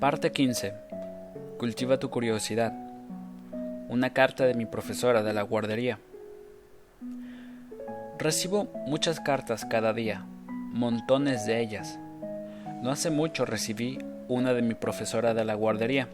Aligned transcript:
Parte 0.00 0.32
15. 0.32 0.72
Cultiva 1.58 1.98
tu 1.98 2.08
curiosidad. 2.08 2.72
Una 3.90 4.14
carta 4.14 4.46
de 4.46 4.54
mi 4.54 4.64
profesora 4.64 5.22
de 5.22 5.34
la 5.34 5.42
guardería. 5.42 5.98
Recibo 8.18 8.72
muchas 8.86 9.20
cartas 9.20 9.66
cada 9.66 9.92
día, 9.92 10.24
montones 10.72 11.44
de 11.44 11.60
ellas. 11.60 11.98
No 12.80 12.90
hace 12.90 13.10
mucho 13.10 13.44
recibí 13.44 13.98
una 14.26 14.54
de 14.54 14.62
mi 14.62 14.72
profesora 14.72 15.34
de 15.34 15.44
la 15.44 15.52
guardería. 15.52 16.08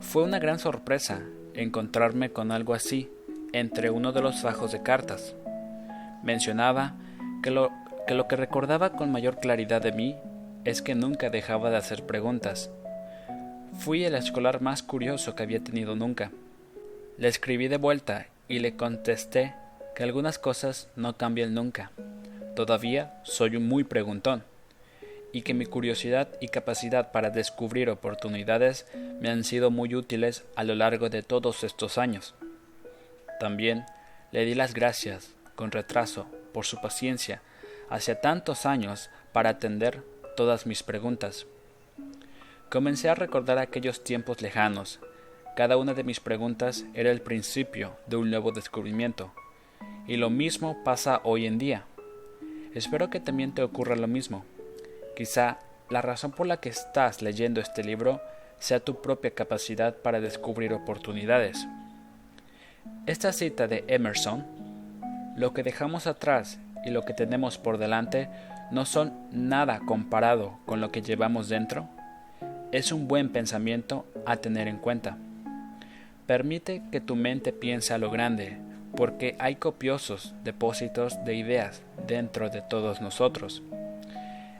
Fue 0.00 0.22
una 0.22 0.38
gran 0.38 0.58
sorpresa 0.58 1.20
encontrarme 1.52 2.30
con 2.30 2.50
algo 2.50 2.72
así 2.72 3.10
entre 3.52 3.90
uno 3.90 4.12
de 4.12 4.22
los 4.22 4.40
fajos 4.40 4.72
de 4.72 4.82
cartas. 4.82 5.34
Mencionaba 6.22 6.94
que 7.42 7.50
lo 7.50 7.70
que, 8.06 8.14
lo 8.14 8.26
que 8.26 8.36
recordaba 8.36 8.92
con 8.92 9.12
mayor 9.12 9.38
claridad 9.38 9.82
de 9.82 9.92
mí 9.92 10.16
es 10.64 10.82
que 10.82 10.94
nunca 10.94 11.30
dejaba 11.30 11.70
de 11.70 11.76
hacer 11.76 12.04
preguntas. 12.04 12.70
Fui 13.78 14.04
el 14.04 14.14
escolar 14.14 14.60
más 14.60 14.82
curioso 14.82 15.34
que 15.34 15.42
había 15.42 15.60
tenido 15.60 15.96
nunca. 15.96 16.30
Le 17.16 17.28
escribí 17.28 17.68
de 17.68 17.78
vuelta 17.78 18.26
y 18.48 18.58
le 18.58 18.76
contesté 18.76 19.54
que 19.94 20.02
algunas 20.02 20.38
cosas 20.38 20.88
no 20.96 21.16
cambian 21.16 21.54
nunca. 21.54 21.90
Todavía 22.56 23.20
soy 23.22 23.56
un 23.56 23.68
muy 23.68 23.84
preguntón 23.84 24.42
y 25.32 25.42
que 25.42 25.54
mi 25.54 25.66
curiosidad 25.66 26.28
y 26.40 26.48
capacidad 26.48 27.12
para 27.12 27.30
descubrir 27.30 27.88
oportunidades 27.88 28.86
me 29.20 29.30
han 29.30 29.44
sido 29.44 29.70
muy 29.70 29.94
útiles 29.94 30.44
a 30.56 30.64
lo 30.64 30.74
largo 30.74 31.08
de 31.08 31.22
todos 31.22 31.64
estos 31.64 31.98
años. 31.98 32.34
También 33.38 33.84
le 34.32 34.44
di 34.44 34.54
las 34.54 34.74
gracias, 34.74 35.34
con 35.54 35.70
retraso, 35.70 36.26
por 36.52 36.66
su 36.66 36.80
paciencia 36.80 37.42
hacia 37.88 38.20
tantos 38.20 38.66
años 38.66 39.10
para 39.32 39.50
atender 39.50 40.02
todas 40.40 40.64
mis 40.64 40.82
preguntas. 40.82 41.44
Comencé 42.70 43.10
a 43.10 43.14
recordar 43.14 43.58
aquellos 43.58 44.02
tiempos 44.02 44.40
lejanos. 44.40 44.98
Cada 45.54 45.76
una 45.76 45.92
de 45.92 46.02
mis 46.02 46.18
preguntas 46.18 46.86
era 46.94 47.10
el 47.10 47.20
principio 47.20 47.92
de 48.06 48.16
un 48.16 48.30
nuevo 48.30 48.50
descubrimiento. 48.50 49.34
Y 50.06 50.16
lo 50.16 50.30
mismo 50.30 50.82
pasa 50.82 51.20
hoy 51.24 51.44
en 51.44 51.58
día. 51.58 51.84
Espero 52.74 53.10
que 53.10 53.20
también 53.20 53.52
te 53.52 53.62
ocurra 53.62 53.96
lo 53.96 54.06
mismo. 54.06 54.46
Quizá 55.14 55.58
la 55.90 56.00
razón 56.00 56.32
por 56.32 56.46
la 56.46 56.56
que 56.56 56.70
estás 56.70 57.20
leyendo 57.20 57.60
este 57.60 57.84
libro 57.84 58.22
sea 58.58 58.80
tu 58.80 59.02
propia 59.02 59.32
capacidad 59.32 59.94
para 59.94 60.22
descubrir 60.22 60.72
oportunidades. 60.72 61.66
Esta 63.04 63.34
cita 63.34 63.68
de 63.68 63.84
Emerson, 63.88 64.46
lo 65.36 65.52
que 65.52 65.62
dejamos 65.62 66.06
atrás 66.06 66.58
y 66.86 66.88
lo 66.88 67.02
que 67.04 67.12
tenemos 67.12 67.58
por 67.58 67.76
delante 67.76 68.30
no 68.70 68.86
son 68.86 69.12
nada 69.32 69.80
comparado 69.80 70.58
con 70.66 70.80
lo 70.80 70.90
que 70.90 71.02
llevamos 71.02 71.48
dentro, 71.48 71.88
es 72.72 72.92
un 72.92 73.08
buen 73.08 73.30
pensamiento 73.30 74.06
a 74.26 74.36
tener 74.36 74.68
en 74.68 74.78
cuenta. 74.78 75.18
Permite 76.26 76.82
que 76.92 77.00
tu 77.00 77.16
mente 77.16 77.52
piense 77.52 77.92
a 77.92 77.98
lo 77.98 78.10
grande, 78.10 78.58
porque 78.96 79.36
hay 79.38 79.56
copiosos 79.56 80.34
depósitos 80.44 81.24
de 81.24 81.34
ideas 81.34 81.82
dentro 82.06 82.50
de 82.50 82.62
todos 82.62 83.00
nosotros. 83.00 83.62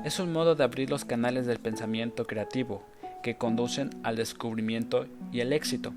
Es 0.05 0.19
un 0.19 0.33
modo 0.33 0.55
de 0.55 0.65
abrir 0.65 0.91
los 0.91 1.05
canales 1.05 1.47
del 1.47 1.59
pensamiento 1.59 2.27
creativo 2.27 2.83
que 3.23 3.37
conducen 3.37 3.91
al 4.03 4.17
descubrimiento 4.17 5.07
y 5.31 5.41
el 5.41 5.53
éxito. 5.53 5.93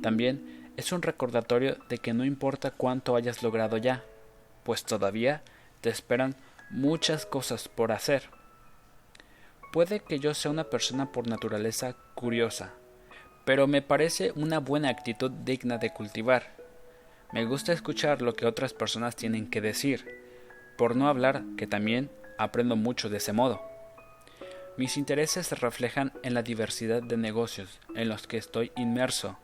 También 0.00 0.62
es 0.76 0.92
un 0.92 1.02
recordatorio 1.02 1.76
de 1.88 1.98
que 1.98 2.14
no 2.14 2.24
importa 2.24 2.70
cuánto 2.70 3.14
hayas 3.14 3.42
logrado 3.42 3.76
ya, 3.76 4.02
pues 4.64 4.84
todavía 4.84 5.42
te 5.80 5.90
esperan 5.90 6.34
muchas 6.72 7.26
cosas 7.26 7.68
por 7.68 7.92
hacer. 7.92 8.30
Puede 9.72 10.00
que 10.00 10.18
yo 10.18 10.34
sea 10.34 10.50
una 10.50 10.64
persona 10.64 11.12
por 11.12 11.28
naturaleza 11.28 11.94
curiosa, 12.14 12.72
pero 13.44 13.66
me 13.66 13.82
parece 13.82 14.32
una 14.32 14.58
buena 14.58 14.88
actitud 14.88 15.30
digna 15.30 15.78
de 15.78 15.92
cultivar. 15.92 16.56
Me 17.32 17.44
gusta 17.44 17.72
escuchar 17.72 18.22
lo 18.22 18.34
que 18.34 18.46
otras 18.46 18.72
personas 18.72 19.16
tienen 19.16 19.48
que 19.48 19.60
decir, 19.60 20.22
por 20.76 20.96
no 20.96 21.08
hablar 21.08 21.44
que 21.56 21.66
también 21.66 22.10
aprendo 22.38 22.74
mucho 22.74 23.08
de 23.08 23.18
ese 23.18 23.32
modo. 23.32 23.62
Mis 24.76 24.96
intereses 24.96 25.46
se 25.46 25.54
reflejan 25.54 26.12
en 26.22 26.34
la 26.34 26.42
diversidad 26.42 27.02
de 27.02 27.16
negocios 27.16 27.78
en 27.94 28.08
los 28.08 28.26
que 28.26 28.38
estoy 28.38 28.72
inmerso 28.76 29.38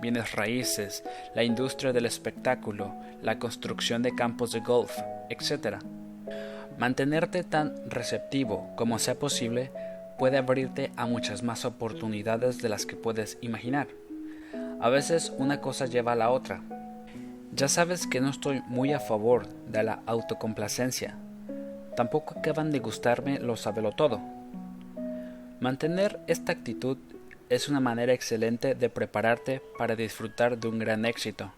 bienes 0.00 0.32
raíces, 0.32 1.02
la 1.34 1.44
industria 1.44 1.92
del 1.92 2.06
espectáculo, 2.06 2.94
la 3.22 3.38
construcción 3.38 4.02
de 4.02 4.14
campos 4.14 4.52
de 4.52 4.60
golf, 4.60 4.92
etc. 5.30 5.78
Mantenerte 6.78 7.44
tan 7.44 7.88
receptivo 7.88 8.68
como 8.76 8.98
sea 8.98 9.14
posible 9.14 9.70
puede 10.18 10.38
abrirte 10.38 10.90
a 10.96 11.06
muchas 11.06 11.42
más 11.42 11.64
oportunidades 11.64 12.60
de 12.60 12.68
las 12.68 12.84
que 12.84 12.96
puedes 12.96 13.38
imaginar. 13.40 13.88
A 14.80 14.88
veces 14.88 15.32
una 15.38 15.60
cosa 15.60 15.86
lleva 15.86 16.12
a 16.12 16.16
la 16.16 16.30
otra. 16.30 16.62
Ya 17.52 17.68
sabes 17.68 18.06
que 18.08 18.20
no 18.20 18.28
estoy 18.28 18.60
muy 18.66 18.92
a 18.92 18.98
favor 18.98 19.46
de 19.68 19.84
la 19.84 20.00
autocomplacencia. 20.06 21.16
Tampoco 21.96 22.38
acaban 22.38 22.72
de 22.72 22.80
gustarme 22.80 23.38
lo 23.38 23.56
sabelo 23.56 23.92
todo. 23.92 24.20
Mantener 25.60 26.18
esta 26.26 26.52
actitud 26.52 26.98
es 27.48 27.68
una 27.68 27.78
manera 27.78 28.12
excelente 28.12 28.74
de 28.74 28.90
prepararte 28.90 29.62
para 29.78 29.94
disfrutar 29.94 30.58
de 30.58 30.66
un 30.66 30.80
gran 30.80 31.04
éxito. 31.04 31.52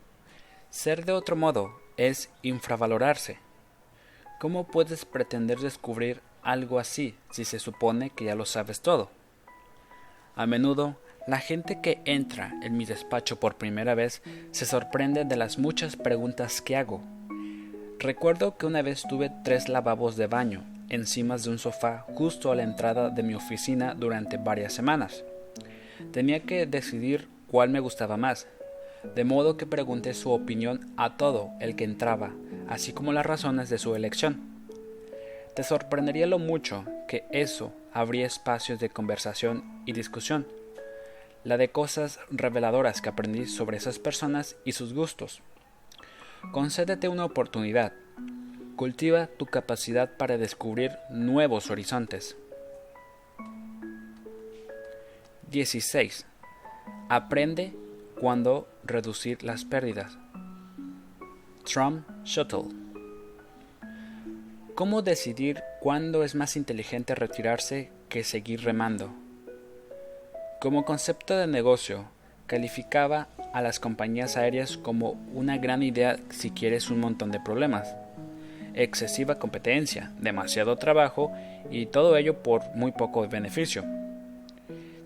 Ser 0.68 1.06
de 1.06 1.12
otro 1.12 1.36
modo 1.36 1.80
es 1.96 2.28
infravalorarse. 2.42 3.45
¿Cómo 4.38 4.64
puedes 4.64 5.06
pretender 5.06 5.58
descubrir 5.60 6.20
algo 6.42 6.78
así 6.78 7.14
si 7.30 7.46
se 7.46 7.58
supone 7.58 8.10
que 8.10 8.26
ya 8.26 8.34
lo 8.34 8.44
sabes 8.44 8.82
todo? 8.82 9.10
A 10.34 10.44
menudo, 10.44 10.96
la 11.26 11.38
gente 11.38 11.80
que 11.80 12.02
entra 12.04 12.52
en 12.62 12.76
mi 12.76 12.84
despacho 12.84 13.40
por 13.40 13.56
primera 13.56 13.94
vez 13.94 14.20
se 14.50 14.66
sorprende 14.66 15.24
de 15.24 15.36
las 15.36 15.58
muchas 15.58 15.96
preguntas 15.96 16.60
que 16.60 16.76
hago. 16.76 17.02
Recuerdo 17.98 18.58
que 18.58 18.66
una 18.66 18.82
vez 18.82 19.04
tuve 19.08 19.32
tres 19.42 19.70
lavabos 19.70 20.16
de 20.16 20.26
baño 20.26 20.62
encima 20.90 21.38
de 21.38 21.48
un 21.48 21.58
sofá 21.58 22.04
justo 22.14 22.52
a 22.52 22.56
la 22.56 22.62
entrada 22.62 23.08
de 23.08 23.22
mi 23.22 23.34
oficina 23.34 23.94
durante 23.94 24.36
varias 24.36 24.74
semanas. 24.74 25.24
Tenía 26.12 26.40
que 26.40 26.66
decidir 26.66 27.26
cuál 27.46 27.70
me 27.70 27.80
gustaba 27.80 28.18
más, 28.18 28.46
de 29.14 29.24
modo 29.24 29.56
que 29.56 29.66
pregunté 29.66 30.14
su 30.14 30.30
opinión 30.30 30.92
a 30.96 31.16
todo 31.16 31.50
el 31.60 31.76
que 31.76 31.84
entraba, 31.84 32.32
así 32.68 32.92
como 32.92 33.12
las 33.12 33.26
razones 33.26 33.68
de 33.68 33.78
su 33.78 33.94
elección. 33.94 34.40
Te 35.54 35.62
sorprendería 35.62 36.26
lo 36.26 36.38
mucho 36.38 36.84
que 37.08 37.24
eso 37.30 37.72
abría 37.92 38.26
espacios 38.26 38.78
de 38.78 38.90
conversación 38.90 39.64
y 39.86 39.92
discusión, 39.92 40.46
la 41.44 41.56
de 41.56 41.68
cosas 41.68 42.18
reveladoras 42.30 43.00
que 43.00 43.08
aprendí 43.08 43.46
sobre 43.46 43.76
esas 43.76 43.98
personas 43.98 44.56
y 44.64 44.72
sus 44.72 44.92
gustos. 44.92 45.40
Concédete 46.52 47.08
una 47.08 47.24
oportunidad. 47.24 47.92
Cultiva 48.76 49.28
tu 49.28 49.46
capacidad 49.46 50.16
para 50.16 50.36
descubrir 50.36 50.92
nuevos 51.08 51.70
horizontes. 51.70 52.36
16. 55.50 56.26
Aprende 57.08 57.72
cuándo 58.20 58.68
reducir 58.88 59.42
las 59.42 59.64
pérdidas. 59.64 60.16
Trump 61.64 62.06
Shuttle. 62.24 62.64
¿Cómo 64.74 65.02
decidir 65.02 65.62
cuándo 65.80 66.22
es 66.22 66.34
más 66.34 66.56
inteligente 66.56 67.14
retirarse 67.14 67.90
que 68.08 68.24
seguir 68.24 68.62
remando? 68.62 69.14
Como 70.60 70.84
concepto 70.84 71.36
de 71.36 71.46
negocio, 71.46 72.06
calificaba 72.46 73.28
a 73.52 73.62
las 73.62 73.80
compañías 73.80 74.36
aéreas 74.36 74.76
como 74.76 75.12
una 75.32 75.58
gran 75.58 75.82
idea 75.82 76.18
si 76.30 76.50
quieres 76.50 76.90
un 76.90 77.00
montón 77.00 77.30
de 77.30 77.40
problemas. 77.40 77.94
Excesiva 78.74 79.38
competencia, 79.38 80.12
demasiado 80.18 80.76
trabajo 80.76 81.32
y 81.70 81.86
todo 81.86 82.16
ello 82.16 82.42
por 82.42 82.62
muy 82.74 82.92
poco 82.92 83.26
beneficio. 83.26 83.84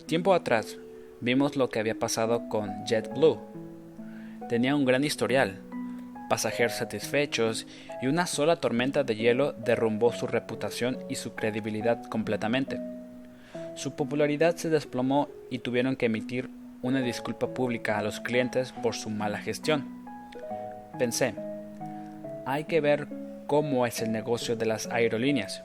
Tiempo 0.06 0.34
atrás 0.34 0.76
vimos 1.20 1.56
lo 1.56 1.68
que 1.68 1.78
había 1.78 1.94
pasado 1.94 2.48
con 2.48 2.84
JetBlue. 2.86 3.38
Tenía 4.50 4.74
un 4.74 4.84
gran 4.84 5.04
historial, 5.04 5.60
pasajeros 6.28 6.72
satisfechos 6.72 7.68
y 8.02 8.08
una 8.08 8.26
sola 8.26 8.56
tormenta 8.56 9.04
de 9.04 9.14
hielo 9.14 9.52
derrumbó 9.52 10.12
su 10.12 10.26
reputación 10.26 10.98
y 11.08 11.14
su 11.14 11.36
credibilidad 11.36 12.02
completamente. 12.06 12.80
Su 13.76 13.94
popularidad 13.94 14.56
se 14.56 14.68
desplomó 14.68 15.28
y 15.50 15.60
tuvieron 15.60 15.94
que 15.94 16.06
emitir 16.06 16.50
una 16.82 17.00
disculpa 17.00 17.54
pública 17.54 17.96
a 17.96 18.02
los 18.02 18.18
clientes 18.18 18.72
por 18.72 18.96
su 18.96 19.08
mala 19.08 19.38
gestión. 19.38 19.86
Pensé, 20.98 21.34
hay 22.44 22.64
que 22.64 22.80
ver 22.80 23.06
cómo 23.46 23.86
es 23.86 24.02
el 24.02 24.10
negocio 24.10 24.56
de 24.56 24.66
las 24.66 24.88
aerolíneas. 24.88 25.62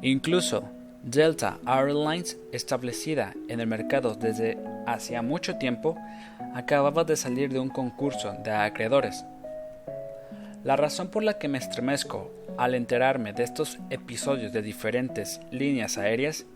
Incluso 0.00 0.70
Delta 1.02 1.58
Airlines, 1.66 2.38
establecida 2.52 3.34
en 3.48 3.58
el 3.58 3.66
mercado 3.66 4.14
desde 4.14 4.56
hacía 4.86 5.22
mucho 5.22 5.56
tiempo, 5.56 5.96
acababa 6.54 7.04
de 7.04 7.16
salir 7.16 7.52
de 7.52 7.58
un 7.58 7.68
concurso 7.68 8.32
de 8.44 8.50
acreedores. 8.50 9.24
La 10.64 10.76
razón 10.76 11.08
por 11.08 11.24
la 11.24 11.38
que 11.38 11.48
me 11.48 11.58
estremezco 11.58 12.30
al 12.56 12.74
enterarme 12.74 13.32
de 13.32 13.42
estos 13.42 13.78
episodios 13.90 14.52
de 14.52 14.62
diferentes 14.62 15.40
líneas 15.50 15.98
aéreas 15.98 16.46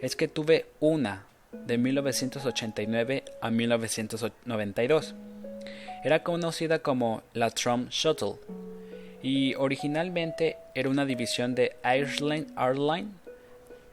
es 0.00 0.14
que 0.14 0.28
tuve 0.28 0.66
una 0.78 1.24
de 1.52 1.76
1989 1.76 3.24
a 3.40 3.50
1992. 3.50 5.14
Era 6.04 6.22
conocida 6.22 6.78
como 6.80 7.22
la 7.32 7.50
Trump 7.50 7.90
Shuttle 7.90 8.34
y 9.22 9.54
originalmente 9.56 10.56
era 10.74 10.88
una 10.88 11.04
división 11.04 11.56
de 11.56 11.74
Airline 11.82 12.46
Airline. 12.56 13.10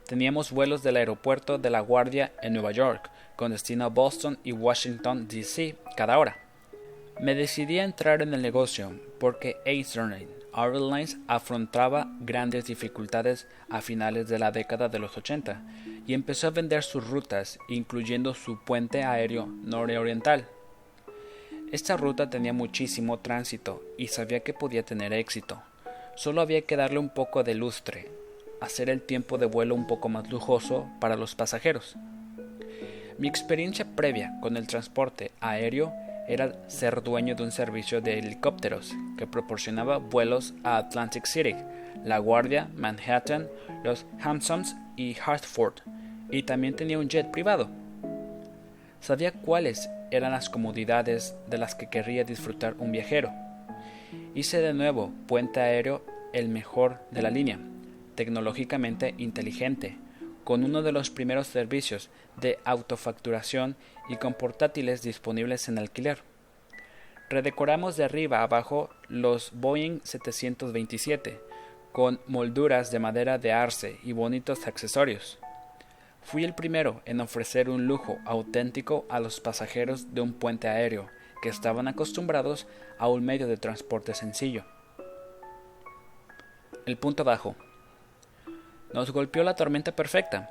Teníamos 0.05 0.51
vuelos 0.51 0.83
del 0.83 0.97
aeropuerto 0.97 1.57
de 1.57 1.71
La 1.71 1.79
Guardia 1.79 2.31
en 2.43 2.53
Nueva 2.53 2.71
York 2.71 3.09
con 3.35 3.51
destino 3.51 3.85
a 3.85 3.89
Boston 3.89 4.37
y 4.43 4.51
Washington, 4.51 5.27
D.C. 5.27 5.75
cada 5.95 6.17
hora. 6.17 6.37
Me 7.19 7.33
decidí 7.33 7.79
a 7.79 7.83
entrar 7.83 8.21
en 8.21 8.33
el 8.33 8.41
negocio 8.41 8.91
porque 9.19 9.57
Eastern 9.65 10.13
Airlines 10.53 11.17
afrontaba 11.27 12.07
grandes 12.19 12.65
dificultades 12.65 13.47
a 13.69 13.81
finales 13.81 14.27
de 14.27 14.39
la 14.39 14.51
década 14.51 14.89
de 14.89 14.99
los 14.99 15.17
80 15.17 15.61
y 16.07 16.13
empezó 16.13 16.47
a 16.47 16.51
vender 16.51 16.83
sus 16.83 17.07
rutas, 17.09 17.57
incluyendo 17.69 18.33
su 18.33 18.63
puente 18.63 19.03
aéreo 19.03 19.47
nororiental. 19.47 20.47
Esta 21.71 21.97
ruta 21.97 22.29
tenía 22.29 22.53
muchísimo 22.53 23.19
tránsito 23.19 23.81
y 23.97 24.07
sabía 24.07 24.41
que 24.41 24.53
podía 24.53 24.83
tener 24.83 25.13
éxito. 25.13 25.61
Solo 26.15 26.41
había 26.41 26.61
que 26.61 26.77
darle 26.77 26.99
un 26.99 27.09
poco 27.09 27.43
de 27.43 27.55
lustre, 27.55 28.11
hacer 28.61 28.89
el 28.89 29.01
tiempo 29.01 29.37
de 29.37 29.47
vuelo 29.47 29.75
un 29.75 29.87
poco 29.87 30.07
más 30.09 30.29
lujoso 30.29 30.87
para 31.01 31.15
los 31.15 31.35
pasajeros. 31.35 31.95
Mi 33.17 33.29
experiencia 33.29 33.85
previa 33.95 34.33
con 34.41 34.57
el 34.57 34.67
transporte 34.67 35.31
aéreo 35.39 35.93
era 36.27 36.53
ser 36.67 37.01
dueño 37.01 37.33
de 37.35 37.43
un 37.43 37.51
servicio 37.51 38.01
de 38.01 38.19
helicópteros 38.19 38.93
que 39.17 39.25
proporcionaba 39.25 39.97
vuelos 39.99 40.53
a 40.63 40.75
Atlantic 40.75 41.25
City, 41.25 41.55
La 42.03 42.17
Guardia, 42.17 42.67
Manhattan, 42.75 43.47
los 43.85 44.05
Hamptons 44.21 44.75
y 44.97 45.15
Hartford, 45.25 45.75
y 46.29 46.43
también 46.43 46.75
tenía 46.75 46.99
un 46.99 47.07
jet 47.07 47.31
privado. 47.31 47.69
Sabía 48.99 49.31
cuáles 49.31 49.89
eran 50.11 50.31
las 50.31 50.49
comodidades 50.49 51.35
de 51.47 51.57
las 51.57 51.73
que 51.73 51.87
querría 51.87 52.25
disfrutar 52.25 52.75
un 52.79 52.91
viajero. 52.91 53.31
Hice 54.33 54.59
de 54.59 54.73
nuevo 54.73 55.13
puente 55.25 55.61
aéreo 55.61 56.03
el 56.33 56.49
mejor 56.49 56.99
de 57.11 57.21
la 57.21 57.29
línea, 57.29 57.59
tecnológicamente 58.15 59.13
inteligente, 59.17 59.95
con 60.45 60.63
uno 60.63 60.81
de 60.81 60.93
los 60.93 61.09
primeros 61.09 61.47
servicios 61.47 62.09
de 62.39 62.59
autofacturación 62.63 63.75
y 64.07 64.15
con 64.15 64.33
portátiles 64.33 65.01
disponibles 65.01 65.67
en 65.67 65.77
alquiler. 65.77 66.19
Redecoramos 67.29 67.97
de 67.97 68.05
arriba 68.05 68.39
a 68.39 68.43
abajo 68.43 68.89
los 69.09 69.51
Boeing 69.53 69.99
727 70.03 71.41
con 71.91 72.21
molduras 72.27 72.91
de 72.91 72.99
madera 72.99 73.37
de 73.37 73.51
arce 73.51 73.97
y 74.03 74.11
bonitos 74.11 74.67
accesorios. 74.67 75.39
Fui 76.21 76.43
el 76.43 76.53
primero 76.53 77.01
en 77.05 77.21
ofrecer 77.21 77.69
un 77.69 77.87
lujo 77.87 78.19
auténtico 78.25 79.05
a 79.09 79.19
los 79.19 79.39
pasajeros 79.39 80.13
de 80.13 80.21
un 80.21 80.33
puente 80.33 80.67
aéreo 80.67 81.07
que 81.41 81.49
estaban 81.49 81.87
acostumbrados 81.87 82.67
a 82.97 83.07
un 83.07 83.25
medio 83.25 83.47
de 83.47 83.57
transporte 83.57 84.13
sencillo. 84.13 84.65
El 86.85 86.97
punto 86.97 87.23
bajo. 87.23 87.55
Nos 88.95 89.11
golpeó 89.11 89.43
la 89.43 89.55
tormenta 89.55 89.91
perfecta. 89.91 90.49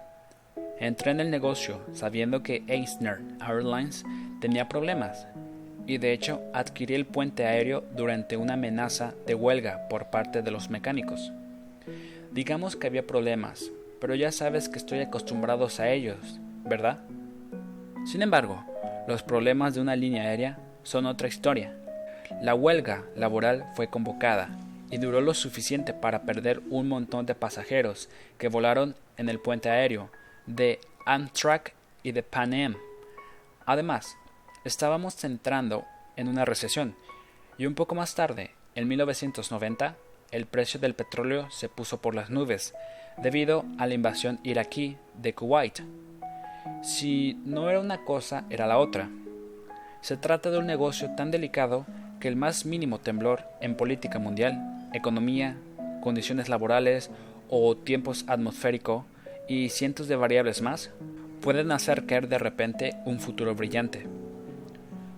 Entré 0.79 1.13
en 1.13 1.21
el 1.21 1.31
negocio 1.31 1.81
sabiendo 1.95 2.43
que 2.43 2.63
Eisner 2.67 3.23
Airlines 3.41 4.05
tenía 4.43 4.69
problemas 4.69 5.27
y 5.87 5.97
de 5.97 6.13
hecho 6.13 6.43
adquirí 6.53 6.95
el 6.95 7.07
puente 7.07 7.47
aéreo 7.47 7.85
durante 7.97 8.37
una 8.37 8.53
amenaza 8.53 9.15
de 9.27 9.35
huelga 9.35 9.89
por 9.89 10.11
parte 10.11 10.43
de 10.43 10.51
los 10.51 10.69
mecánicos. 10.69 11.33
Digamos 12.33 12.77
que 12.77 12.87
había 12.87 13.07
problemas, 13.07 13.71
pero 13.99 14.15
ya 14.15 14.31
sabes 14.31 14.69
que 14.69 14.77
estoy 14.77 14.99
acostumbrado 15.01 15.67
a 15.79 15.89
ellos, 15.89 16.39
¿verdad? 16.65 16.99
Sin 18.05 18.21
embargo, 18.21 18.63
los 19.09 19.23
problemas 19.23 19.75
de 19.75 19.81
una 19.81 19.97
línea 19.97 20.25
aérea 20.25 20.59
son 20.83 21.07
otra 21.07 21.29
historia. 21.29 21.73
La 22.43 22.55
huelga 22.55 23.05
laboral 23.17 23.65
fue 23.75 23.89
convocada 23.89 24.51
y 24.95 24.99
duró 24.99 25.21
lo 25.21 25.35
suficiente 25.35 25.93
para 25.93 26.23
perder 26.23 26.63
un 26.71 26.89
montón 26.89 27.27
de 27.27 27.35
pasajeros 27.35 28.09
que 28.39 28.47
volaron 28.47 28.95
en 29.17 29.29
el 29.29 29.41
puente 29.41 29.69
aéreo 29.69 30.09
de 30.47 30.79
Amtrak 31.05 31.75
y 32.05 32.13
de 32.13 32.23
Pan 32.23 32.55
Am. 32.55 32.77
Además, 33.67 34.17
estábamos 34.65 35.25
entrando 35.25 35.85
en 36.15 36.29
una 36.29 36.45
recesión 36.45 36.95
y 37.59 37.67
un 37.67 37.75
poco 37.75 37.97
más 37.97 38.15
tarde, 38.15 38.53
en 38.77 38.87
1990, 38.87 39.97
el 40.31 40.47
precio 40.47 40.79
del 40.79 40.95
petróleo 40.95 41.51
se 41.51 41.69
puso 41.69 42.01
por 42.01 42.15
las 42.15 42.31
nubes 42.31 42.73
debido 43.17 43.65
a 43.79 43.89
la 43.89 43.95
invasión 43.95 44.39
iraquí 44.45 44.97
de 45.15 45.35
Kuwait. 45.35 45.81
Si 46.85 47.35
no 47.45 47.69
era 47.69 47.81
una 47.81 48.05
cosa, 48.05 48.45
era 48.49 48.69
la 48.69 48.79
otra. 48.79 49.11
Se 50.03 50.17
trata 50.17 50.53
de 50.53 50.59
un 50.59 50.67
negocio 50.67 51.17
tan 51.17 51.33
delicado 51.33 51.85
que 52.21 52.29
el 52.29 52.37
más 52.37 52.65
mínimo 52.65 53.01
temblor 53.01 53.43
en 53.61 53.77
política 53.77 54.21
mundial 54.21 54.71
economía, 54.95 55.57
condiciones 56.01 56.49
laborales 56.49 57.11
o 57.49 57.77
tiempos 57.77 58.25
atmosférico 58.29 59.07
y 59.49 59.69
cientos 59.69 60.09
de 60.09 60.17
variables 60.17 60.63
más 60.63 60.91
pueden 61.41 61.73
hacer 61.73 62.07
caer 62.07 62.29
de 62.29 62.39
repente 62.39 62.97
un 63.05 63.21
futuro 63.21 63.55
brillante. 63.55 64.07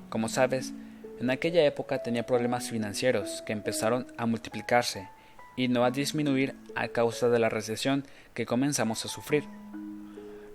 Como 0.08 0.28
sabes, 0.28 0.73
en 1.20 1.31
aquella 1.31 1.64
época 1.64 2.02
tenía 2.02 2.26
problemas 2.26 2.69
financieros 2.70 3.43
que 3.46 3.52
empezaron 3.52 4.06
a 4.17 4.26
multiplicarse 4.26 5.08
y 5.56 5.69
no 5.69 5.84
a 5.84 5.90
disminuir 5.90 6.55
a 6.75 6.88
causa 6.88 7.28
de 7.28 7.38
la 7.38 7.49
recesión 7.49 8.05
que 8.34 8.46
comenzamos 8.46 9.05
a 9.05 9.08
sufrir. 9.08 9.44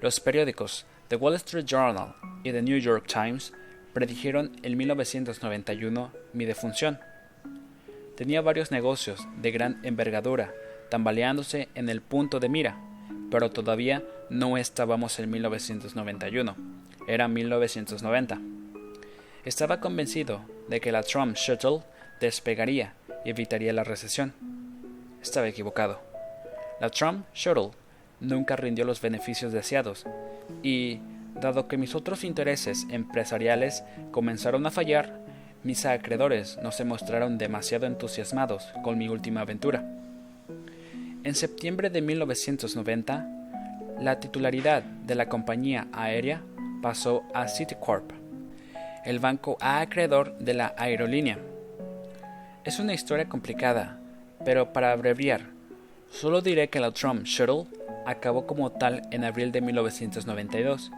Los 0.01 0.19
periódicos 0.19 0.85
The 1.07 1.15
Wall 1.15 1.35
Street 1.35 1.65
Journal 1.65 2.15
y 2.43 2.51
The 2.51 2.61
New 2.61 2.77
York 2.77 3.05
Times 3.07 3.53
predijeron 3.93 4.55
en 4.63 4.77
1991 4.77 6.11
mi 6.33 6.45
defunción. 6.45 6.99
Tenía 8.21 8.41
varios 8.41 8.69
negocios 8.69 9.27
de 9.41 9.49
gran 9.49 9.79
envergadura, 9.81 10.53
tambaleándose 10.91 11.69
en 11.73 11.89
el 11.89 12.01
punto 12.01 12.39
de 12.39 12.49
mira, 12.49 12.77
pero 13.31 13.49
todavía 13.49 14.03
no 14.29 14.57
estábamos 14.57 15.17
en 15.17 15.31
1991, 15.31 16.55
era 17.07 17.27
1990. 17.27 18.39
Estaba 19.43 19.79
convencido 19.79 20.41
de 20.69 20.79
que 20.79 20.91
la 20.91 21.01
Trump 21.01 21.35
Shuttle 21.35 21.79
despegaría 22.19 22.93
y 23.25 23.31
evitaría 23.31 23.73
la 23.73 23.83
recesión. 23.83 24.35
Estaba 25.19 25.47
equivocado. 25.47 25.99
La 26.79 26.91
Trump 26.91 27.25
Shuttle 27.33 27.71
nunca 28.19 28.55
rindió 28.55 28.85
los 28.85 29.01
beneficios 29.01 29.51
deseados 29.51 30.05
y, 30.61 30.99
dado 31.41 31.67
que 31.67 31.77
mis 31.77 31.95
otros 31.95 32.23
intereses 32.23 32.85
empresariales 32.91 33.83
comenzaron 34.11 34.63
a 34.67 34.69
fallar, 34.69 35.20
mis 35.63 35.85
acreedores 35.85 36.57
no 36.61 36.71
se 36.71 36.85
mostraron 36.85 37.37
demasiado 37.37 37.85
entusiasmados 37.85 38.67
con 38.83 38.97
mi 38.97 39.09
última 39.09 39.41
aventura. 39.41 39.85
En 41.23 41.35
septiembre 41.35 41.89
de 41.89 42.01
1990, 42.01 43.27
la 43.99 44.19
titularidad 44.19 44.81
de 44.81 45.15
la 45.15 45.27
compañía 45.29 45.87
aérea 45.93 46.41
pasó 46.81 47.23
a 47.33 47.47
Citicorp, 47.47 48.11
el 49.05 49.19
banco 49.19 49.57
acreedor 49.59 50.37
de 50.39 50.55
la 50.55 50.73
aerolínea. 50.77 51.37
Es 52.63 52.79
una 52.79 52.93
historia 52.93 53.29
complicada, 53.29 53.99
pero 54.43 54.73
para 54.73 54.91
abreviar, 54.91 55.41
solo 56.09 56.41
diré 56.41 56.69
que 56.69 56.79
la 56.79 56.91
Trump 56.91 57.23
Shuttle 57.25 57.65
acabó 58.05 58.47
como 58.47 58.71
tal 58.71 59.03
en 59.11 59.23
abril 59.23 59.51
de 59.51 59.61
1992 59.61 60.91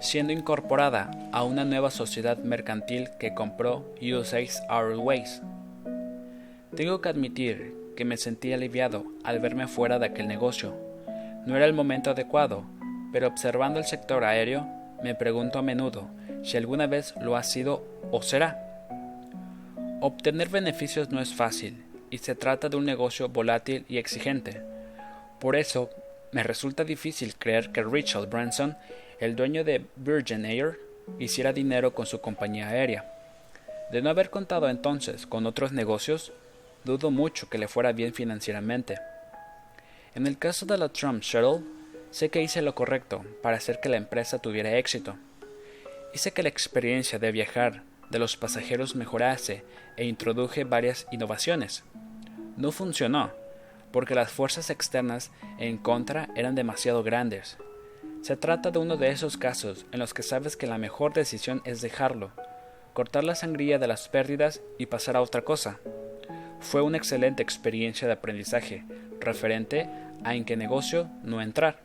siendo 0.00 0.32
incorporada 0.32 1.10
a 1.32 1.44
una 1.44 1.64
nueva 1.64 1.90
sociedad 1.90 2.38
mercantil 2.38 3.10
que 3.18 3.34
compró 3.34 3.94
USA's 4.00 4.62
Airways. 4.68 5.42
Tengo 6.74 7.00
que 7.00 7.08
admitir 7.08 7.74
que 7.96 8.04
me 8.04 8.16
sentí 8.16 8.52
aliviado 8.52 9.04
al 9.24 9.40
verme 9.40 9.68
fuera 9.68 9.98
de 9.98 10.06
aquel 10.06 10.26
negocio. 10.26 10.74
No 11.46 11.56
era 11.56 11.66
el 11.66 11.72
momento 11.72 12.10
adecuado, 12.10 12.64
pero 13.12 13.28
observando 13.28 13.78
el 13.78 13.84
sector 13.84 14.24
aéreo, 14.24 14.66
me 15.02 15.14
pregunto 15.14 15.58
a 15.58 15.62
menudo 15.62 16.08
si 16.42 16.56
alguna 16.56 16.86
vez 16.86 17.14
lo 17.20 17.36
ha 17.36 17.42
sido 17.42 17.84
o 18.10 18.22
será. 18.22 18.88
Obtener 20.00 20.48
beneficios 20.48 21.10
no 21.10 21.20
es 21.20 21.34
fácil, 21.34 21.84
y 22.10 22.18
se 22.18 22.34
trata 22.34 22.68
de 22.68 22.76
un 22.76 22.84
negocio 22.84 23.28
volátil 23.28 23.84
y 23.88 23.98
exigente. 23.98 24.62
Por 25.40 25.56
eso, 25.56 25.90
me 26.32 26.42
resulta 26.42 26.84
difícil 26.84 27.36
creer 27.36 27.70
que 27.70 27.82
Richard 27.82 28.28
Branson 28.28 28.76
el 29.22 29.36
dueño 29.36 29.62
de 29.62 29.86
Virgin 29.94 30.44
Air 30.44 30.80
hiciera 31.20 31.52
dinero 31.52 31.94
con 31.94 32.06
su 32.06 32.20
compañía 32.20 32.66
aérea. 32.66 33.08
De 33.92 34.02
no 34.02 34.10
haber 34.10 34.30
contado 34.30 34.68
entonces 34.68 35.28
con 35.28 35.46
otros 35.46 35.70
negocios, 35.70 36.32
dudo 36.82 37.12
mucho 37.12 37.48
que 37.48 37.56
le 37.56 37.68
fuera 37.68 37.92
bien 37.92 38.14
financieramente. 38.14 38.98
En 40.16 40.26
el 40.26 40.38
caso 40.38 40.66
de 40.66 40.76
la 40.76 40.88
Trump 40.88 41.22
Shuttle, 41.22 41.64
sé 42.10 42.30
que 42.30 42.42
hice 42.42 42.62
lo 42.62 42.74
correcto 42.74 43.24
para 43.44 43.58
hacer 43.58 43.78
que 43.80 43.88
la 43.88 43.96
empresa 43.96 44.40
tuviera 44.40 44.76
éxito. 44.76 45.14
Hice 46.12 46.32
que 46.32 46.42
la 46.42 46.48
experiencia 46.48 47.20
de 47.20 47.30
viajar 47.30 47.84
de 48.10 48.18
los 48.18 48.36
pasajeros 48.36 48.96
mejorase 48.96 49.62
e 49.96 50.04
introduje 50.04 50.64
varias 50.64 51.06
innovaciones. 51.12 51.84
No 52.56 52.72
funcionó, 52.72 53.30
porque 53.92 54.16
las 54.16 54.32
fuerzas 54.32 54.68
externas 54.68 55.30
en 55.60 55.78
contra 55.78 56.28
eran 56.34 56.56
demasiado 56.56 57.04
grandes 57.04 57.56
Se 58.22 58.36
trata 58.36 58.70
de 58.70 58.78
uno 58.78 58.96
de 58.96 59.10
esos 59.10 59.36
casos 59.36 59.84
en 59.90 59.98
los 59.98 60.14
que 60.14 60.22
sabes 60.22 60.56
que 60.56 60.68
la 60.68 60.78
mejor 60.78 61.12
decisión 61.12 61.60
es 61.64 61.80
dejarlo, 61.80 62.30
cortar 62.92 63.24
la 63.24 63.34
sangría 63.34 63.80
de 63.80 63.88
las 63.88 64.08
pérdidas 64.08 64.62
y 64.78 64.86
pasar 64.86 65.16
a 65.16 65.20
otra 65.20 65.42
cosa. 65.42 65.80
Fue 66.60 66.82
una 66.82 66.98
excelente 66.98 67.42
experiencia 67.42 68.06
de 68.06 68.14
aprendizaje 68.14 68.84
referente 69.18 69.90
a 70.22 70.36
en 70.36 70.44
qué 70.44 70.56
negocio 70.56 71.10
no 71.24 71.42
entrar. 71.42 71.80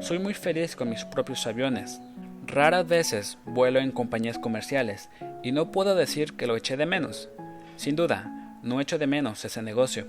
Soy 0.00 0.18
muy 0.18 0.34
feliz 0.34 0.76
con 0.76 0.90
mis 0.90 1.06
propios 1.06 1.46
aviones. 1.46 2.02
Raras 2.46 2.86
veces 2.86 3.38
vuelo 3.46 3.80
en 3.80 3.92
compañías 3.92 4.38
comerciales 4.38 5.08
y 5.42 5.52
no 5.52 5.72
puedo 5.72 5.94
decir 5.94 6.34
que 6.34 6.46
lo 6.46 6.54
eché 6.54 6.76
de 6.76 6.84
menos. 6.84 7.30
Sin 7.76 7.96
duda, 7.96 8.58
no 8.62 8.78
echo 8.78 8.98
de 8.98 9.06
menos 9.06 9.42
ese 9.46 9.62
negocio. 9.62 10.06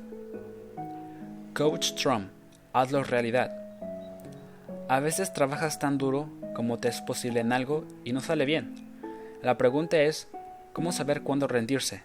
Coach 1.54 1.94
Trump, 1.94 2.32
hazlo 2.74 3.02
realidad. 3.06 3.61
A 4.88 5.00
veces 5.00 5.34
trabajas 5.34 5.80
tan 5.80 5.98
duro 5.98 6.30
como 6.54 6.80
te 6.80 6.90
es 6.90 7.02
posible 7.02 7.40
en 7.40 7.54
algo 7.54 7.86
y 8.04 8.14
no 8.14 8.22
sale 8.22 8.46
bien. 8.46 8.76
La 9.42 9.58
pregunta 9.58 10.02
es, 10.02 10.28
¿cómo 10.74 10.92
saber 10.92 11.22
cuándo 11.22 11.48
rendirse? 11.48 12.04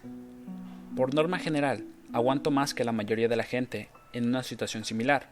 Por 0.95 1.13
norma 1.13 1.37
general, 1.39 1.85
aguanto 2.13 2.49
más 2.49 2.73
que 2.73 2.83
la 2.83 2.91
mayoría 2.91 3.27
de 3.27 3.35
la 3.35 3.43
gente 3.43 3.89
en 4.13 4.27
una 4.27 4.43
situación 4.43 4.85
similar. 4.85 5.27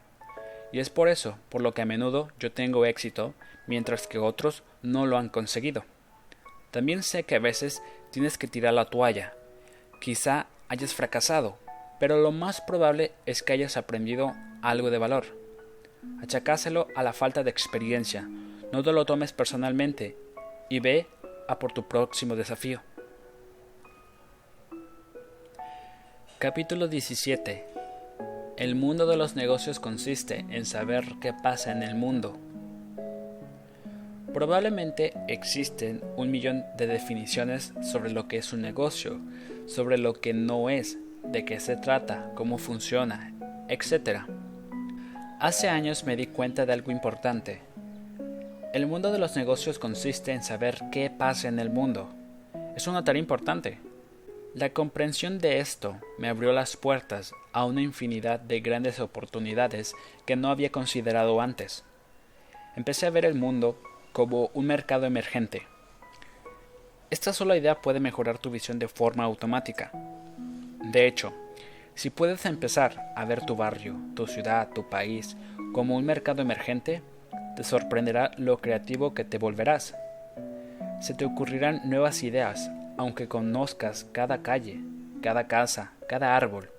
Y 0.72 0.80
es 0.80 0.90
por 0.90 1.08
eso 1.08 1.38
por 1.50 1.62
lo 1.62 1.74
que 1.74 1.82
a 1.82 1.86
menudo 1.86 2.30
yo 2.40 2.52
tengo 2.52 2.86
éxito 2.86 3.34
mientras 3.68 4.08
que 4.08 4.18
otros 4.18 4.64
no 4.82 5.06
lo 5.06 5.18
han 5.18 5.30
conseguido. 5.30 5.86
También 6.72 7.04
sé 7.04 7.24
que 7.24 7.36
a 7.36 7.40
veces 7.40 7.82
tienes 8.12 8.38
que 8.38 8.48
tirar 8.48 8.74
la 8.74 8.86
toalla. 8.86 9.34
Quizá 10.02 10.48
hayas 10.68 10.94
fracasado, 10.94 11.58
pero 12.00 12.22
lo 12.22 12.32
más 12.32 12.62
probable 12.62 13.14
es 13.25 13.42
que 13.42 13.54
hayas 13.54 13.78
aprendido 13.78 14.34
algo 14.62 14.92
de 14.92 14.98
valor. 14.98 15.45
Achacáselo 16.22 16.88
a 16.96 17.04
la 17.04 17.14
falta 17.14 17.44
de 17.44 17.50
experiencia. 17.50 18.28
No 18.72 18.84
te 18.84 18.92
lo 18.92 19.06
tomes 19.06 19.34
personalmente 19.34 20.18
y 20.70 20.80
ve 20.80 21.08
a 21.48 21.60
por 21.60 21.72
tu 21.72 21.88
próximo 21.88 22.36
desafío. 22.36 22.82
Capítulo 26.40 26.88
17. 26.88 27.66
El 28.58 28.76
mundo 28.76 29.06
de 29.08 29.18
los 29.18 29.36
negocios 29.36 29.80
consiste 29.80 30.46
en 30.50 30.66
saber 30.66 31.06
qué 31.22 31.34
pasa 31.34 31.72
en 31.72 31.84
el 31.84 31.96
mundo. 31.96 32.38
Probablemente 34.34 35.14
existen 35.28 36.02
un 36.18 36.32
millón 36.32 36.66
de 36.78 36.88
definiciones 36.88 37.74
sobre 37.82 38.12
lo 38.12 38.28
que 38.28 38.38
es 38.38 38.52
un 38.52 38.62
negocio, 38.62 39.20
sobre 39.66 39.98
lo 39.98 40.14
que 40.14 40.34
no 40.34 40.70
es, 40.70 40.98
de 41.24 41.46
qué 41.46 41.60
se 41.60 41.78
trata, 41.78 42.32
cómo 42.36 42.58
funciona, 42.58 43.34
etc. 43.70 44.26
Hace 45.39 45.68
años 45.68 46.06
me 46.06 46.15
di 46.15 46.27
cuenta 46.27 46.65
de 46.65 46.72
algo 46.72 46.92
importante. 46.92 47.60
El 48.74 48.88
mundo 48.88 49.12
de 49.12 49.20
los 49.20 49.36
negocios 49.36 49.80
consiste 49.80 50.32
en 50.32 50.42
saber 50.42 50.82
qué 50.94 51.10
pasa 51.10 51.50
en 51.50 51.60
el 51.60 51.70
mundo. 51.70 52.08
Es 52.77 52.88
una 52.88 53.04
tarea 53.04 53.20
importante. 53.20 53.77
La 54.54 54.70
comprensión 54.70 55.39
de 55.39 55.60
esto 55.60 55.98
me 56.18 56.30
abrió 56.30 56.54
las 56.54 56.77
puertas 56.77 57.34
a 57.51 57.65
una 57.65 57.82
infinidad 57.82 58.39
de 58.39 58.62
grandes 58.62 59.01
oportunidades 59.01 59.94
que 60.25 60.38
no 60.38 60.50
había 60.50 60.72
considerado 60.72 61.42
antes. 61.42 61.84
Empecé 62.77 63.06
a 63.06 63.10
ver 63.10 63.25
el 63.25 63.36
mundo 63.36 63.77
como 64.13 64.51
un 64.54 64.68
mercado 64.68 65.06
emergente. 65.06 65.63
Esta 67.10 67.34
sola 67.34 67.58
idea 67.58 67.82
puede 67.82 68.00
mejorar 68.00 68.38
tu 68.38 68.51
visión 68.51 68.80
de 68.80 68.88
forma 68.88 69.25
automática. 69.25 69.92
De 70.80 71.08
hecho, 71.08 71.34
si 71.96 72.10
puedes 72.10 72.46
empezar 72.46 73.14
a 73.16 73.24
ver 73.24 73.46
tu 73.46 73.56
barrio, 73.56 73.96
tu 74.16 74.28
ciudad, 74.28 74.70
tu 74.70 74.90
país 74.90 75.38
como 75.74 75.96
un 75.96 76.06
mercado 76.06 76.42
emergente, 76.42 77.02
te 77.56 77.64
sorprenderá 77.64 78.32
lo 78.38 78.58
creativo 78.58 79.14
que 79.14 79.24
te 79.24 79.38
volverás. 79.38 79.96
Se 81.00 81.14
te 81.14 81.25
ocurrirán 81.25 81.90
nuevas 81.90 82.22
ideas, 82.24 82.70
aunque 82.98 83.28
conozcas 83.28 84.06
cada 84.12 84.42
calle, 84.42 84.82
cada 85.22 85.48
casa, 85.48 85.94
cada 86.08 86.36
árbol. 86.36 86.70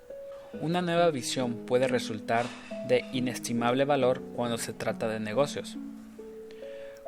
Una 0.61 0.83
nueva 0.83 1.11
visión 1.11 1.65
puede 1.67 1.89
resultar 1.89 2.45
de 2.87 3.05
inestimable 3.13 3.85
valor 3.85 4.23
cuando 4.35 4.59
se 4.59 4.75
trata 4.75 5.09
de 5.09 5.19
negocios. 5.19 5.79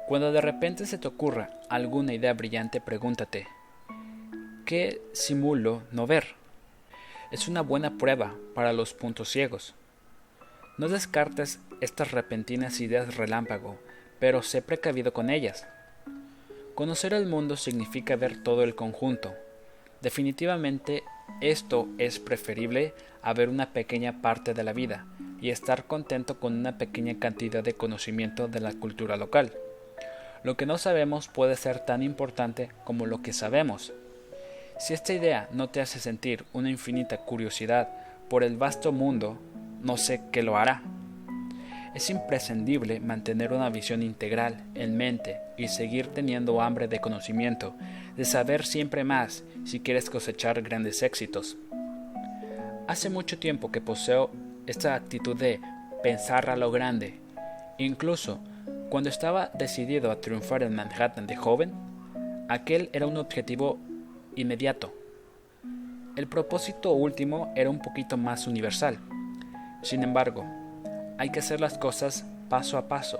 Cuando 0.06 0.32
de 0.32 0.40
repente 0.40 0.86
se 0.86 0.96
te 0.96 1.08
ocurra 1.08 1.50
alguna 1.68 2.14
idea 2.14 2.32
brillante, 2.32 2.80
pregúntate, 2.80 3.46
¿qué 4.64 5.02
simulo 5.12 5.82
no 5.92 6.06
ver? 6.06 6.37
Es 7.30 7.48
una 7.48 7.60
buena 7.60 7.98
prueba 7.98 8.34
para 8.54 8.72
los 8.72 8.94
puntos 8.94 9.28
ciegos. 9.28 9.74
No 10.78 10.88
descartes 10.88 11.60
estas 11.80 12.12
repentinas 12.12 12.80
ideas 12.80 13.16
relámpago, 13.16 13.78
pero 14.18 14.42
sé 14.42 14.62
precavido 14.62 15.12
con 15.12 15.28
ellas. 15.28 15.66
Conocer 16.74 17.12
el 17.12 17.26
mundo 17.26 17.56
significa 17.56 18.16
ver 18.16 18.42
todo 18.42 18.62
el 18.62 18.74
conjunto. 18.74 19.34
Definitivamente 20.00 21.02
esto 21.40 21.88
es 21.98 22.18
preferible 22.18 22.94
a 23.22 23.32
ver 23.32 23.48
una 23.48 23.72
pequeña 23.72 24.22
parte 24.22 24.54
de 24.54 24.64
la 24.64 24.72
vida 24.72 25.06
y 25.40 25.50
estar 25.50 25.84
contento 25.84 26.40
con 26.40 26.54
una 26.56 26.78
pequeña 26.78 27.18
cantidad 27.18 27.62
de 27.62 27.74
conocimiento 27.74 28.48
de 28.48 28.60
la 28.60 28.72
cultura 28.72 29.16
local. 29.16 29.52
Lo 30.44 30.56
que 30.56 30.66
no 30.66 30.78
sabemos 30.78 31.28
puede 31.28 31.56
ser 31.56 31.80
tan 31.80 32.02
importante 32.02 32.70
como 32.84 33.06
lo 33.06 33.22
que 33.22 33.32
sabemos. 33.32 33.92
Si 34.78 34.94
esta 34.94 35.12
idea 35.12 35.48
no 35.52 35.68
te 35.68 35.80
hace 35.80 35.98
sentir 35.98 36.44
una 36.52 36.70
infinita 36.70 37.18
curiosidad 37.18 37.88
por 38.28 38.44
el 38.44 38.56
vasto 38.56 38.92
mundo, 38.92 39.36
no 39.82 39.96
sé 39.96 40.20
qué 40.30 40.44
lo 40.44 40.56
hará. 40.56 40.82
Es 41.96 42.10
imprescindible 42.10 43.00
mantener 43.00 43.52
una 43.52 43.70
visión 43.70 44.04
integral 44.04 44.62
en 44.76 44.96
mente 44.96 45.38
y 45.56 45.66
seguir 45.66 46.06
teniendo 46.06 46.62
hambre 46.62 46.86
de 46.86 47.00
conocimiento, 47.00 47.74
de 48.16 48.24
saber 48.24 48.64
siempre 48.64 49.02
más 49.02 49.42
si 49.64 49.80
quieres 49.80 50.08
cosechar 50.10 50.62
grandes 50.62 51.02
éxitos. 51.02 51.56
Hace 52.86 53.10
mucho 53.10 53.36
tiempo 53.36 53.72
que 53.72 53.80
poseo 53.80 54.30
esta 54.68 54.94
actitud 54.94 55.36
de 55.36 55.60
pensar 56.04 56.50
a 56.50 56.56
lo 56.56 56.70
grande. 56.70 57.18
Incluso 57.78 58.38
cuando 58.90 59.10
estaba 59.10 59.50
decidido 59.54 60.12
a 60.12 60.20
triunfar 60.20 60.62
en 60.62 60.76
Manhattan 60.76 61.26
de 61.26 61.34
joven, 61.34 61.72
aquel 62.48 62.90
era 62.92 63.08
un 63.08 63.16
objetivo 63.16 63.80
inmediato. 64.40 64.94
El 66.16 66.26
propósito 66.28 66.92
último 66.92 67.52
era 67.56 67.70
un 67.70 67.80
poquito 67.80 68.16
más 68.16 68.46
universal. 68.46 68.98
Sin 69.82 70.02
embargo, 70.02 70.44
hay 71.18 71.30
que 71.30 71.40
hacer 71.40 71.60
las 71.60 71.76
cosas 71.78 72.24
paso 72.48 72.78
a 72.78 72.88
paso. 72.88 73.18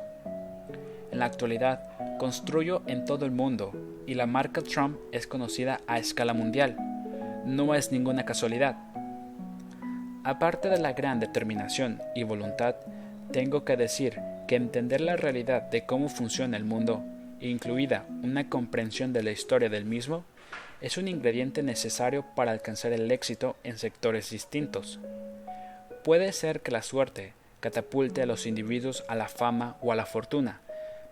En 1.11 1.19
la 1.19 1.25
actualidad, 1.27 2.19
construyo 2.19 2.83
en 2.87 3.05
todo 3.05 3.25
el 3.25 3.33
mundo 3.33 3.73
y 4.07 4.15
la 4.15 4.27
marca 4.27 4.63
Trump 4.63 4.99
es 5.13 5.27
conocida 5.27 5.81
a 5.87 5.99
escala 5.99 6.35
mundial. 6.35 6.77
No 7.45 7.75
es 7.75 7.93
ninguna 7.93 8.25
casualidad. 8.25 8.77
Aparte 10.25 10.69
de 10.69 10.79
la 10.79 10.93
gran 10.93 11.21
determinación 11.21 12.01
y 12.15 12.23
voluntad, 12.23 12.77
tengo 13.33 13.65
que 13.65 13.77
decir 13.77 14.21
que 14.47 14.57
entender 14.57 15.01
la 15.01 15.17
realidad 15.17 15.63
de 15.71 15.85
cómo 15.85 16.09
funciona 16.09 16.57
el 16.57 16.65
mundo, 16.65 17.05
incluida 17.41 18.05
una 18.23 18.49
comprensión 18.49 19.13
de 19.13 19.23
la 19.23 19.31
historia 19.31 19.69
del 19.69 19.85
mismo, 19.85 20.25
es 20.81 20.97
un 20.97 21.09
ingrediente 21.09 21.63
necesario 21.63 22.25
para 22.37 22.53
alcanzar 22.53 22.93
el 22.93 23.11
éxito 23.11 23.57
en 23.65 23.79
sectores 23.79 24.31
distintos. 24.31 25.01
Puede 26.05 26.33
ser 26.33 26.61
que 26.61 26.71
la 26.71 26.83
suerte 26.83 27.33
catapulte 27.61 28.23
a 28.23 28.27
los 28.27 28.47
individuos 28.47 29.05
a 29.09 29.15
la 29.17 29.29
fama 29.29 29.77
o 29.81 29.93
a 29.93 29.97
la 29.97 30.07
fortuna, 30.07 30.61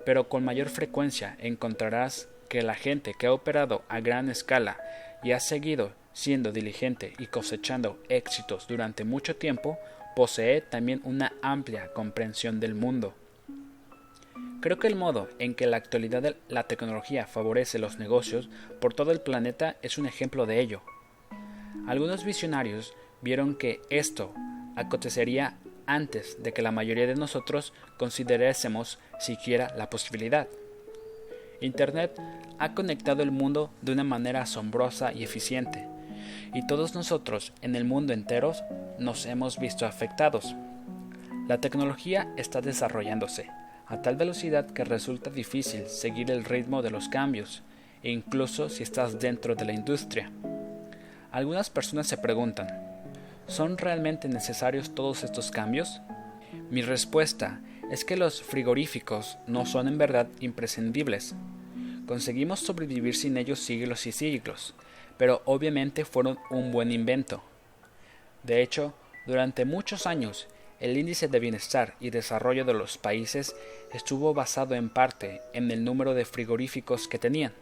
pero 0.04 0.28
con 0.28 0.44
mayor 0.44 0.68
frecuencia 0.68 1.36
encontrarás 1.40 2.28
que 2.48 2.62
la 2.62 2.74
gente 2.74 3.14
que 3.18 3.26
ha 3.26 3.32
operado 3.32 3.82
a 3.88 4.00
gran 4.00 4.30
escala 4.30 4.78
y 5.24 5.32
ha 5.32 5.40
seguido 5.40 5.92
siendo 6.12 6.52
diligente 6.52 7.12
y 7.18 7.26
cosechando 7.26 7.98
éxitos 8.08 8.68
durante 8.68 9.04
mucho 9.04 9.36
tiempo, 9.36 9.78
posee 10.14 10.62
también 10.62 11.00
una 11.04 11.34
amplia 11.42 11.92
comprensión 11.92 12.60
del 12.60 12.74
mundo. 12.74 13.14
Creo 14.66 14.80
que 14.80 14.88
el 14.88 14.96
modo 14.96 15.28
en 15.38 15.54
que 15.54 15.68
la 15.68 15.76
actualidad 15.76 16.34
la 16.48 16.64
tecnología 16.64 17.28
favorece 17.28 17.78
los 17.78 18.00
negocios 18.00 18.50
por 18.80 18.94
todo 18.94 19.12
el 19.12 19.20
planeta 19.20 19.76
es 19.80 19.96
un 19.96 20.06
ejemplo 20.06 20.44
de 20.44 20.58
ello. 20.58 20.82
Algunos 21.86 22.24
visionarios 22.24 22.92
vieron 23.22 23.54
que 23.54 23.80
esto 23.90 24.34
acontecería 24.74 25.56
antes 25.86 26.42
de 26.42 26.52
que 26.52 26.62
la 26.62 26.72
mayoría 26.72 27.06
de 27.06 27.14
nosotros 27.14 27.72
considerásemos 27.96 28.98
siquiera 29.20 29.72
la 29.76 29.88
posibilidad. 29.88 30.48
Internet 31.60 32.20
ha 32.58 32.74
conectado 32.74 33.22
el 33.22 33.30
mundo 33.30 33.70
de 33.82 33.92
una 33.92 34.02
manera 34.02 34.42
asombrosa 34.42 35.12
y 35.12 35.22
eficiente, 35.22 35.86
y 36.54 36.66
todos 36.66 36.92
nosotros 36.96 37.52
en 37.62 37.76
el 37.76 37.84
mundo 37.84 38.12
entero 38.12 38.52
nos 38.98 39.26
hemos 39.26 39.60
visto 39.60 39.86
afectados. 39.86 40.56
La 41.46 41.60
tecnología 41.60 42.34
está 42.36 42.60
desarrollándose, 42.60 43.48
a 43.86 44.02
tal 44.02 44.16
velocidad 44.16 44.66
que 44.66 44.84
resulta 44.84 45.30
difícil 45.30 45.86
seguir 45.86 46.30
el 46.30 46.44
ritmo 46.44 46.82
de 46.82 46.90
los 46.90 47.08
cambios, 47.08 47.62
e 48.02 48.10
incluso 48.10 48.68
si 48.68 48.82
estás 48.82 49.18
dentro 49.18 49.54
de 49.54 49.64
la 49.64 49.72
industria. 49.72 50.30
Algunas 51.32 51.70
personas 51.70 52.06
se 52.06 52.18
preguntan, 52.18 52.68
¿son 53.46 53.78
realmente 53.78 54.28
necesarios 54.28 54.94
todos 54.94 55.22
estos 55.22 55.50
cambios? 55.50 56.00
Mi 56.70 56.82
respuesta 56.82 57.60
es 57.90 58.04
que 58.04 58.16
los 58.16 58.42
frigoríficos 58.42 59.38
no 59.46 59.66
son 59.66 59.86
en 59.86 59.98
verdad 59.98 60.28
imprescindibles. 60.40 61.34
Conseguimos 62.06 62.60
sobrevivir 62.60 63.14
sin 63.14 63.36
ellos 63.36 63.60
siglos 63.60 64.06
y 64.06 64.12
siglos, 64.12 64.74
pero 65.16 65.42
obviamente 65.44 66.04
fueron 66.04 66.38
un 66.50 66.72
buen 66.72 66.90
invento. 66.90 67.42
De 68.42 68.62
hecho, 68.62 68.94
durante 69.26 69.64
muchos 69.64 70.06
años, 70.06 70.48
el 70.80 70.96
índice 70.96 71.28
de 71.28 71.40
bienestar 71.40 71.94
y 72.00 72.10
desarrollo 72.10 72.64
de 72.64 72.74
los 72.74 72.98
países 72.98 73.56
estuvo 73.92 74.34
basado 74.34 74.74
en 74.74 74.90
parte 74.90 75.40
en 75.52 75.70
el 75.70 75.84
número 75.84 76.14
de 76.14 76.24
frigoríficos 76.24 77.08
que 77.08 77.18
tenían. 77.18 77.52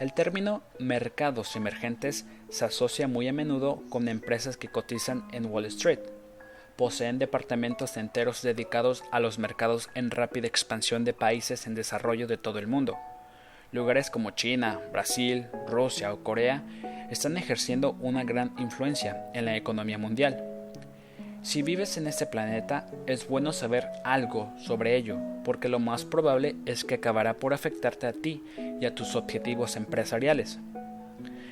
El 0.00 0.12
término 0.12 0.62
mercados 0.80 1.54
emergentes 1.54 2.26
se 2.48 2.64
asocia 2.64 3.06
muy 3.06 3.28
a 3.28 3.32
menudo 3.32 3.80
con 3.90 4.08
empresas 4.08 4.56
que 4.56 4.68
cotizan 4.68 5.28
en 5.30 5.46
Wall 5.46 5.66
Street. 5.66 6.00
Poseen 6.76 7.20
departamentos 7.20 7.96
enteros 7.96 8.42
dedicados 8.42 9.04
a 9.12 9.20
los 9.20 9.38
mercados 9.38 9.88
en 9.94 10.10
rápida 10.10 10.48
expansión 10.48 11.04
de 11.04 11.14
países 11.14 11.68
en 11.68 11.76
desarrollo 11.76 12.26
de 12.26 12.38
todo 12.38 12.58
el 12.58 12.66
mundo. 12.66 12.98
Lugares 13.70 14.10
como 14.10 14.32
China, 14.32 14.80
Brasil, 14.92 15.46
Rusia 15.68 16.12
o 16.12 16.24
Corea 16.24 16.64
están 17.10 17.36
ejerciendo 17.36 17.92
una 18.00 18.24
gran 18.24 18.52
influencia 18.58 19.30
en 19.32 19.44
la 19.44 19.56
economía 19.56 19.98
mundial 19.98 20.53
si 21.44 21.60
vives 21.60 21.98
en 21.98 22.06
este 22.06 22.24
planeta, 22.24 22.86
es 23.06 23.28
bueno 23.28 23.52
saber 23.52 23.86
algo 24.02 24.50
sobre 24.56 24.96
ello, 24.96 25.18
porque 25.44 25.68
lo 25.68 25.78
más 25.78 26.06
probable 26.06 26.56
es 26.64 26.84
que 26.84 26.94
acabará 26.94 27.34
por 27.34 27.52
afectarte 27.52 28.06
a 28.06 28.14
ti 28.14 28.42
y 28.80 28.86
a 28.86 28.94
tus 28.94 29.14
objetivos 29.14 29.76
empresariales. 29.76 30.58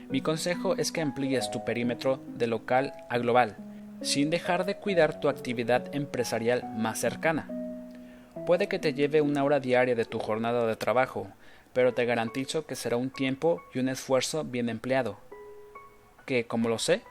Mi 0.08 0.22
consejo 0.22 0.76
es 0.76 0.92
que 0.92 1.02
amplíes 1.02 1.50
tu 1.50 1.66
perímetro 1.66 2.22
de 2.26 2.46
local 2.46 2.94
a 3.10 3.18
global, 3.18 3.58
sin 4.00 4.30
dejar 4.30 4.64
de 4.64 4.76
cuidar 4.76 5.20
tu 5.20 5.28
actividad 5.28 5.94
empresarial 5.94 6.64
más 6.74 6.98
cercana. 6.98 7.50
Puede 8.46 8.68
que 8.68 8.78
te 8.78 8.94
lleve 8.94 9.20
una 9.20 9.44
hora 9.44 9.60
diaria 9.60 9.94
de 9.94 10.06
tu 10.06 10.18
jornada 10.18 10.66
de 10.66 10.76
trabajo, 10.76 11.26
pero 11.74 11.92
te 11.92 12.06
garantizo 12.06 12.64
que 12.64 12.76
será 12.76 12.96
un 12.96 13.10
tiempo 13.10 13.60
y 13.74 13.78
un 13.78 13.90
esfuerzo 13.90 14.42
bien 14.42 14.70
empleado. 14.70 15.18
¿Que, 16.24 16.46
como 16.46 16.70
lo 16.70 16.78
sé? 16.78 17.02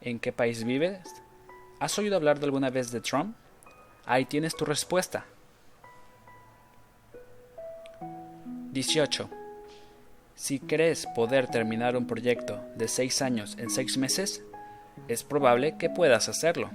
¿En 0.00 0.18
qué 0.18 0.32
país 0.32 0.64
vives? 0.64 0.98
¿Has 1.80 1.96
oído 1.96 2.16
hablar 2.16 2.40
de 2.40 2.46
alguna 2.46 2.70
vez 2.70 2.90
de 2.90 3.00
Trump? 3.00 3.36
Ahí 4.04 4.24
tienes 4.24 4.56
tu 4.56 4.64
respuesta. 4.64 5.24
18. 8.72 9.30
Si 10.34 10.58
crees 10.58 11.06
poder 11.14 11.46
terminar 11.46 11.96
un 11.96 12.06
proyecto 12.06 12.60
de 12.74 12.88
6 12.88 13.22
años 13.22 13.56
en 13.58 13.70
6 13.70 13.96
meses, 13.96 14.42
es 15.06 15.22
probable 15.22 15.76
que 15.78 15.88
puedas 15.88 16.28
hacerlo. 16.28 16.70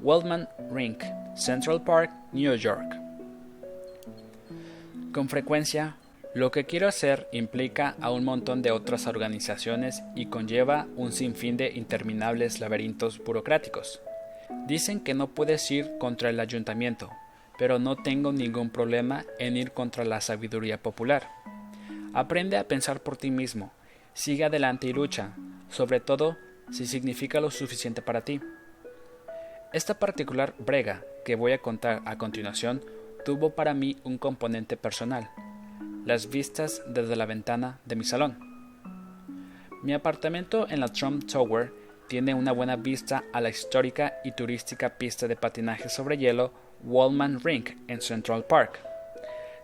Wellman 0.00 0.48
Rink, 0.70 1.02
Central 1.34 1.82
Park, 1.82 2.10
New 2.32 2.54
York. 2.54 2.96
Con 5.12 5.28
frecuencia, 5.28 5.96
lo 6.34 6.50
que 6.50 6.64
quiero 6.64 6.88
hacer 6.88 7.28
implica 7.30 7.94
a 8.00 8.10
un 8.10 8.24
montón 8.24 8.62
de 8.62 8.70
otras 8.70 9.06
organizaciones 9.06 10.02
y 10.14 10.26
conlleva 10.26 10.86
un 10.96 11.12
sinfín 11.12 11.58
de 11.58 11.72
interminables 11.74 12.58
laberintos 12.58 13.22
burocráticos. 13.22 14.00
Dicen 14.66 15.00
que 15.00 15.12
no 15.12 15.28
puedes 15.28 15.70
ir 15.70 15.98
contra 15.98 16.30
el 16.30 16.40
ayuntamiento, 16.40 17.10
pero 17.58 17.78
no 17.78 17.96
tengo 17.96 18.32
ningún 18.32 18.70
problema 18.70 19.26
en 19.38 19.58
ir 19.58 19.72
contra 19.72 20.04
la 20.06 20.22
sabiduría 20.22 20.82
popular. 20.82 21.28
Aprende 22.14 22.56
a 22.56 22.66
pensar 22.66 23.02
por 23.02 23.18
ti 23.18 23.30
mismo, 23.30 23.70
sigue 24.14 24.44
adelante 24.44 24.86
y 24.86 24.94
lucha, 24.94 25.34
sobre 25.68 26.00
todo 26.00 26.38
si 26.70 26.86
significa 26.86 27.40
lo 27.40 27.50
suficiente 27.50 28.00
para 28.00 28.24
ti. 28.24 28.40
Esta 29.74 29.98
particular 29.98 30.54
brega 30.58 31.04
que 31.26 31.34
voy 31.34 31.52
a 31.52 31.58
contar 31.58 32.00
a 32.06 32.16
continuación 32.16 32.82
tuvo 33.26 33.50
para 33.50 33.74
mí 33.74 33.98
un 34.02 34.16
componente 34.16 34.78
personal 34.78 35.28
las 36.04 36.30
vistas 36.30 36.82
desde 36.86 37.16
la 37.16 37.26
ventana 37.26 37.78
de 37.84 37.96
mi 37.96 38.04
salón. 38.04 38.38
Mi 39.82 39.94
apartamento 39.94 40.68
en 40.68 40.80
la 40.80 40.88
Trump 40.88 41.26
Tower 41.30 41.72
tiene 42.08 42.34
una 42.34 42.52
buena 42.52 42.76
vista 42.76 43.24
a 43.32 43.40
la 43.40 43.48
histórica 43.48 44.14
y 44.24 44.32
turística 44.32 44.90
pista 44.98 45.28
de 45.28 45.36
patinaje 45.36 45.88
sobre 45.88 46.18
hielo 46.18 46.52
Wallman 46.84 47.40
Rink 47.40 47.70
en 47.88 48.00
Central 48.00 48.44
Park. 48.44 48.80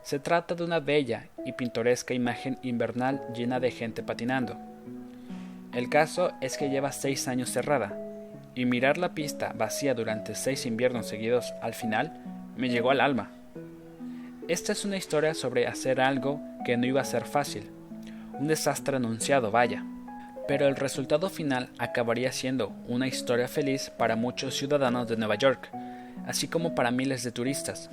Se 0.02 0.18
trata 0.18 0.54
de 0.54 0.64
una 0.64 0.80
bella 0.80 1.28
y 1.44 1.52
pintoresca 1.52 2.14
imagen 2.14 2.58
invernal 2.62 3.20
llena 3.34 3.60
de 3.60 3.70
gente 3.70 4.02
patinando. 4.02 4.56
El 5.74 5.90
caso 5.90 6.32
es 6.40 6.56
que 6.56 6.70
lleva 6.70 6.92
seis 6.92 7.28
años 7.28 7.50
cerrada, 7.50 7.96
y 8.54 8.64
mirar 8.64 8.98
la 8.98 9.14
pista 9.14 9.52
vacía 9.54 9.94
durante 9.94 10.34
seis 10.34 10.66
inviernos 10.66 11.06
seguidos 11.06 11.54
al 11.62 11.74
final 11.74 12.12
me 12.56 12.68
llegó 12.68 12.90
al 12.90 13.00
alma. 13.00 13.37
Esta 14.48 14.72
es 14.72 14.86
una 14.86 14.96
historia 14.96 15.34
sobre 15.34 15.66
hacer 15.66 16.00
algo 16.00 16.40
que 16.64 16.78
no 16.78 16.86
iba 16.86 17.02
a 17.02 17.04
ser 17.04 17.26
fácil. 17.26 17.70
Un 18.32 18.48
desastre 18.48 18.96
anunciado, 18.96 19.50
vaya. 19.50 19.84
Pero 20.46 20.66
el 20.66 20.76
resultado 20.76 21.28
final 21.28 21.68
acabaría 21.76 22.32
siendo 22.32 22.72
una 22.86 23.06
historia 23.06 23.46
feliz 23.46 23.90
para 23.98 24.16
muchos 24.16 24.56
ciudadanos 24.56 25.06
de 25.06 25.18
Nueva 25.18 25.34
York, 25.34 25.68
así 26.26 26.48
como 26.48 26.74
para 26.74 26.90
miles 26.90 27.22
de 27.24 27.30
turistas. 27.30 27.90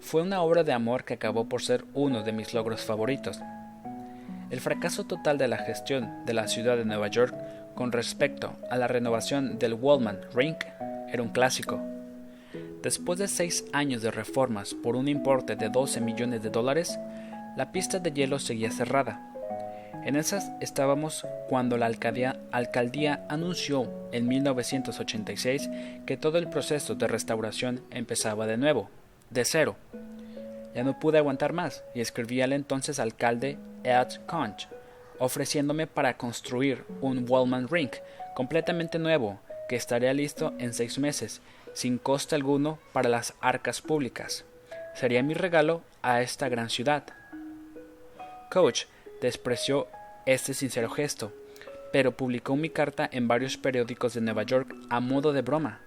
Fue 0.00 0.20
una 0.20 0.42
obra 0.42 0.64
de 0.64 0.74
amor 0.74 1.04
que 1.04 1.14
acabó 1.14 1.48
por 1.48 1.62
ser 1.62 1.86
uno 1.94 2.22
de 2.22 2.32
mis 2.32 2.52
logros 2.52 2.82
favoritos. 2.82 3.40
El 4.50 4.60
fracaso 4.60 5.04
total 5.04 5.38
de 5.38 5.48
la 5.48 5.56
gestión 5.56 6.26
de 6.26 6.34
la 6.34 6.46
ciudad 6.46 6.76
de 6.76 6.84
Nueva 6.84 7.08
York 7.08 7.34
con 7.74 7.90
respecto 7.90 8.54
a 8.70 8.76
la 8.76 8.86
renovación 8.86 9.58
del 9.58 9.72
Wallman 9.72 10.20
Rink 10.34 10.58
era 11.10 11.22
un 11.22 11.30
clásico. 11.30 11.93
Después 12.82 13.18
de 13.18 13.28
seis 13.28 13.64
años 13.72 14.02
de 14.02 14.10
reformas 14.10 14.74
por 14.74 14.96
un 14.96 15.08
importe 15.08 15.56
de 15.56 15.70
12 15.70 16.00
millones 16.00 16.42
de 16.42 16.50
dólares, 16.50 16.98
la 17.56 17.72
pista 17.72 17.98
de 17.98 18.12
hielo 18.12 18.38
seguía 18.38 18.70
cerrada. 18.70 19.30
En 20.04 20.16
esas 20.16 20.50
estábamos 20.60 21.26
cuando 21.48 21.78
la 21.78 21.86
alcaldía, 21.86 23.24
anunció 23.30 23.90
en 24.12 24.28
1986 24.28 25.70
que 26.04 26.18
todo 26.18 26.36
el 26.36 26.50
proceso 26.50 26.94
de 26.94 27.06
restauración 27.06 27.80
empezaba 27.90 28.46
de 28.46 28.58
nuevo, 28.58 28.90
de 29.30 29.46
cero. 29.46 29.76
Ya 30.74 30.84
no 30.84 30.98
pude 31.00 31.16
aguantar 31.16 31.54
más 31.54 31.82
y 31.94 32.00
escribí 32.00 32.42
al 32.42 32.52
entonces 32.52 32.98
alcalde 32.98 33.56
Ed 33.82 34.20
Conch, 34.26 34.68
ofreciéndome 35.18 35.86
para 35.86 36.18
construir 36.18 36.84
un 37.00 37.24
Wallman 37.26 37.68
Rink 37.68 37.94
completamente 38.34 38.98
nuevo 38.98 39.40
que 39.70 39.76
estaría 39.76 40.12
listo 40.12 40.52
en 40.58 40.74
seis 40.74 40.98
meses 40.98 41.40
sin 41.74 41.98
coste 41.98 42.34
alguno 42.34 42.78
para 42.92 43.08
las 43.08 43.34
arcas 43.40 43.82
públicas. 43.82 44.44
Sería 44.94 45.22
mi 45.22 45.34
regalo 45.34 45.82
a 46.02 46.22
esta 46.22 46.48
gran 46.48 46.70
ciudad. 46.70 47.04
Coach 48.50 48.84
despreció 49.20 49.88
este 50.24 50.54
sincero 50.54 50.88
gesto, 50.88 51.32
pero 51.92 52.16
publicó 52.16 52.56
mi 52.56 52.70
carta 52.70 53.08
en 53.12 53.28
varios 53.28 53.56
periódicos 53.56 54.14
de 54.14 54.20
Nueva 54.20 54.44
York 54.44 54.74
a 54.88 55.00
modo 55.00 55.32
de 55.32 55.42
broma. 55.42 55.80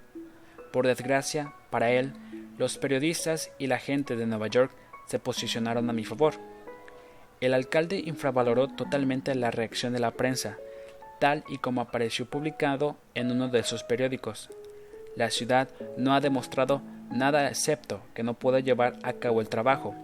Por 0.71 0.85
desgracia, 0.85 1.53
para 1.69 1.91
él, 1.91 2.13
los 2.57 2.77
periodistas 2.77 3.51
y 3.57 3.67
la 3.67 3.79
gente 3.79 4.15
de 4.15 4.25
Nueva 4.25 4.47
York 4.47 4.71
se 5.07 5.19
posicionaron 5.19 5.89
a 5.89 5.93
mi 5.93 6.03
favor. 6.03 6.35
El 7.39 7.53
alcalde 7.53 8.01
infravaloró 8.03 8.67
totalmente 8.67 9.33
la 9.35 9.51
reacción 9.51 9.93
de 9.93 9.99
la 9.99 10.11
prensa, 10.11 10.57
tal 11.19 11.43
y 11.47 11.59
como 11.59 11.81
apareció 11.81 12.25
publicado 12.25 12.97
en 13.13 13.31
uno 13.31 13.47
de 13.47 13.63
sus 13.63 13.83
periódicos, 13.83 14.49
la 15.17 15.31
ciudad 15.31 15.67
no 15.97 16.13
ha 16.13 16.21
demostrado 16.21 16.81
nada 17.11 17.47
excepto 17.47 18.01
que 18.13 18.23
no 18.23 18.35
puede 18.35 18.61
llevar 18.61 18.97
a 19.03 19.13
cabo 19.13 19.41
el 19.41 19.49
trabajo. 19.49 19.95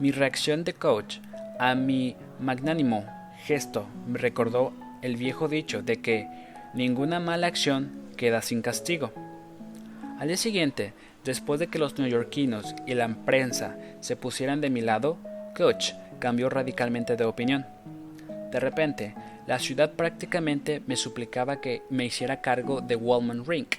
Mi 0.00 0.10
reacción 0.10 0.64
de 0.64 0.74
coach 0.74 1.18
a 1.58 1.74
mi 1.74 2.16
magnánimo 2.40 3.06
gesto 3.44 3.86
me 4.06 4.18
recordó 4.18 4.72
el 5.02 5.16
viejo 5.16 5.48
dicho 5.48 5.82
de 5.82 6.00
que 6.00 6.28
ninguna 6.74 7.20
mala 7.20 7.46
acción 7.46 7.90
queda 8.16 8.42
sin 8.42 8.60
castigo. 8.60 9.12
Al 10.18 10.26
día 10.26 10.36
siguiente, 10.36 10.94
después 11.24 11.60
de 11.60 11.68
que 11.68 11.78
los 11.78 11.96
neoyorquinos 11.96 12.74
y 12.86 12.94
la 12.94 13.08
prensa 13.24 13.76
se 14.00 14.16
pusieran 14.16 14.60
de 14.60 14.70
mi 14.70 14.80
lado, 14.80 15.16
Coach 15.56 15.92
cambió 16.18 16.50
radicalmente 16.50 17.16
de 17.16 17.24
opinión. 17.24 17.66
De 18.50 18.58
repente, 18.58 19.14
la 19.46 19.58
ciudad 19.58 19.92
prácticamente 19.92 20.82
me 20.86 20.96
suplicaba 20.96 21.60
que 21.60 21.82
me 21.90 22.04
hiciera 22.04 22.40
cargo 22.40 22.80
de 22.80 22.96
Wallman 22.96 23.44
Rink, 23.44 23.76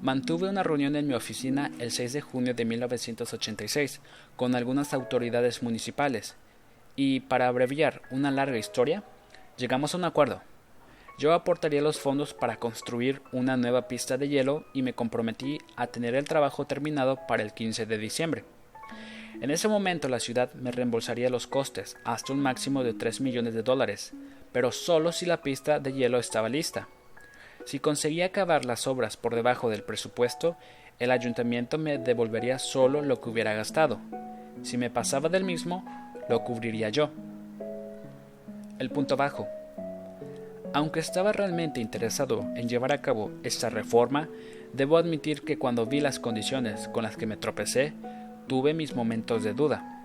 Mantuve 0.00 0.48
una 0.48 0.62
reunión 0.62 0.94
en 0.94 1.08
mi 1.08 1.14
oficina 1.14 1.72
el 1.80 1.90
6 1.90 2.12
de 2.12 2.20
junio 2.20 2.54
de 2.54 2.64
1986 2.64 4.00
con 4.36 4.54
algunas 4.54 4.94
autoridades 4.94 5.60
municipales 5.60 6.36
y, 6.94 7.20
para 7.20 7.48
abreviar 7.48 8.02
una 8.12 8.30
larga 8.30 8.58
historia, 8.58 9.02
llegamos 9.56 9.94
a 9.94 9.96
un 9.96 10.04
acuerdo. 10.04 10.40
Yo 11.18 11.34
aportaría 11.34 11.82
los 11.82 11.98
fondos 11.98 12.32
para 12.32 12.60
construir 12.60 13.22
una 13.32 13.56
nueva 13.56 13.88
pista 13.88 14.16
de 14.16 14.28
hielo 14.28 14.66
y 14.72 14.82
me 14.82 14.92
comprometí 14.92 15.58
a 15.74 15.88
tener 15.88 16.14
el 16.14 16.28
trabajo 16.28 16.64
terminado 16.64 17.18
para 17.26 17.42
el 17.42 17.52
15 17.52 17.84
de 17.86 17.98
diciembre. 17.98 18.44
En 19.40 19.50
ese 19.50 19.66
momento 19.66 20.08
la 20.08 20.20
ciudad 20.20 20.52
me 20.54 20.70
reembolsaría 20.70 21.28
los 21.28 21.48
costes 21.48 21.96
hasta 22.04 22.32
un 22.32 22.38
máximo 22.38 22.84
de 22.84 22.94
3 22.94 23.20
millones 23.20 23.52
de 23.52 23.64
dólares, 23.64 24.12
pero 24.52 24.70
solo 24.70 25.10
si 25.10 25.26
la 25.26 25.42
pista 25.42 25.80
de 25.80 25.92
hielo 25.92 26.20
estaba 26.20 26.48
lista. 26.48 26.86
Si 27.64 27.78
conseguía 27.78 28.26
acabar 28.26 28.64
las 28.64 28.86
obras 28.86 29.16
por 29.16 29.34
debajo 29.34 29.70
del 29.70 29.82
presupuesto, 29.82 30.56
el 30.98 31.10
ayuntamiento 31.10 31.78
me 31.78 31.98
devolvería 31.98 32.58
solo 32.58 33.02
lo 33.02 33.20
que 33.20 33.30
hubiera 33.30 33.54
gastado. 33.54 33.98
Si 34.62 34.76
me 34.76 34.90
pasaba 34.90 35.28
del 35.28 35.44
mismo, 35.44 35.84
lo 36.28 36.42
cubriría 36.44 36.88
yo. 36.88 37.10
El 38.78 38.90
punto 38.90 39.16
bajo. 39.16 39.48
Aunque 40.72 41.00
estaba 41.00 41.32
realmente 41.32 41.80
interesado 41.80 42.46
en 42.54 42.68
llevar 42.68 42.92
a 42.92 43.00
cabo 43.00 43.30
esta 43.42 43.70
reforma, 43.70 44.28
debo 44.72 44.98
admitir 44.98 45.42
que 45.42 45.58
cuando 45.58 45.86
vi 45.86 46.00
las 46.00 46.18
condiciones 46.18 46.88
con 46.88 47.04
las 47.04 47.16
que 47.16 47.26
me 47.26 47.36
tropecé, 47.36 47.94
tuve 48.46 48.74
mis 48.74 48.94
momentos 48.94 49.44
de 49.44 49.54
duda. 49.54 50.04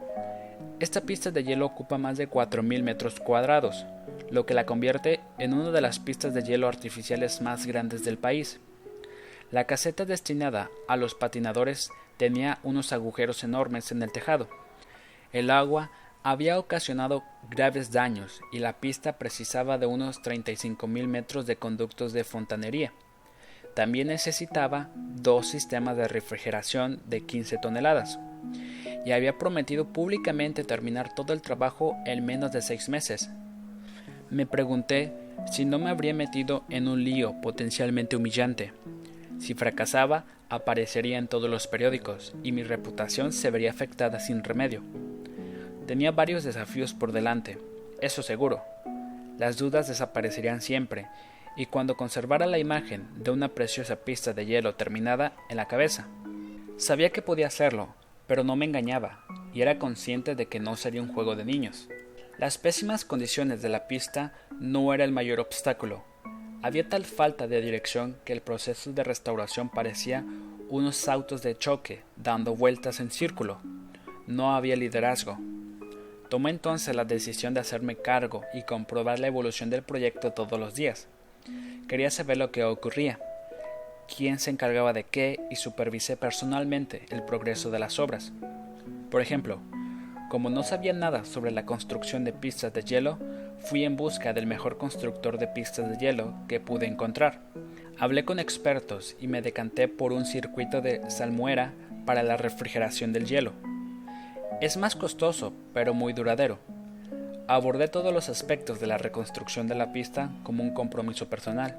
Esta 0.79 1.01
pista 1.01 1.31
de 1.31 1.43
hielo 1.43 1.65
ocupa 1.65 1.97
más 1.97 2.17
de 2.17 2.29
4.000 2.29 2.83
metros 2.83 3.19
cuadrados, 3.19 3.85
lo 4.29 4.45
que 4.45 4.53
la 4.53 4.65
convierte 4.65 5.19
en 5.37 5.53
una 5.53 5.71
de 5.71 5.81
las 5.81 5.99
pistas 5.99 6.33
de 6.33 6.43
hielo 6.43 6.67
artificiales 6.67 7.41
más 7.41 7.65
grandes 7.65 8.03
del 8.03 8.17
país. 8.17 8.59
La 9.51 9.65
caseta 9.65 10.05
destinada 10.05 10.69
a 10.87 10.97
los 10.97 11.15
patinadores 11.15 11.91
tenía 12.17 12.59
unos 12.63 12.93
agujeros 12.93 13.43
enormes 13.43 13.91
en 13.91 14.01
el 14.01 14.11
tejado. 14.11 14.47
El 15.31 15.49
agua 15.51 15.91
había 16.23 16.57
ocasionado 16.57 17.23
graves 17.49 17.91
daños 17.91 18.41
y 18.51 18.59
la 18.59 18.79
pista 18.79 19.17
precisaba 19.17 19.77
de 19.77 19.85
unos 19.85 20.21
35.000 20.21 21.07
metros 21.07 21.45
de 21.45 21.57
conductos 21.57 22.13
de 22.13 22.23
fontanería. 22.23 22.93
También 23.75 24.07
necesitaba 24.07 24.89
dos 24.95 25.47
sistemas 25.47 25.97
de 25.97 26.07
refrigeración 26.07 27.01
de 27.05 27.25
15 27.25 27.57
toneladas 27.57 28.19
y 29.05 29.11
había 29.11 29.37
prometido 29.37 29.91
públicamente 29.91 30.63
terminar 30.63 31.13
todo 31.13 31.33
el 31.33 31.41
trabajo 31.41 31.97
en 32.05 32.25
menos 32.25 32.51
de 32.51 32.61
seis 32.61 32.87
meses. 32.87 33.29
Me 34.33 34.47
pregunté 34.47 35.13
si 35.51 35.63
no 35.63 35.77
me 35.77 35.91
habría 35.91 36.15
metido 36.15 36.63
en 36.69 36.87
un 36.87 37.03
lío 37.03 37.39
potencialmente 37.39 38.15
humillante. 38.15 38.73
Si 39.37 39.53
fracasaba, 39.53 40.25
aparecería 40.49 41.19
en 41.19 41.27
todos 41.27 41.51
los 41.51 41.67
periódicos 41.67 42.33
y 42.41 42.51
mi 42.51 42.63
reputación 42.63 43.31
se 43.31 43.51
vería 43.51 43.69
afectada 43.69 44.19
sin 44.19 44.43
remedio. 44.43 44.81
Tenía 45.85 46.09
varios 46.09 46.43
desafíos 46.43 46.95
por 46.95 47.11
delante, 47.11 47.59
eso 48.01 48.23
seguro. 48.23 48.63
Las 49.37 49.57
dudas 49.57 49.87
desaparecerían 49.87 50.61
siempre, 50.61 51.05
y 51.55 51.67
cuando 51.67 51.95
conservara 51.95 52.47
la 52.47 52.57
imagen 52.57 53.05
de 53.15 53.29
una 53.29 53.49
preciosa 53.49 53.97
pista 53.97 54.33
de 54.33 54.47
hielo 54.47 54.73
terminada 54.73 55.33
en 55.51 55.57
la 55.57 55.67
cabeza. 55.67 56.07
Sabía 56.77 57.11
que 57.11 57.21
podía 57.21 57.45
hacerlo, 57.45 57.93
pero 58.25 58.43
no 58.43 58.55
me 58.55 58.65
engañaba, 58.65 59.25
y 59.53 59.61
era 59.61 59.77
consciente 59.77 60.33
de 60.33 60.47
que 60.47 60.59
no 60.59 60.75
sería 60.75 61.03
un 61.03 61.13
juego 61.13 61.35
de 61.35 61.45
niños. 61.45 61.87
Las 62.39 62.57
pésimas 62.57 63.05
condiciones 63.05 63.61
de 63.61 63.69
la 63.69 63.87
pista 63.87 64.33
no 64.59 64.93
era 64.93 65.03
el 65.03 65.11
mayor 65.11 65.39
obstáculo. 65.39 66.03
Había 66.63 66.89
tal 66.89 67.05
falta 67.05 67.47
de 67.47 67.61
dirección 67.61 68.17
que 68.25 68.33
el 68.33 68.41
proceso 68.41 68.91
de 68.91 69.03
restauración 69.03 69.69
parecía 69.69 70.25
unos 70.69 71.07
autos 71.07 71.43
de 71.43 71.57
choque 71.57 72.01
dando 72.15 72.55
vueltas 72.55 72.99
en 72.99 73.11
círculo. 73.11 73.59
No 74.25 74.55
había 74.55 74.75
liderazgo. 74.75 75.37
Tomé 76.29 76.49
entonces 76.49 76.95
la 76.95 77.05
decisión 77.05 77.53
de 77.53 77.59
hacerme 77.59 77.97
cargo 77.97 78.43
y 78.53 78.63
comprobar 78.63 79.19
la 79.19 79.27
evolución 79.27 79.69
del 79.69 79.83
proyecto 79.83 80.31
todos 80.31 80.59
los 80.59 80.73
días. 80.73 81.07
Quería 81.87 82.09
saber 82.09 82.37
lo 82.37 82.51
que 82.51 82.63
ocurría 82.63 83.19
quién 84.07 84.39
se 84.39 84.49
encargaba 84.49 84.93
de 84.93 85.03
qué 85.03 85.39
y 85.51 85.55
supervisé 85.57 86.17
personalmente 86.17 87.05
el 87.09 87.23
progreso 87.23 87.69
de 87.69 87.79
las 87.79 87.99
obras. 87.99 88.31
Por 89.11 89.21
ejemplo, 89.21 89.59
como 90.33 90.49
no 90.49 90.63
sabía 90.63 90.93
nada 90.93 91.25
sobre 91.25 91.51
la 91.51 91.67
construcción 91.67 92.23
de 92.23 92.33
pistas 92.33 92.73
de 92.73 92.81
hielo, 92.81 93.19
fui 93.59 93.83
en 93.83 93.95
busca 93.95 94.33
del 94.33 94.47
mejor 94.47 94.79
constructor 94.79 95.37
de 95.37 95.45
pistas 95.45 95.87
de 95.87 95.95
hielo 95.95 96.33
que 96.47 96.59
pude 96.59 96.87
encontrar. 96.87 97.41
Hablé 97.99 98.25
con 98.25 98.39
expertos 98.39 99.15
y 99.19 99.27
me 99.27 99.43
decanté 99.43 99.87
por 99.87 100.11
un 100.11 100.25
circuito 100.25 100.81
de 100.81 101.07
salmuera 101.11 101.75
para 102.07 102.23
la 102.23 102.35
refrigeración 102.35 103.13
del 103.13 103.27
hielo. 103.27 103.53
Es 104.59 104.75
más 104.75 104.95
costoso, 104.95 105.53
pero 105.71 105.93
muy 105.93 106.13
duradero. 106.13 106.57
Abordé 107.47 107.87
todos 107.87 108.11
los 108.11 108.27
aspectos 108.27 108.79
de 108.79 108.87
la 108.87 108.97
reconstrucción 108.97 109.67
de 109.67 109.75
la 109.75 109.93
pista 109.93 110.31
como 110.41 110.63
un 110.63 110.73
compromiso 110.73 111.29
personal. 111.29 111.77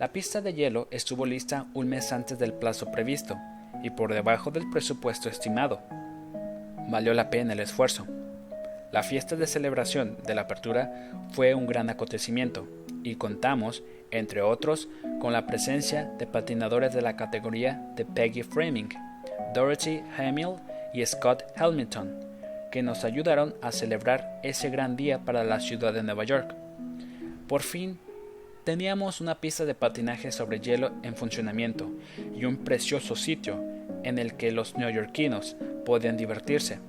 La 0.00 0.08
pista 0.08 0.40
de 0.40 0.54
hielo 0.54 0.88
estuvo 0.90 1.24
lista 1.24 1.66
un 1.72 1.86
mes 1.86 2.12
antes 2.12 2.36
del 2.40 2.52
plazo 2.52 2.90
previsto 2.90 3.36
y 3.84 3.90
por 3.90 4.12
debajo 4.12 4.50
del 4.50 4.68
presupuesto 4.70 5.28
estimado. 5.28 5.80
Valió 6.88 7.12
la 7.12 7.28
pena 7.28 7.52
el 7.52 7.60
esfuerzo. 7.60 8.06
La 8.92 9.02
fiesta 9.02 9.36
de 9.36 9.46
celebración 9.46 10.16
de 10.26 10.34
la 10.34 10.42
apertura 10.42 11.12
fue 11.32 11.54
un 11.54 11.66
gran 11.66 11.90
acontecimiento 11.90 12.66
y 13.04 13.16
contamos, 13.16 13.82
entre 14.10 14.40
otros, 14.40 14.88
con 15.20 15.34
la 15.34 15.46
presencia 15.46 16.06
de 16.18 16.26
patinadores 16.26 16.94
de 16.94 17.02
la 17.02 17.14
categoría 17.14 17.92
de 17.94 18.06
Peggy 18.06 18.42
Framing, 18.42 18.88
Dorothy 19.52 20.00
Hamill 20.16 20.54
y 20.94 21.04
Scott 21.04 21.42
Hamilton, 21.56 22.20
que 22.72 22.82
nos 22.82 23.04
ayudaron 23.04 23.54
a 23.60 23.70
celebrar 23.70 24.40
ese 24.42 24.70
gran 24.70 24.96
día 24.96 25.18
para 25.18 25.44
la 25.44 25.60
ciudad 25.60 25.92
de 25.92 26.02
Nueva 26.02 26.24
York. 26.24 26.54
Por 27.48 27.60
fin 27.60 27.98
teníamos 28.64 29.20
una 29.20 29.42
pista 29.42 29.66
de 29.66 29.74
patinaje 29.74 30.32
sobre 30.32 30.60
hielo 30.60 30.92
en 31.02 31.14
funcionamiento 31.14 31.90
y 32.34 32.46
un 32.46 32.64
precioso 32.64 33.14
sitio 33.14 33.62
en 34.04 34.18
el 34.18 34.34
que 34.34 34.52
los 34.52 34.76
neoyorquinos 34.76 35.56
podían 35.88 36.18
divertirse. 36.18 36.80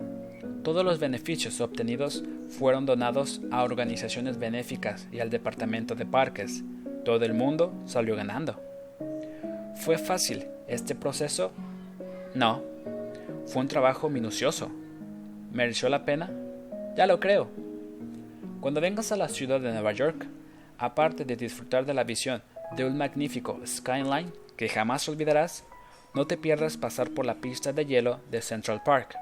Todos 0.62 0.84
los 0.84 1.00
beneficios 1.00 1.62
obtenidos 1.62 2.22
fueron 2.50 2.86
donados 2.86 3.40
a 3.50 3.64
organizaciones 3.64 4.38
benéficas 4.38 5.08
y 5.10 5.22
al 5.22 5.30
departamento 5.30 5.96
de 5.96 6.06
parques. 6.06 6.66
Todo 7.06 7.24
el 7.24 7.34
mundo 7.34 7.74
salió 7.86 8.18
ganando. 8.18 8.62
¿Fue 9.76 9.98
fácil 9.98 10.48
este 10.68 10.96
proceso? 10.96 11.54
No. 12.36 12.62
Fue 13.46 13.62
un 13.62 13.70
trabajo 13.70 14.10
minucioso. 14.10 14.70
¿Mereció 15.54 15.88
la 15.88 16.04
pena? 16.04 16.30
Ya 16.98 17.08
lo 17.08 17.22
creo. 17.22 17.50
Cuando 18.60 18.82
vengas 18.82 19.14
a 19.14 19.16
la 19.16 19.30
ciudad 19.30 19.62
de 19.62 19.72
Nueva 19.72 19.94
York, 19.94 20.28
aparte 20.78 21.24
de 21.24 21.38
disfrutar 21.38 21.86
de 21.86 21.94
la 21.94 22.04
visión 22.04 22.44
de 22.76 22.84
un 22.84 22.98
magnífico 22.98 23.62
skyline 23.66 24.34
que 24.58 24.68
jamás 24.68 25.08
olvidarás, 25.08 25.64
no 26.14 26.26
te 26.26 26.38
pierdas 26.38 26.78
pasar 26.78 27.12
por 27.12 27.26
la 27.26 27.36
pista 27.36 27.72
de 27.72 27.86
hielo 27.86 28.20
de 28.32 28.42
Central 28.42 28.82
Park. 28.84 29.16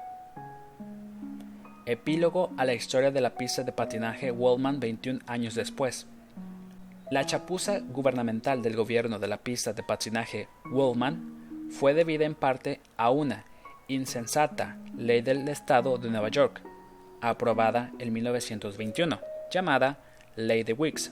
Epílogo 1.86 2.50
a 2.56 2.64
la 2.64 2.74
historia 2.74 3.10
de 3.10 3.20
la 3.20 3.34
pista 3.34 3.62
de 3.62 3.72
patinaje 3.72 4.30
Wallman 4.30 4.80
21 4.80 5.20
años 5.26 5.54
después. 5.54 6.06
La 7.10 7.24
chapuza 7.24 7.80
gubernamental 7.80 8.62
del 8.62 8.76
gobierno 8.76 9.18
de 9.18 9.28
la 9.28 9.38
pista 9.38 9.72
de 9.72 9.82
patinaje 9.82 10.48
Wallman 10.70 11.68
fue 11.70 11.94
debida 11.94 12.24
en 12.24 12.34
parte 12.34 12.80
a 12.96 13.10
una 13.10 13.44
insensata 13.88 14.76
ley 14.96 15.22
del 15.22 15.48
estado 15.48 15.96
de 15.96 16.10
Nueva 16.10 16.28
York, 16.28 16.62
aprobada 17.20 17.90
en 17.98 18.12
1921, 18.12 19.18
llamada 19.50 19.98
Ley 20.36 20.62
de 20.62 20.74
Wicks, 20.74 21.10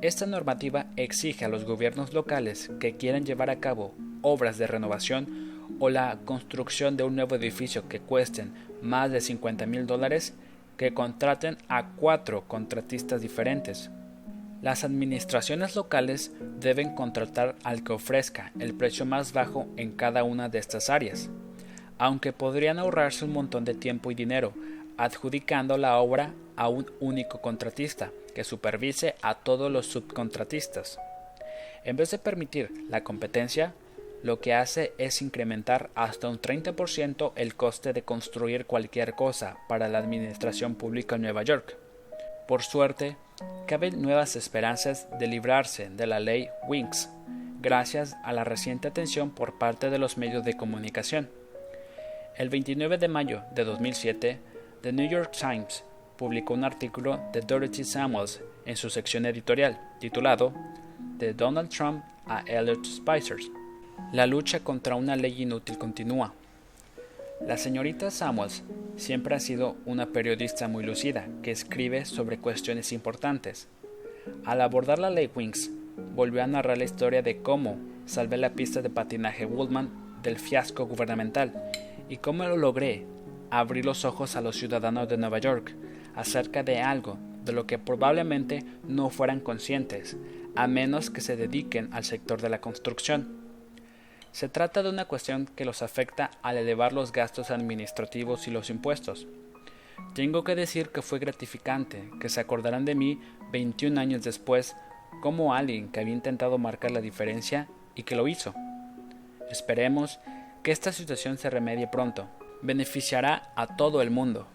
esta 0.00 0.26
normativa 0.26 0.86
exige 0.96 1.44
a 1.44 1.48
los 1.48 1.64
gobiernos 1.64 2.12
locales 2.12 2.70
que 2.78 2.96
quieran 2.96 3.24
llevar 3.24 3.50
a 3.50 3.58
cabo 3.58 3.94
obras 4.22 4.56
de 4.56 4.68
renovación 4.68 5.66
o 5.80 5.90
la 5.90 6.18
construcción 6.24 6.96
de 6.96 7.02
un 7.02 7.16
nuevo 7.16 7.34
edificio 7.34 7.88
que 7.88 8.00
cuesten 8.00 8.52
más 8.80 9.10
de 9.10 9.20
50 9.20 9.66
mil 9.66 9.86
dólares 9.86 10.34
que 10.76 10.94
contraten 10.94 11.58
a 11.68 11.88
cuatro 11.96 12.44
contratistas 12.46 13.20
diferentes. 13.22 13.90
Las 14.62 14.84
administraciones 14.84 15.74
locales 15.74 16.32
deben 16.60 16.94
contratar 16.94 17.56
al 17.64 17.82
que 17.82 17.92
ofrezca 17.92 18.52
el 18.60 18.74
precio 18.74 19.04
más 19.04 19.32
bajo 19.32 19.66
en 19.76 19.92
cada 19.92 20.22
una 20.22 20.48
de 20.48 20.58
estas 20.58 20.90
áreas, 20.90 21.28
aunque 21.98 22.32
podrían 22.32 22.78
ahorrarse 22.78 23.24
un 23.24 23.32
montón 23.32 23.64
de 23.64 23.74
tiempo 23.74 24.12
y 24.12 24.14
dinero 24.14 24.52
adjudicando 24.98 25.78
la 25.78 25.96
obra 25.98 26.34
a 26.56 26.68
un 26.68 26.90
único 27.00 27.40
contratista 27.40 28.10
que 28.34 28.44
supervise 28.44 29.14
a 29.22 29.36
todos 29.36 29.72
los 29.72 29.86
subcontratistas. 29.86 30.98
En 31.84 31.96
vez 31.96 32.10
de 32.10 32.18
permitir 32.18 32.70
la 32.90 33.02
competencia, 33.02 33.72
lo 34.22 34.40
que 34.40 34.52
hace 34.52 34.92
es 34.98 35.22
incrementar 35.22 35.90
hasta 35.94 36.28
un 36.28 36.40
30% 36.40 37.32
el 37.36 37.54
coste 37.54 37.92
de 37.92 38.02
construir 38.02 38.66
cualquier 38.66 39.14
cosa 39.14 39.56
para 39.68 39.88
la 39.88 39.98
administración 39.98 40.74
pública 40.74 41.14
en 41.14 41.22
Nueva 41.22 41.44
York. 41.44 41.76
Por 42.48 42.62
suerte, 42.62 43.16
caben 43.66 44.02
nuevas 44.02 44.34
esperanzas 44.34 45.06
de 45.18 45.28
librarse 45.28 45.90
de 45.90 46.06
la 46.06 46.18
ley 46.18 46.48
Winks, 46.66 47.08
gracias 47.60 48.16
a 48.24 48.32
la 48.32 48.42
reciente 48.42 48.88
atención 48.88 49.30
por 49.30 49.58
parte 49.58 49.90
de 49.90 49.98
los 49.98 50.16
medios 50.16 50.44
de 50.44 50.56
comunicación. 50.56 51.28
El 52.36 52.48
29 52.48 52.98
de 52.98 53.08
mayo 53.08 53.42
de 53.52 53.64
2007, 53.64 54.38
The 54.80 54.92
New 54.92 55.08
York 55.08 55.32
Times 55.32 55.82
publicó 56.16 56.54
un 56.54 56.62
artículo 56.62 57.18
de 57.32 57.40
Dorothy 57.40 57.82
Samuels 57.82 58.40
en 58.64 58.76
su 58.76 58.90
sección 58.90 59.26
editorial, 59.26 59.76
titulado 59.98 60.52
De 61.18 61.34
Donald 61.34 61.68
Trump 61.68 62.04
a 62.26 62.42
Elliot 62.46 62.84
Spicers. 62.84 63.50
La 64.12 64.28
lucha 64.28 64.60
contra 64.60 64.94
una 64.94 65.16
ley 65.16 65.42
inútil 65.42 65.78
continúa. 65.78 66.32
La 67.44 67.56
señorita 67.56 68.12
Samuels 68.12 68.62
siempre 68.96 69.34
ha 69.34 69.40
sido 69.40 69.74
una 69.84 70.06
periodista 70.06 70.68
muy 70.68 70.84
lucida 70.84 71.26
que 71.42 71.50
escribe 71.50 72.04
sobre 72.04 72.38
cuestiones 72.38 72.92
importantes. 72.92 73.66
Al 74.44 74.60
abordar 74.60 75.00
la 75.00 75.10
ley 75.10 75.28
Winks, 75.34 75.72
volvió 76.14 76.44
a 76.44 76.46
narrar 76.46 76.78
la 76.78 76.84
historia 76.84 77.22
de 77.22 77.42
cómo 77.42 77.78
salvé 78.06 78.36
la 78.36 78.50
pista 78.50 78.80
de 78.80 78.90
patinaje 78.90 79.44
Woolman 79.44 79.90
del 80.22 80.38
fiasco 80.38 80.86
gubernamental 80.86 81.52
y 82.08 82.18
cómo 82.18 82.44
lo 82.44 82.56
logré 82.56 83.17
abrir 83.50 83.84
los 83.84 84.04
ojos 84.04 84.36
a 84.36 84.40
los 84.40 84.56
ciudadanos 84.56 85.08
de 85.08 85.16
Nueva 85.16 85.38
York 85.38 85.74
acerca 86.14 86.62
de 86.62 86.80
algo 86.80 87.18
de 87.44 87.52
lo 87.52 87.66
que 87.66 87.78
probablemente 87.78 88.64
no 88.86 89.10
fueran 89.10 89.40
conscientes, 89.40 90.16
a 90.54 90.66
menos 90.66 91.10
que 91.10 91.20
se 91.20 91.36
dediquen 91.36 91.88
al 91.92 92.04
sector 92.04 92.42
de 92.42 92.50
la 92.50 92.60
construcción. 92.60 93.38
Se 94.32 94.48
trata 94.48 94.82
de 94.82 94.90
una 94.90 95.06
cuestión 95.06 95.46
que 95.56 95.64
los 95.64 95.82
afecta 95.82 96.30
al 96.42 96.58
elevar 96.58 96.92
los 96.92 97.12
gastos 97.12 97.50
administrativos 97.50 98.46
y 98.46 98.50
los 98.50 98.68
impuestos. 98.68 99.26
Tengo 100.14 100.44
que 100.44 100.54
decir 100.54 100.90
que 100.90 101.02
fue 101.02 101.18
gratificante 101.18 102.10
que 102.20 102.28
se 102.28 102.40
acordaran 102.40 102.84
de 102.84 102.94
mí 102.94 103.20
21 103.50 104.00
años 104.00 104.22
después 104.22 104.76
como 105.22 105.54
alguien 105.54 105.88
que 105.88 106.00
había 106.00 106.14
intentado 106.14 106.58
marcar 106.58 106.90
la 106.90 107.00
diferencia 107.00 107.68
y 107.94 108.02
que 108.02 108.14
lo 108.14 108.28
hizo. 108.28 108.54
Esperemos 109.50 110.20
que 110.62 110.70
esta 110.70 110.92
situación 110.92 111.38
se 111.38 111.50
remedie 111.50 111.88
pronto. 111.88 112.28
Beneficiará 112.60 113.52
a 113.54 113.76
todo 113.76 114.02
el 114.02 114.10
mundo. 114.10 114.48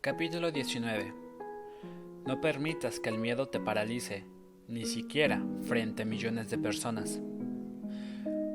Capítulo 0.00 0.50
19 0.50 1.14
No 2.26 2.40
permitas 2.40 2.98
que 2.98 3.10
el 3.10 3.18
miedo 3.18 3.46
te 3.46 3.60
paralice, 3.60 4.24
ni 4.66 4.86
siquiera 4.86 5.40
frente 5.62 6.02
a 6.02 6.06
millones 6.06 6.50
de 6.50 6.58
personas. 6.58 7.20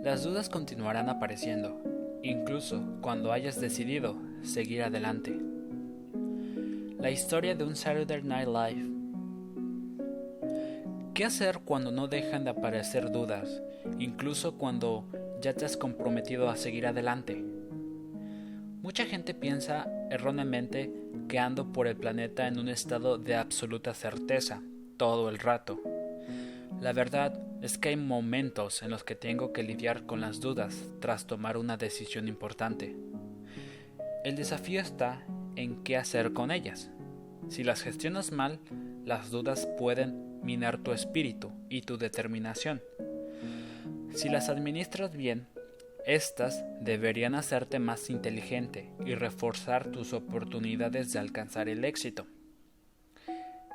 Las 0.03 0.25
dudas 0.25 0.49
continuarán 0.49 1.07
apareciendo, 1.07 1.81
incluso 2.23 2.83
cuando 2.99 3.31
hayas 3.31 3.61
decidido 3.61 4.17
seguir 4.41 4.83
adelante. 4.83 5.33
La 6.99 7.09
historia 7.09 7.55
de 7.55 7.63
un 7.63 7.77
Saturday 7.77 8.21
Night 8.21 8.49
Live. 8.49 9.00
¿Qué 11.13 11.25
hacer 11.25 11.59
cuando 11.65 11.91
no 11.91 12.07
dejan 12.07 12.45
de 12.45 12.51
aparecer 12.51 13.11
dudas, 13.11 13.61
incluso 13.99 14.57
cuando 14.57 15.09
ya 15.41 15.53
te 15.53 15.65
has 15.65 15.75
comprometido 15.75 16.49
a 16.49 16.55
seguir 16.55 16.87
adelante? 16.87 17.43
Mucha 18.81 19.05
gente 19.05 19.33
piensa 19.33 19.87
erróneamente 20.09 20.89
que 21.27 21.37
ando 21.37 21.73
por 21.73 21.87
el 21.87 21.97
planeta 21.97 22.47
en 22.47 22.57
un 22.59 22.69
estado 22.69 23.17
de 23.17 23.35
absoluta 23.35 23.93
certeza 23.93 24.63
todo 24.95 25.27
el 25.27 25.37
rato. 25.37 25.81
La 26.79 26.93
verdad 26.93 27.37
es 27.61 27.77
que 27.77 27.89
hay 27.89 27.97
momentos 27.97 28.81
en 28.81 28.89
los 28.89 29.03
que 29.03 29.15
tengo 29.15 29.51
que 29.51 29.63
lidiar 29.63 30.05
con 30.05 30.21
las 30.21 30.39
dudas 30.39 30.91
tras 31.01 31.27
tomar 31.27 31.57
una 31.57 31.75
decisión 31.75 32.29
importante. 32.29 32.95
El 34.23 34.37
desafío 34.37 34.79
está 34.79 35.25
en 35.57 35.83
qué 35.83 35.97
hacer 35.97 36.31
con 36.31 36.51
ellas. 36.51 36.89
Si 37.49 37.65
las 37.65 37.81
gestionas 37.81 38.31
mal, 38.31 38.59
las 39.03 39.29
dudas 39.29 39.67
pueden 39.77 40.30
minar 40.43 40.77
tu 40.77 40.91
espíritu 40.91 41.51
y 41.69 41.81
tu 41.81 41.97
determinación. 41.97 42.81
Si 44.15 44.29
las 44.29 44.49
administras 44.49 45.15
bien, 45.15 45.47
estas 46.05 46.63
deberían 46.81 47.35
hacerte 47.35 47.79
más 47.79 48.09
inteligente 48.09 48.91
y 49.05 49.15
reforzar 49.15 49.91
tus 49.91 50.13
oportunidades 50.13 51.13
de 51.13 51.19
alcanzar 51.19 51.69
el 51.69 51.85
éxito. 51.85 52.25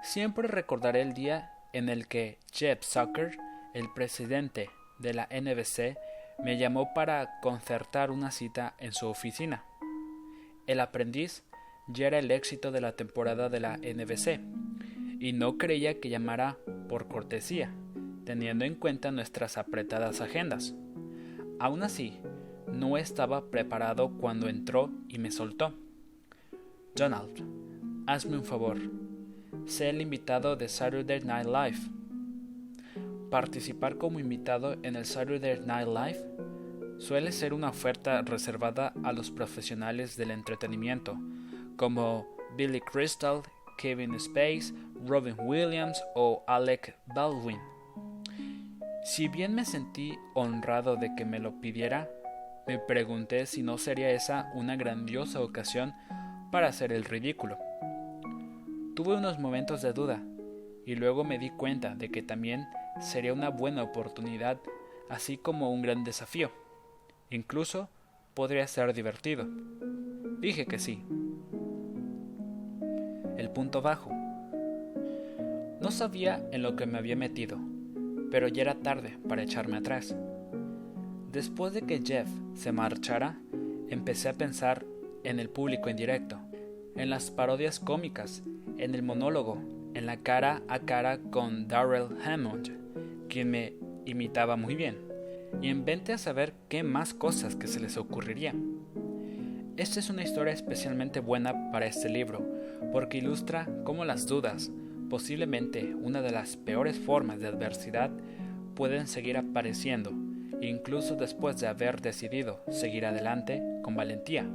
Siempre 0.02 0.48
recordaré 0.48 1.02
el 1.02 1.14
día 1.14 1.52
en 1.72 1.88
el 1.88 2.06
que 2.06 2.38
Jeff 2.52 2.82
Zucker, 2.82 3.38
el 3.74 3.92
presidente 3.92 4.70
de 4.98 5.14
la 5.14 5.28
NBC, 5.30 5.96
me 6.42 6.58
llamó 6.58 6.92
para 6.94 7.40
concertar 7.40 8.10
una 8.10 8.30
cita 8.30 8.74
en 8.78 8.92
su 8.92 9.06
oficina. 9.06 9.64
El 10.66 10.80
aprendiz 10.80 11.42
ya 11.88 12.08
era 12.08 12.18
el 12.18 12.30
éxito 12.30 12.72
de 12.72 12.80
la 12.80 12.92
temporada 12.92 13.48
de 13.48 13.60
la 13.60 13.76
NBC, 13.76 14.40
y 15.18 15.32
no 15.32 15.58
creía 15.58 16.00
que 16.00 16.08
llamara 16.08 16.56
por 16.88 17.08
cortesía, 17.08 17.70
teniendo 18.24 18.64
en 18.64 18.74
cuenta 18.74 19.10
nuestras 19.10 19.58
apretadas 19.58 20.20
agendas. 20.20 20.74
Aún 21.58 21.82
así, 21.82 22.18
no 22.72 22.96
estaba 22.98 23.50
preparado 23.50 24.10
cuando 24.10 24.48
entró 24.48 24.90
y 25.08 25.18
me 25.18 25.30
soltó. 25.30 25.72
Donald, 26.94 27.42
hazme 28.06 28.36
un 28.36 28.44
favor. 28.44 28.78
Sé 29.66 29.90
el 29.90 30.00
invitado 30.00 30.56
de 30.56 30.68
Saturday 30.68 31.20
Night 31.20 31.46
Live. 31.46 31.78
Participar 33.30 33.96
como 33.96 34.20
invitado 34.20 34.76
en 34.82 34.96
el 34.96 35.04
Saturday 35.04 35.60
Night 35.64 35.88
Live 35.88 36.36
suele 36.98 37.32
ser 37.32 37.52
una 37.52 37.70
oferta 37.70 38.22
reservada 38.22 38.92
a 39.02 39.12
los 39.12 39.30
profesionales 39.30 40.16
del 40.16 40.30
entretenimiento, 40.30 41.18
como 41.76 42.26
Billy 42.56 42.80
Crystal, 42.80 43.42
Kevin 43.76 44.14
Space, 44.14 44.72
Robin 45.06 45.36
Williams 45.38 46.02
o 46.14 46.42
Alec 46.46 46.96
Baldwin. 47.14 47.58
Si 49.04 49.28
bien 49.28 49.54
me 49.54 49.64
sentí 49.64 50.18
honrado 50.34 50.96
de 50.96 51.14
que 51.14 51.24
me 51.24 51.38
lo 51.38 51.60
pidiera, 51.60 52.08
me 52.66 52.78
pregunté 52.78 53.46
si 53.46 53.62
no 53.62 53.78
sería 53.78 54.10
esa 54.10 54.50
una 54.54 54.76
grandiosa 54.76 55.40
ocasión 55.40 55.94
para 56.50 56.68
hacer 56.68 56.92
el 56.92 57.04
ridículo. 57.04 57.58
Tuve 58.96 59.14
unos 59.14 59.38
momentos 59.38 59.82
de 59.82 59.92
duda 59.92 60.22
y 60.84 60.94
luego 60.94 61.22
me 61.22 61.38
di 61.38 61.50
cuenta 61.50 61.94
de 61.94 62.10
que 62.10 62.22
también 62.22 62.66
sería 63.00 63.32
una 63.32 63.50
buena 63.50 63.82
oportunidad, 63.82 64.58
así 65.08 65.36
como 65.36 65.70
un 65.70 65.82
gran 65.82 66.02
desafío. 66.02 66.50
Incluso 67.30 67.88
podría 68.34 68.66
ser 68.66 68.92
divertido. 68.94 69.46
Dije 70.40 70.66
que 70.66 70.78
sí. 70.78 71.04
El 73.36 73.50
punto 73.50 73.82
bajo. 73.82 74.15
No 75.80 75.90
sabía 75.90 76.46
en 76.52 76.62
lo 76.62 76.76
que 76.76 76.86
me 76.86 76.98
había 76.98 77.16
metido 77.16 77.58
pero 78.30 78.48
ya 78.48 78.62
era 78.62 78.74
tarde 78.74 79.18
para 79.28 79.42
echarme 79.42 79.76
atrás. 79.76 80.14
Después 81.32 81.72
de 81.72 81.82
que 81.82 82.02
Jeff 82.04 82.28
se 82.54 82.72
marchara, 82.72 83.38
empecé 83.88 84.28
a 84.28 84.34
pensar 84.34 84.84
en 85.24 85.38
el 85.38 85.48
público 85.48 85.88
en 85.88 85.96
directo, 85.96 86.38
en 86.96 87.10
las 87.10 87.30
parodias 87.30 87.80
cómicas, 87.80 88.42
en 88.78 88.94
el 88.94 89.02
monólogo, 89.02 89.58
en 89.94 90.06
la 90.06 90.18
cara 90.18 90.62
a 90.68 90.80
cara 90.80 91.18
con 91.18 91.68
Darrell 91.68 92.08
Hammond, 92.24 93.28
quien 93.28 93.50
me 93.50 93.74
imitaba 94.04 94.56
muy 94.56 94.74
bien, 94.74 94.98
y 95.62 95.68
en 95.68 95.84
a 96.12 96.18
saber 96.18 96.52
qué 96.68 96.82
más 96.82 97.14
cosas 97.14 97.56
que 97.56 97.66
se 97.66 97.80
les 97.80 97.96
ocurriría. 97.96 98.54
Esta 99.76 100.00
es 100.00 100.08
una 100.08 100.22
historia 100.22 100.52
especialmente 100.52 101.20
buena 101.20 101.70
para 101.70 101.86
este 101.86 102.08
libro, 102.08 102.46
porque 102.92 103.18
ilustra 103.18 103.68
cómo 103.84 104.04
las 104.04 104.26
dudas, 104.26 104.70
Posiblemente 105.08 105.94
una 105.94 106.20
de 106.20 106.32
las 106.32 106.56
peores 106.56 106.98
formas 106.98 107.38
de 107.38 107.46
adversidad 107.46 108.10
pueden 108.74 109.06
seguir 109.06 109.36
apareciendo, 109.36 110.10
incluso 110.60 111.14
después 111.14 111.58
de 111.60 111.68
haber 111.68 112.00
decidido 112.00 112.62
seguir 112.70 113.06
adelante 113.06 113.62
con 113.82 113.94
valentía, 113.94 114.46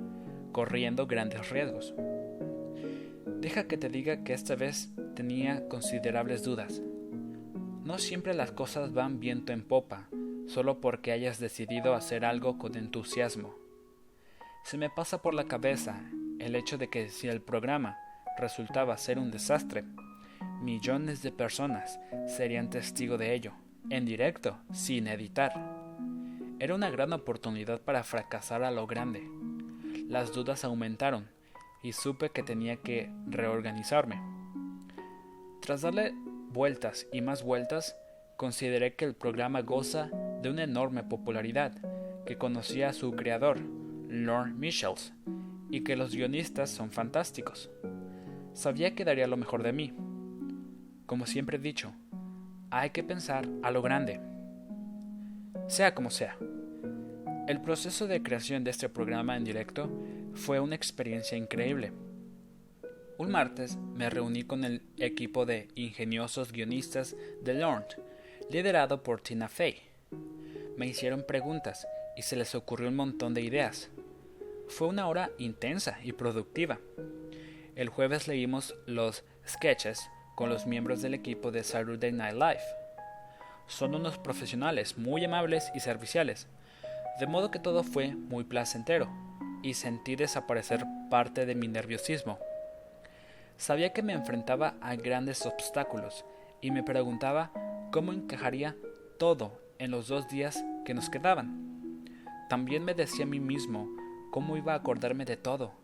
corriendo 0.51 1.07
grandes 1.07 1.49
riesgos. 1.49 1.93
Deja 3.39 3.67
que 3.67 3.77
te 3.77 3.89
diga 3.89 4.23
que 4.23 4.33
esta 4.33 4.55
vez 4.55 4.91
tenía 5.15 5.67
considerables 5.67 6.43
dudas. 6.43 6.81
No 7.83 7.97
siempre 7.97 8.33
las 8.33 8.51
cosas 8.51 8.93
van 8.93 9.19
viento 9.19 9.53
en 9.53 9.63
popa, 9.63 10.09
solo 10.47 10.81
porque 10.81 11.11
hayas 11.11 11.39
decidido 11.39 11.95
hacer 11.95 12.25
algo 12.25 12.57
con 12.57 12.75
entusiasmo. 12.75 13.55
Se 14.63 14.77
me 14.77 14.89
pasa 14.89 15.21
por 15.21 15.33
la 15.33 15.45
cabeza 15.45 16.01
el 16.39 16.55
hecho 16.55 16.77
de 16.77 16.89
que 16.89 17.09
si 17.09 17.27
el 17.27 17.41
programa 17.41 17.97
resultaba 18.37 18.97
ser 18.97 19.17
un 19.17 19.31
desastre, 19.31 19.85
Millones 20.61 21.23
de 21.23 21.31
personas 21.31 21.99
serían 22.27 22.69
testigo 22.69 23.17
de 23.17 23.33
ello, 23.33 23.53
en 23.89 24.05
directo, 24.05 24.59
sin 24.71 25.07
editar. 25.07 25.51
Era 26.59 26.75
una 26.75 26.91
gran 26.91 27.13
oportunidad 27.13 27.81
para 27.81 28.03
fracasar 28.03 28.63
a 28.63 28.69
lo 28.69 28.85
grande. 28.85 29.27
Las 30.07 30.31
dudas 30.31 30.63
aumentaron 30.63 31.27
y 31.81 31.93
supe 31.93 32.29
que 32.29 32.43
tenía 32.43 32.77
que 32.77 33.09
reorganizarme. 33.25 34.21
Tras 35.61 35.81
darle 35.81 36.13
vueltas 36.51 37.07
y 37.11 37.21
más 37.21 37.41
vueltas, 37.41 37.95
consideré 38.37 38.93
que 38.93 39.05
el 39.05 39.15
programa 39.15 39.61
goza 39.61 40.11
de 40.43 40.51
una 40.51 40.65
enorme 40.65 41.01
popularidad, 41.01 41.75
que 42.27 42.37
conocía 42.37 42.89
a 42.89 42.93
su 42.93 43.13
creador, 43.13 43.59
Lord 44.09 44.53
Michels, 44.53 45.11
y 45.71 45.83
que 45.83 45.95
los 45.95 46.13
guionistas 46.13 46.69
son 46.69 46.91
fantásticos. 46.91 47.71
Sabía 48.53 48.93
que 48.93 49.05
daría 49.05 49.25
lo 49.25 49.37
mejor 49.37 49.63
de 49.63 49.73
mí, 49.73 49.95
como 51.11 51.25
siempre 51.25 51.57
he 51.57 51.59
dicho, 51.59 51.91
hay 52.69 52.91
que 52.91 53.03
pensar 53.03 53.45
a 53.63 53.71
lo 53.71 53.81
grande. 53.81 54.21
Sea 55.67 55.93
como 55.93 56.09
sea. 56.09 56.37
El 57.49 57.59
proceso 57.59 58.07
de 58.07 58.23
creación 58.23 58.63
de 58.63 58.71
este 58.71 58.87
programa 58.87 59.35
en 59.35 59.43
directo 59.43 59.91
fue 60.35 60.61
una 60.61 60.75
experiencia 60.75 61.37
increíble. 61.37 61.91
Un 63.17 63.29
martes 63.29 63.75
me 63.75 64.09
reuní 64.09 64.43
con 64.43 64.63
el 64.63 64.83
equipo 64.99 65.45
de 65.45 65.67
ingeniosos 65.75 66.53
guionistas 66.53 67.17
de 67.41 67.55
Lorne, 67.55 67.87
liderado 68.49 69.03
por 69.03 69.19
Tina 69.19 69.49
Fey. 69.49 69.81
Me 70.77 70.87
hicieron 70.87 71.25
preguntas 71.27 71.85
y 72.15 72.21
se 72.21 72.37
les 72.37 72.55
ocurrió 72.55 72.87
un 72.87 72.95
montón 72.95 73.33
de 73.33 73.41
ideas. 73.41 73.89
Fue 74.69 74.87
una 74.87 75.09
hora 75.09 75.29
intensa 75.39 75.99
y 76.05 76.13
productiva. 76.13 76.79
El 77.75 77.89
jueves 77.89 78.29
leímos 78.29 78.75
los 78.85 79.25
sketches 79.45 80.09
con 80.41 80.49
los 80.49 80.65
miembros 80.65 81.03
del 81.03 81.13
equipo 81.13 81.51
de 81.51 81.63
Saturday 81.63 82.11
Night 82.11 82.33
Live. 82.33 82.63
Son 83.67 83.93
unos 83.93 84.17
profesionales 84.17 84.97
muy 84.97 85.23
amables 85.23 85.71
y 85.75 85.81
serviciales, 85.81 86.47
de 87.19 87.27
modo 87.27 87.51
que 87.51 87.59
todo 87.59 87.83
fue 87.83 88.15
muy 88.15 88.43
placentero, 88.43 89.07
y 89.61 89.75
sentí 89.75 90.15
desaparecer 90.15 90.83
parte 91.11 91.45
de 91.45 91.53
mi 91.53 91.67
nerviosismo. 91.67 92.39
Sabía 93.57 93.93
que 93.93 94.01
me 94.01 94.13
enfrentaba 94.13 94.73
a 94.81 94.95
grandes 94.95 95.45
obstáculos 95.45 96.25
y 96.59 96.71
me 96.71 96.81
preguntaba 96.81 97.51
cómo 97.91 98.11
encajaría 98.11 98.75
todo 99.19 99.61
en 99.77 99.91
los 99.91 100.07
dos 100.07 100.27
días 100.27 100.65
que 100.85 100.95
nos 100.95 101.11
quedaban. 101.11 102.03
También 102.49 102.83
me 102.83 102.95
decía 102.95 103.25
a 103.25 103.27
mí 103.27 103.39
mismo 103.39 103.87
cómo 104.31 104.57
iba 104.57 104.73
a 104.73 104.77
acordarme 104.77 105.23
de 105.23 105.37
todo. 105.37 105.80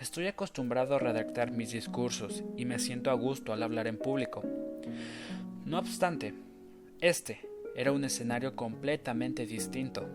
Estoy 0.00 0.28
acostumbrado 0.28 0.94
a 0.94 0.98
redactar 1.00 1.50
mis 1.50 1.72
discursos 1.72 2.44
y 2.56 2.64
me 2.64 2.78
siento 2.78 3.10
a 3.10 3.14
gusto 3.14 3.52
al 3.52 3.64
hablar 3.64 3.88
en 3.88 3.98
público. 3.98 4.44
No 5.64 5.78
obstante, 5.78 6.34
este 7.00 7.40
era 7.74 7.90
un 7.90 8.04
escenario 8.04 8.54
completamente 8.54 9.44
distinto. 9.44 10.08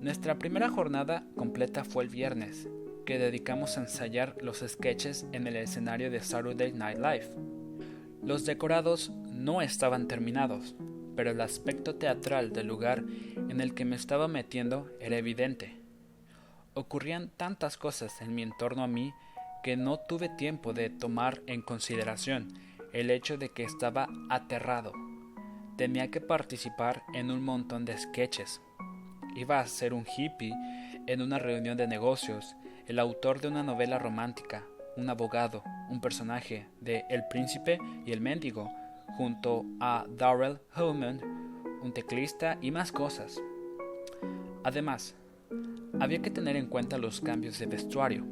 Nuestra 0.00 0.36
primera 0.38 0.68
jornada 0.68 1.24
completa 1.36 1.84
fue 1.84 2.02
el 2.02 2.10
viernes, 2.10 2.68
que 3.06 3.18
dedicamos 3.18 3.78
a 3.78 3.82
ensayar 3.82 4.36
los 4.42 4.64
sketches 4.66 5.26
en 5.32 5.46
el 5.46 5.56
escenario 5.56 6.10
de 6.10 6.20
Saturday 6.20 6.72
Night 6.72 6.98
Live. 6.98 7.30
Los 8.22 8.44
decorados 8.44 9.12
no 9.32 9.62
estaban 9.62 10.08
terminados, 10.08 10.74
pero 11.14 11.30
el 11.30 11.40
aspecto 11.40 11.94
teatral 11.94 12.52
del 12.52 12.66
lugar 12.66 13.04
en 13.48 13.60
el 13.60 13.74
que 13.74 13.84
me 13.84 13.94
estaba 13.94 14.26
metiendo 14.26 14.90
era 15.00 15.16
evidente. 15.16 15.73
Ocurrían 16.74 17.30
tantas 17.36 17.76
cosas 17.76 18.20
en 18.20 18.34
mi 18.34 18.42
entorno 18.42 18.82
a 18.82 18.88
mí 18.88 19.12
que 19.62 19.76
no 19.76 19.98
tuve 19.98 20.28
tiempo 20.28 20.72
de 20.72 20.90
tomar 20.90 21.40
en 21.46 21.62
consideración 21.62 22.52
el 22.92 23.10
hecho 23.10 23.38
de 23.38 23.48
que 23.48 23.64
estaba 23.64 24.08
aterrado 24.28 24.92
tenía 25.76 26.10
que 26.10 26.20
participar 26.20 27.02
en 27.14 27.30
un 27.30 27.44
montón 27.44 27.84
de 27.84 27.96
sketches. 27.98 28.60
Iba 29.36 29.60
a 29.60 29.66
ser 29.66 29.92
un 29.92 30.06
hippie 30.06 30.54
en 31.06 31.20
una 31.20 31.38
reunión 31.38 31.76
de 31.76 31.86
negocios, 31.86 32.54
el 32.86 32.98
autor 32.98 33.40
de 33.40 33.48
una 33.48 33.62
novela 33.62 33.98
romántica, 33.98 34.64
un 34.96 35.10
abogado, 35.10 35.64
un 35.90 36.00
personaje 36.00 36.68
de 36.80 37.04
El 37.10 37.26
Príncipe 37.28 37.78
y 38.06 38.12
el 38.12 38.20
Mendigo, 38.20 38.70
junto 39.16 39.64
a 39.80 40.06
Darrell 40.08 40.60
Hillman, 40.76 41.20
un 41.82 41.92
teclista 41.92 42.58
y 42.60 42.70
más 42.70 42.92
cosas. 42.92 43.40
Además, 44.62 45.14
había 46.00 46.20
que 46.20 46.30
tener 46.30 46.56
en 46.56 46.66
cuenta 46.66 46.98
los 46.98 47.20
cambios 47.20 47.58
de 47.58 47.66
vestuario. 47.66 48.24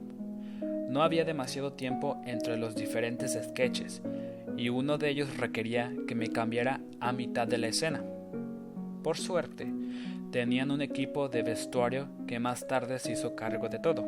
No 0.88 1.03
había 1.03 1.25
demasiado 1.25 1.72
tiempo 1.72 2.20
entre 2.27 2.57
los 2.57 2.75
diferentes 2.75 3.38
sketches 3.42 4.03
y 4.57 4.68
uno 4.68 4.98
de 4.98 5.09
ellos 5.09 5.37
requería 5.38 5.92
que 6.07 6.14
me 6.14 6.29
cambiara 6.29 6.81
a 7.01 7.12
mitad 7.12 7.46
de 7.46 7.59
la 7.59 7.68
escena. 7.68 8.05
Por 9.03 9.16
suerte, 9.16 9.72
tenían 10.31 10.70
un 10.70 10.83
equipo 10.83 11.29
de 11.29 11.42
vestuario 11.42 12.09
que 12.27 12.38
más 12.38 12.66
tarde 12.66 12.98
se 12.98 13.12
hizo 13.12 13.35
cargo 13.35 13.68
de 13.68 13.79
todo. 13.79 14.05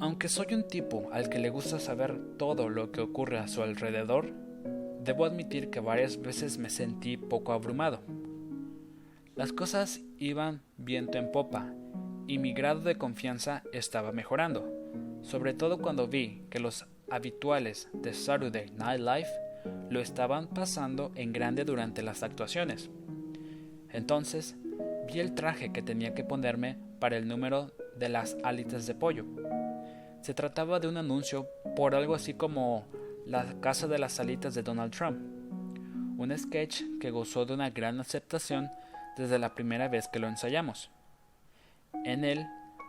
Aunque 0.00 0.28
soy 0.28 0.54
un 0.54 0.66
tipo 0.68 1.08
al 1.12 1.28
que 1.28 1.38
le 1.38 1.50
gusta 1.50 1.78
saber 1.78 2.18
todo 2.36 2.68
lo 2.68 2.92
que 2.92 3.00
ocurre 3.00 3.38
a 3.38 3.48
su 3.48 3.62
alrededor, 3.62 4.32
debo 5.02 5.24
admitir 5.24 5.70
que 5.70 5.80
varias 5.80 6.20
veces 6.20 6.58
me 6.58 6.68
sentí 6.68 7.16
poco 7.16 7.52
abrumado. 7.52 8.00
Las 9.36 9.52
cosas 9.52 10.00
iban 10.18 10.62
viento 10.76 11.18
en 11.18 11.32
popa 11.32 11.72
y 12.26 12.38
mi 12.38 12.52
grado 12.52 12.80
de 12.80 12.96
confianza 12.96 13.62
estaba 13.72 14.12
mejorando, 14.12 14.72
sobre 15.22 15.54
todo 15.54 15.78
cuando 15.78 16.08
vi 16.08 16.44
que 16.50 16.58
los 16.58 16.86
habituales 17.10 17.88
de 17.92 18.14
Saturday 18.14 18.70
Night 18.76 19.00
Live 19.00 19.28
lo 19.90 20.00
estaban 20.00 20.48
pasando 20.48 21.12
en 21.14 21.32
grande 21.32 21.64
durante 21.64 22.02
las 22.02 22.22
actuaciones. 22.22 22.90
Entonces, 23.90 24.56
vi 25.06 25.20
el 25.20 25.34
traje 25.34 25.72
que 25.72 25.82
tenía 25.82 26.14
que 26.14 26.24
ponerme 26.24 26.78
para 26.98 27.16
el 27.16 27.28
número 27.28 27.72
de 27.98 28.08
las 28.08 28.36
alitas 28.42 28.86
de 28.86 28.94
pollo. 28.94 29.24
Se 30.22 30.34
trataba 30.34 30.80
de 30.80 30.88
un 30.88 30.96
anuncio 30.96 31.46
por 31.76 31.94
algo 31.94 32.14
así 32.14 32.34
como 32.34 32.86
la 33.26 33.60
casa 33.60 33.86
de 33.86 33.98
las 33.98 34.18
alitas 34.20 34.54
de 34.54 34.62
Donald 34.62 34.92
Trump, 34.92 35.18
un 36.18 36.36
sketch 36.36 36.82
que 37.00 37.10
gozó 37.10 37.44
de 37.44 37.54
una 37.54 37.70
gran 37.70 38.00
aceptación 38.00 38.68
desde 39.16 39.38
la 39.38 39.54
primera 39.54 39.88
vez 39.88 40.08
que 40.08 40.18
lo 40.18 40.28
ensayamos. 40.28 40.90
En 42.04 42.24
él 42.24 42.46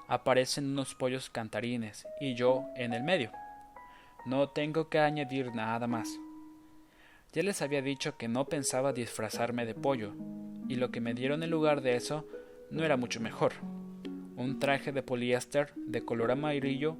aparecen 0.08 0.66
unos 0.66 0.96
pollos 0.96 1.30
cantarines 1.30 2.06
y 2.20 2.36
yo 2.36 2.66
en 2.76 2.94
el 2.94 3.04
medio. 3.04 3.32
No 4.26 4.50
tengo 4.50 4.90
que 4.90 5.00
añadir 5.00 5.54
nada 5.54 5.88
más. 5.88 6.10
Ya 7.34 7.44
les 7.44 7.62
había 7.62 7.82
dicho 7.82 8.18
que 8.18 8.28
no 8.28 8.46
pensaba 8.46 8.94
disfrazarme 8.94 9.66
de 9.66 9.76
pollo, 9.76 10.14
y 10.68 10.76
lo 10.76 10.90
que 10.90 11.02
me 11.02 11.14
dieron 11.14 11.44
en 11.44 11.52
lugar 11.52 11.82
de 11.82 11.96
eso 11.96 12.26
no 12.72 12.84
era 12.84 12.98
mucho 12.98 13.20
mejor. 13.20 13.54
Un 14.38 14.60
traje 14.60 14.92
de 14.92 15.04
poliéster 15.04 15.74
de 15.76 16.04
color 16.04 16.32
amarillo 16.32 16.98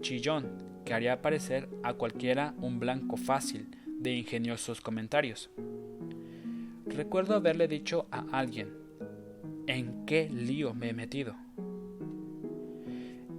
chillón 0.00 0.82
que 0.84 0.94
haría 0.94 1.20
parecer 1.20 1.68
a 1.82 1.94
cualquiera 1.94 2.54
un 2.58 2.78
blanco 2.78 3.16
fácil 3.16 3.76
de 3.86 4.12
ingeniosos 4.12 4.80
comentarios. 4.80 5.50
Recuerdo 6.86 7.34
haberle 7.34 7.68
dicho 7.68 8.06
a 8.10 8.24
alguien, 8.32 8.72
¿en 9.66 10.06
qué 10.06 10.28
lío 10.30 10.72
me 10.74 10.90
he 10.90 10.92
metido? 10.94 11.34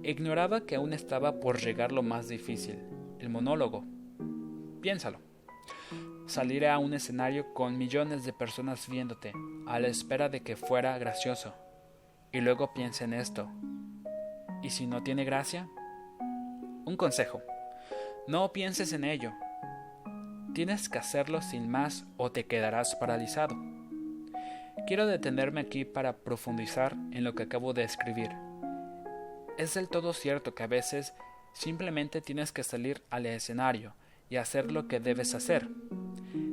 Ignoraba 0.02 0.62
que 0.62 0.76
aún 0.76 0.94
estaba 0.94 1.40
por 1.40 1.60
llegar 1.60 1.92
lo 1.92 2.02
más 2.02 2.26
difícil, 2.26 2.78
el 3.18 3.28
monólogo. 3.28 3.84
Piénsalo. 4.80 5.18
Salir 6.26 6.66
a 6.66 6.78
un 6.78 6.94
escenario 6.94 7.52
con 7.52 7.76
millones 7.76 8.24
de 8.24 8.32
personas 8.32 8.88
viéndote, 8.88 9.32
a 9.66 9.78
la 9.78 9.88
espera 9.88 10.30
de 10.30 10.40
que 10.40 10.56
fuera 10.56 10.96
gracioso. 10.96 11.54
Y 12.32 12.40
luego 12.40 12.72
piensa 12.72 13.04
en 13.04 13.12
esto. 13.12 13.50
¿Y 14.62 14.70
si 14.70 14.86
no 14.86 15.02
tiene 15.02 15.24
gracia? 15.24 15.68
Un 16.86 16.96
consejo. 16.96 17.42
No 18.26 18.52
pienses 18.52 18.94
en 18.94 19.04
ello. 19.04 19.32
Tienes 20.54 20.88
que 20.88 20.98
hacerlo 20.98 21.42
sin 21.42 21.68
más 21.68 22.06
o 22.16 22.32
te 22.32 22.46
quedarás 22.46 22.94
paralizado. 22.96 23.54
Quiero 24.86 25.06
detenerme 25.06 25.60
aquí 25.60 25.84
para 25.84 26.16
profundizar 26.16 26.94
en 27.12 27.22
lo 27.22 27.34
que 27.34 27.42
acabo 27.42 27.74
de 27.74 27.82
escribir. 27.82 28.30
Es 29.60 29.74
del 29.74 29.88
todo 29.90 30.14
cierto 30.14 30.54
que 30.54 30.62
a 30.62 30.66
veces 30.66 31.12
Simplemente 31.52 32.20
tienes 32.20 32.52
que 32.52 32.62
salir 32.62 33.02
al 33.10 33.26
escenario 33.26 33.94
y 34.28 34.36
hacer 34.36 34.72
lo 34.72 34.88
que 34.88 35.00
debes 35.00 35.34
hacer. 35.34 35.68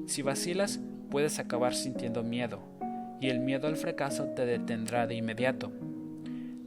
Si 0.05 0.21
vacilas, 0.21 0.79
puedes 1.09 1.39
acabar 1.39 1.75
sintiendo 1.75 2.23
miedo, 2.23 2.59
y 3.21 3.29
el 3.29 3.39
miedo 3.39 3.67
al 3.67 3.77
fracaso 3.77 4.25
te 4.35 4.45
detendrá 4.45 5.07
de 5.07 5.15
inmediato. 5.15 5.71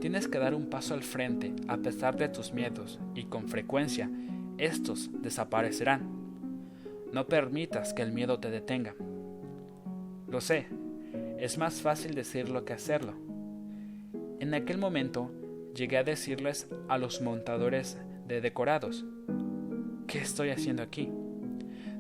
Tienes 0.01 0.29
que 0.29 0.39
dar 0.39 0.55
un 0.55 0.71
paso 0.71 0.95
al 0.95 1.03
frente 1.03 1.53
a 1.69 1.77
pesar 1.79 2.17
de 2.17 2.29
tus 2.29 2.53
miedos, 2.53 2.99
y 3.15 3.25
con 3.25 3.49
frecuencia 3.49 4.11
estos 4.57 5.11
desaparecerán. 5.21 6.09
No 7.13 7.27
permitas 7.27 7.93
que 7.93 8.03
el 8.03 8.13
miedo 8.13 8.39
te 8.39 8.51
detenga. 8.51 8.95
Lo 10.29 10.41
sé, 10.41 10.69
es 11.39 11.59
más 11.59 11.83
fácil 11.83 12.15
decirlo 12.15 12.65
que 12.65 12.73
hacerlo. 12.73 13.15
En 14.39 14.55
aquel 14.55 14.79
momento 14.79 15.33
llegué 15.75 15.99
a 15.99 16.05
decirles 16.05 16.69
a 16.89 16.99
los 16.99 17.21
montadores 17.21 17.99
de 18.27 18.41
decorados. 18.41 19.05
¿Qué 20.07 20.19
estoy 20.19 20.51
haciendo 20.51 20.83
aquí? 20.83 21.11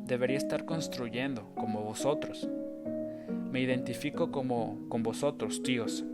Debería 0.06 0.36
estar 0.36 0.64
construyendo 0.64 1.52
como 1.54 1.82
vosotros. 1.82 2.48
Me 3.50 3.60
identifico 3.60 4.30
como 4.30 4.78
con 4.88 5.02
vosotros, 5.02 5.62
tíos. 5.62 6.04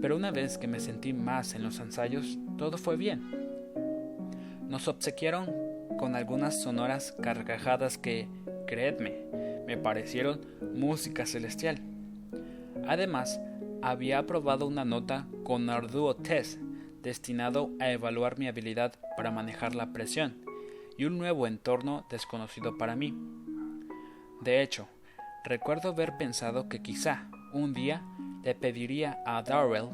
Pero 0.00 0.16
una 0.16 0.30
vez 0.30 0.58
que 0.58 0.68
me 0.68 0.80
sentí 0.80 1.12
más 1.12 1.54
en 1.54 1.62
los 1.62 1.80
ensayos, 1.80 2.38
todo 2.58 2.78
fue 2.78 2.96
bien. 2.96 3.22
Nos 4.68 4.88
obsequiaron 4.88 5.46
con 5.98 6.14
algunas 6.14 6.60
sonoras 6.60 7.12
carcajadas 7.20 7.98
que, 7.98 8.28
creedme, 8.66 9.24
me 9.66 9.76
parecieron 9.76 10.40
música 10.74 11.26
celestial. 11.26 11.80
Además, 12.86 13.40
había 13.82 14.18
aprobado 14.18 14.66
una 14.66 14.84
nota 14.84 15.26
con 15.44 15.70
arduo 15.70 16.16
test 16.16 16.60
destinado 17.02 17.70
a 17.78 17.90
evaluar 17.90 18.38
mi 18.38 18.48
habilidad 18.48 18.94
para 19.16 19.30
manejar 19.30 19.74
la 19.74 19.92
presión 19.92 20.36
y 20.98 21.04
un 21.04 21.18
nuevo 21.18 21.46
entorno 21.46 22.06
desconocido 22.10 22.76
para 22.78 22.96
mí. 22.96 23.14
De 24.40 24.62
hecho, 24.62 24.88
recuerdo 25.44 25.90
haber 25.90 26.16
pensado 26.16 26.68
que 26.68 26.82
quizá 26.82 27.30
un 27.52 27.72
día 27.72 28.02
le 28.42 28.54
pediría 28.54 29.22
a 29.26 29.42
Darrell 29.42 29.88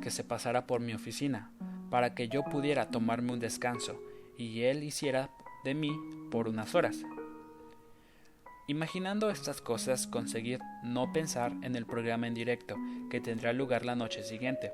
que 0.00 0.10
se 0.10 0.24
pasara 0.24 0.66
por 0.66 0.80
mi 0.80 0.94
oficina 0.94 1.50
para 1.90 2.14
que 2.14 2.28
yo 2.28 2.42
pudiera 2.44 2.90
tomarme 2.90 3.32
un 3.32 3.40
descanso 3.40 4.00
y 4.36 4.62
él 4.62 4.82
hiciera 4.82 5.30
de 5.64 5.74
mí 5.74 5.92
por 6.30 6.48
unas 6.48 6.74
horas. 6.74 7.04
Imaginando 8.72 9.28
estas 9.28 9.60
cosas 9.60 10.06
conseguí 10.06 10.56
no 10.82 11.12
pensar 11.12 11.52
en 11.60 11.76
el 11.76 11.84
programa 11.84 12.26
en 12.26 12.32
directo 12.32 12.76
que 13.10 13.20
tendrá 13.20 13.52
lugar 13.52 13.84
la 13.84 13.94
noche 13.94 14.24
siguiente 14.24 14.72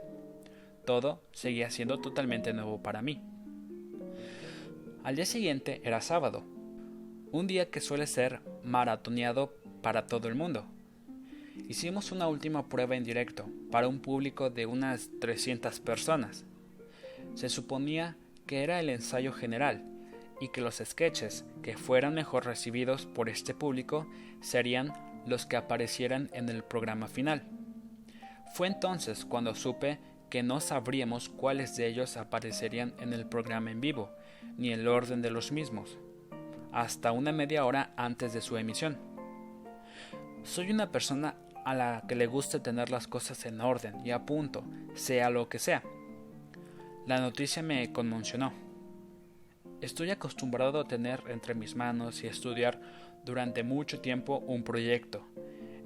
todo 0.84 1.20
seguía 1.32 1.68
siendo 1.68 1.98
totalmente 1.98 2.52
nuevo 2.52 2.80
para 2.80 3.02
mí. 3.02 3.20
Al 5.02 5.16
día 5.16 5.26
siguiente 5.26 5.80
era 5.82 6.00
sábado, 6.00 6.44
un 7.32 7.48
día 7.48 7.70
que 7.70 7.80
suele 7.80 8.06
ser 8.06 8.40
maratoneado 8.62 9.52
para 9.82 10.06
todo 10.06 10.28
el 10.28 10.36
mundo. 10.36 10.64
Hicimos 11.68 12.12
una 12.12 12.28
última 12.28 12.68
prueba 12.68 12.94
en 12.94 13.02
directo 13.02 13.50
para 13.72 13.88
un 13.88 13.98
público 13.98 14.48
de 14.48 14.66
unas 14.66 15.10
300 15.20 15.80
personas. 15.80 16.44
Se 17.34 17.48
suponía 17.48 18.16
que 18.46 18.62
era 18.62 18.78
el 18.78 18.90
ensayo 18.90 19.32
general 19.32 19.82
y 20.40 20.48
que 20.48 20.60
los 20.60 20.82
sketches 20.84 21.44
que 21.62 21.76
fueran 21.76 22.14
mejor 22.14 22.44
recibidos 22.44 23.06
por 23.06 23.28
este 23.28 23.54
público 23.54 24.06
serían 24.40 24.92
los 25.26 25.46
que 25.46 25.56
aparecieran 25.56 26.30
en 26.32 26.48
el 26.48 26.62
programa 26.62 27.08
final. 27.08 27.44
Fue 28.54 28.66
entonces 28.66 29.24
cuando 29.24 29.54
supe 29.54 29.98
que 30.30 30.42
no 30.42 30.60
sabríamos 30.60 31.28
cuáles 31.28 31.76
de 31.76 31.86
ellos 31.86 32.16
aparecerían 32.16 32.94
en 33.00 33.12
el 33.12 33.26
programa 33.26 33.70
en 33.70 33.80
vivo, 33.80 34.10
ni 34.56 34.72
el 34.72 34.86
orden 34.88 35.22
de 35.22 35.30
los 35.30 35.52
mismos, 35.52 35.98
hasta 36.72 37.12
una 37.12 37.32
media 37.32 37.64
hora 37.64 37.92
antes 37.96 38.32
de 38.32 38.40
su 38.40 38.56
emisión. 38.56 38.98
Soy 40.42 40.70
una 40.70 40.90
persona 40.90 41.34
a 41.64 41.74
la 41.74 42.04
que 42.08 42.14
le 42.14 42.26
gusta 42.26 42.62
tener 42.62 42.90
las 42.90 43.06
cosas 43.06 43.44
en 43.46 43.60
orden 43.60 44.06
y 44.06 44.10
a 44.10 44.24
punto, 44.24 44.64
sea 44.94 45.30
lo 45.30 45.48
que 45.48 45.58
sea. 45.58 45.82
La 47.06 47.20
noticia 47.20 47.62
me 47.62 47.92
conmocionó. 47.92 48.67
Estoy 49.80 50.10
acostumbrado 50.10 50.80
a 50.80 50.88
tener 50.88 51.22
entre 51.28 51.54
mis 51.54 51.76
manos 51.76 52.24
y 52.24 52.26
estudiar 52.26 52.80
durante 53.24 53.62
mucho 53.62 54.00
tiempo 54.00 54.38
un 54.38 54.64
proyecto. 54.64 55.24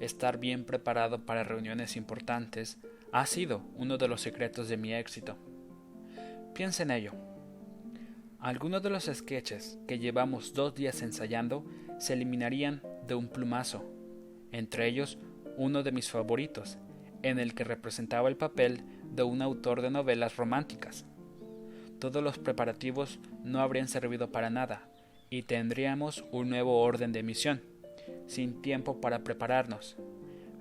Estar 0.01 0.39
bien 0.39 0.65
preparado 0.65 1.27
para 1.27 1.45
reuniones 1.45 1.97
importantes 1.97 2.79
ha 3.13 3.27
sido 3.27 3.63
uno 3.77 3.99
de 3.99 4.09
los 4.09 4.23
secretos 4.23 4.69
de 4.69 4.79
mi 4.79 4.95
éxito. 4.95 5.37
Piensa 6.55 6.83
en 6.85 6.91
ello. 6.91 7.13
Algunos 8.39 8.83
de 8.83 8.91
los 8.91 9.05
sketches 9.05 9.79
que 9.87 9.99
llevamos 9.99 10.55
dos 10.55 10.75
días 10.75 11.03
ensayando 11.03 11.65
se 11.99 12.15
eliminarían 12.15 12.83
de 13.07 13.15
un 13.15 13.29
plumazo, 13.29 13.85
entre 14.53 14.89
ellos 14.89 15.19
uno 15.59 15.83
de 15.83 15.93
mis 15.93 16.11
favoritos, 16.11 16.79
en 17.23 17.39
el 17.39 17.55
que 17.55 17.65
representaba 17.65 18.31
el 18.31 18.39
papel 18.39 18.85
de 19.13 19.23
un 19.23 19.43
autor 19.43 19.83
de 19.83 19.91
novelas 19.91 20.37
románticas. 20.37 21.05
Todos 22.03 22.21
los 22.21 22.37
preparativos 22.37 23.21
no 23.45 23.61
habrían 23.61 23.87
servido 23.87 24.33
para 24.33 24.51
nada, 24.51 24.89
y 25.31 25.43
tendríamos 25.43 26.25
un 26.33 26.51
nuevo 26.51 26.81
orden 26.81 27.13
de 27.13 27.21
emisión, 27.21 27.63
sin 28.27 28.61
tiempo 28.61 29.01
para 29.01 29.23
prepararnos. 29.23 29.97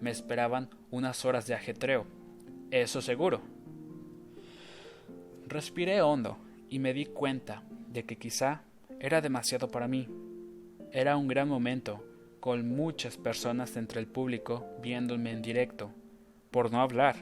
Me 0.01 0.11
esperaban 0.11 0.69
unas 0.91 1.25
horas 1.25 1.47
de 1.47 1.55
ajetreo, 1.55 2.05
eso 2.69 3.01
seguro. 3.01 3.41
Respiré 5.47 6.03
hondo 6.03 6.37
y 6.69 6.77
me 6.77 6.93
di 6.93 7.07
cuenta 7.07 7.63
de 7.87 8.03
que 8.05 8.17
quizá 8.17 8.61
era 8.99 9.19
demasiado 9.19 9.67
para 9.67 9.87
mí. 9.87 10.07
Era 10.91 11.17
un 11.17 11.27
gran 11.27 11.49
momento 11.49 12.05
con 12.39 12.69
muchas 12.69 13.17
personas 13.17 13.77
entre 13.77 13.99
el 13.99 14.05
público 14.05 14.67
viéndome 14.79 15.31
en 15.31 15.41
directo, 15.41 15.91
por 16.51 16.71
no 16.71 16.81
hablar 16.81 17.15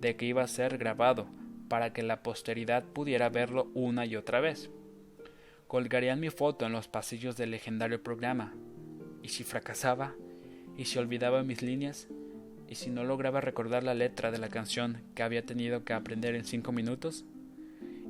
de 0.00 0.14
que 0.14 0.26
iba 0.26 0.44
a 0.44 0.46
ser 0.46 0.78
grabado 0.78 1.26
para 1.68 1.92
que 1.92 2.02
la 2.02 2.22
posteridad 2.22 2.84
pudiera 2.84 3.28
verlo 3.28 3.70
una 3.74 4.06
y 4.06 4.16
otra 4.16 4.40
vez. 4.40 4.70
Colgarían 5.66 6.20
mi 6.20 6.30
foto 6.30 6.66
en 6.66 6.72
los 6.72 6.88
pasillos 6.88 7.36
del 7.36 7.50
legendario 7.50 8.02
programa, 8.02 8.54
y 9.22 9.28
si 9.28 9.44
fracasaba, 9.44 10.14
y 10.76 10.84
si 10.84 10.98
olvidaba 10.98 11.42
mis 11.42 11.62
líneas, 11.62 12.08
y 12.68 12.76
si 12.76 12.90
no 12.90 13.04
lograba 13.04 13.40
recordar 13.40 13.82
la 13.82 13.94
letra 13.94 14.30
de 14.30 14.38
la 14.38 14.48
canción 14.48 15.02
que 15.14 15.22
había 15.22 15.44
tenido 15.44 15.84
que 15.84 15.92
aprender 15.92 16.34
en 16.34 16.44
cinco 16.44 16.72
minutos, 16.72 17.24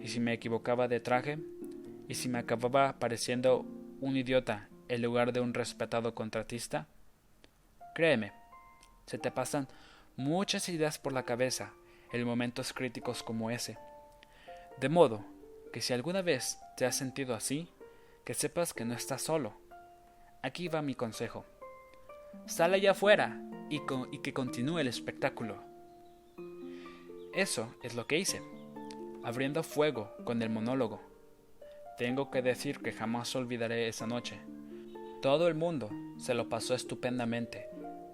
y 0.00 0.08
si 0.08 0.20
me 0.20 0.32
equivocaba 0.32 0.88
de 0.88 1.00
traje, 1.00 1.38
y 2.08 2.14
si 2.14 2.28
me 2.28 2.38
acababa 2.38 2.98
pareciendo 2.98 3.64
un 4.00 4.16
idiota 4.16 4.68
en 4.88 5.02
lugar 5.02 5.32
de 5.32 5.40
un 5.40 5.54
respetado 5.54 6.14
contratista? 6.14 6.86
Créeme, 7.94 8.32
se 9.06 9.18
te 9.18 9.30
pasan 9.30 9.68
muchas 10.16 10.68
ideas 10.68 10.98
por 10.98 11.12
la 11.12 11.24
cabeza 11.24 11.72
en 12.12 12.24
momentos 12.24 12.72
críticos 12.72 13.22
como 13.22 13.50
ese. 13.50 13.78
De 14.78 14.88
modo 14.88 15.24
que 15.72 15.80
si 15.80 15.92
alguna 15.92 16.22
vez 16.22 16.58
te 16.76 16.86
has 16.86 16.96
sentido 16.96 17.34
así, 17.34 17.68
que 18.24 18.34
sepas 18.34 18.74
que 18.74 18.84
no 18.84 18.94
estás 18.94 19.22
solo. 19.22 19.54
Aquí 20.42 20.68
va 20.68 20.82
mi 20.82 20.94
consejo. 20.94 21.44
Sal 22.46 22.74
allá 22.74 22.92
afuera 22.92 23.40
y, 23.70 23.80
y 24.12 24.18
que 24.18 24.32
continúe 24.32 24.78
el 24.78 24.88
espectáculo. 24.88 25.62
Eso 27.34 27.74
es 27.82 27.94
lo 27.94 28.06
que 28.06 28.18
hice, 28.18 28.42
abriendo 29.22 29.62
fuego 29.62 30.12
con 30.24 30.42
el 30.42 30.50
monólogo. 30.50 31.02
Tengo 31.98 32.30
que 32.30 32.42
decir 32.42 32.80
que 32.80 32.92
jamás 32.92 33.34
olvidaré 33.36 33.88
esa 33.88 34.06
noche. 34.06 34.38
Todo 35.22 35.48
el 35.48 35.54
mundo 35.54 35.90
se 36.18 36.34
lo 36.34 36.48
pasó 36.48 36.74
estupendamente, 36.74 37.68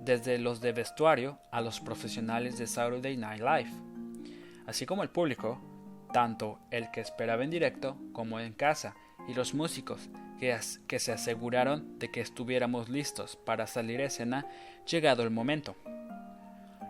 desde 0.05 0.39
los 0.39 0.61
de 0.61 0.73
vestuario 0.73 1.39
a 1.51 1.61
los 1.61 1.81
profesionales 1.81 2.59
de 2.59 2.67
Saturday 2.67 3.17
Night 3.17 3.41
Live, 3.41 3.71
así 4.67 4.87
como 4.87 5.03
el 5.03 5.11
público, 5.11 5.61
tanto 6.13 6.59
el 6.71 6.91
que 6.91 7.01
esperaba 7.01 7.45
en 7.45 7.51
directo 7.51 7.97
como 8.13 8.41
en 8.41 8.53
casa, 8.53 8.95
y 9.29 9.35
los 9.35 9.55
músicos 9.55 10.11
que, 10.41 10.99
se 10.99 11.13
aseguraron 11.13 12.01
de 12.01 12.11
que 12.11 12.21
estuviéramos 12.21 12.89
listos 12.89 13.37
para 13.37 13.69
salir 13.69 14.01
a 14.01 14.07
escena 14.07 14.47
llegado 14.91 15.23
el 15.23 15.31
momento. 15.31 15.77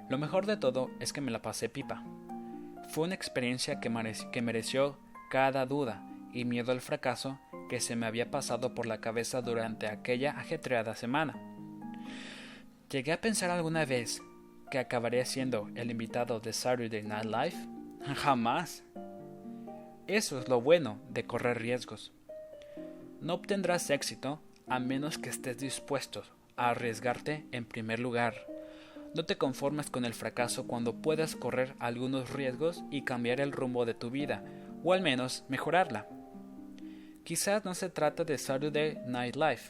Lo 0.08 0.16
mejor 0.16 0.46
de 0.46 0.56
todo 0.56 0.90
es 1.00 1.12
que 1.12 1.20
me 1.20 1.30
la 1.30 1.42
pasé 1.42 1.68
pipa. 1.68 2.02
Fue 2.88 3.04
una 3.04 3.14
experiencia 3.14 3.78
que, 3.78 3.90
que 4.32 4.42
mereció 4.42 4.98
cada 5.30 5.66
duda 5.66 6.02
y 6.32 6.46
miedo 6.46 6.72
al 6.72 6.80
fracaso 6.80 7.38
que 7.68 7.80
se 7.80 7.94
me 7.94 8.06
había 8.06 8.30
pasado 8.30 8.74
por 8.74 8.86
la 8.86 9.00
cabeza 9.00 9.42
durante 9.42 9.86
aquella 9.86 10.32
ajetreada 10.32 10.94
semana. 10.94 11.51
¿Llegué 12.92 13.12
a 13.12 13.22
pensar 13.22 13.48
alguna 13.48 13.86
vez 13.86 14.20
que 14.70 14.78
acabaría 14.78 15.24
siendo 15.24 15.70
el 15.76 15.90
invitado 15.90 16.40
de 16.40 16.52
Saturday 16.52 17.02
Night 17.02 17.24
Live? 17.24 17.56
Jamás. 18.16 18.84
Eso 20.06 20.38
es 20.38 20.46
lo 20.46 20.60
bueno 20.60 21.00
de 21.08 21.24
correr 21.24 21.58
riesgos. 21.58 22.12
No 23.22 23.32
obtendrás 23.32 23.88
éxito 23.88 24.42
a 24.68 24.78
menos 24.78 25.16
que 25.16 25.30
estés 25.30 25.56
dispuesto 25.56 26.22
a 26.56 26.68
arriesgarte 26.68 27.46
en 27.50 27.64
primer 27.64 27.98
lugar. 27.98 28.34
No 29.14 29.24
te 29.24 29.38
conformes 29.38 29.88
con 29.88 30.04
el 30.04 30.12
fracaso 30.12 30.66
cuando 30.66 31.00
puedas 31.00 31.34
correr 31.34 31.74
algunos 31.78 32.28
riesgos 32.28 32.84
y 32.90 33.04
cambiar 33.04 33.40
el 33.40 33.52
rumbo 33.52 33.86
de 33.86 33.94
tu 33.94 34.10
vida, 34.10 34.44
o 34.84 34.92
al 34.92 35.00
menos 35.00 35.46
mejorarla. 35.48 36.08
Quizás 37.24 37.64
no 37.64 37.72
se 37.72 37.88
trata 37.88 38.24
de 38.24 38.36
Saturday 38.36 38.98
Night 39.06 39.36
Live, 39.36 39.62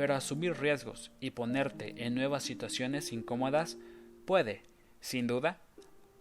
pero 0.00 0.14
asumir 0.14 0.58
riesgos 0.58 1.12
y 1.20 1.32
ponerte 1.32 2.06
en 2.06 2.14
nuevas 2.14 2.42
situaciones 2.42 3.12
incómodas 3.12 3.76
puede, 4.24 4.62
sin 5.00 5.26
duda, 5.26 5.60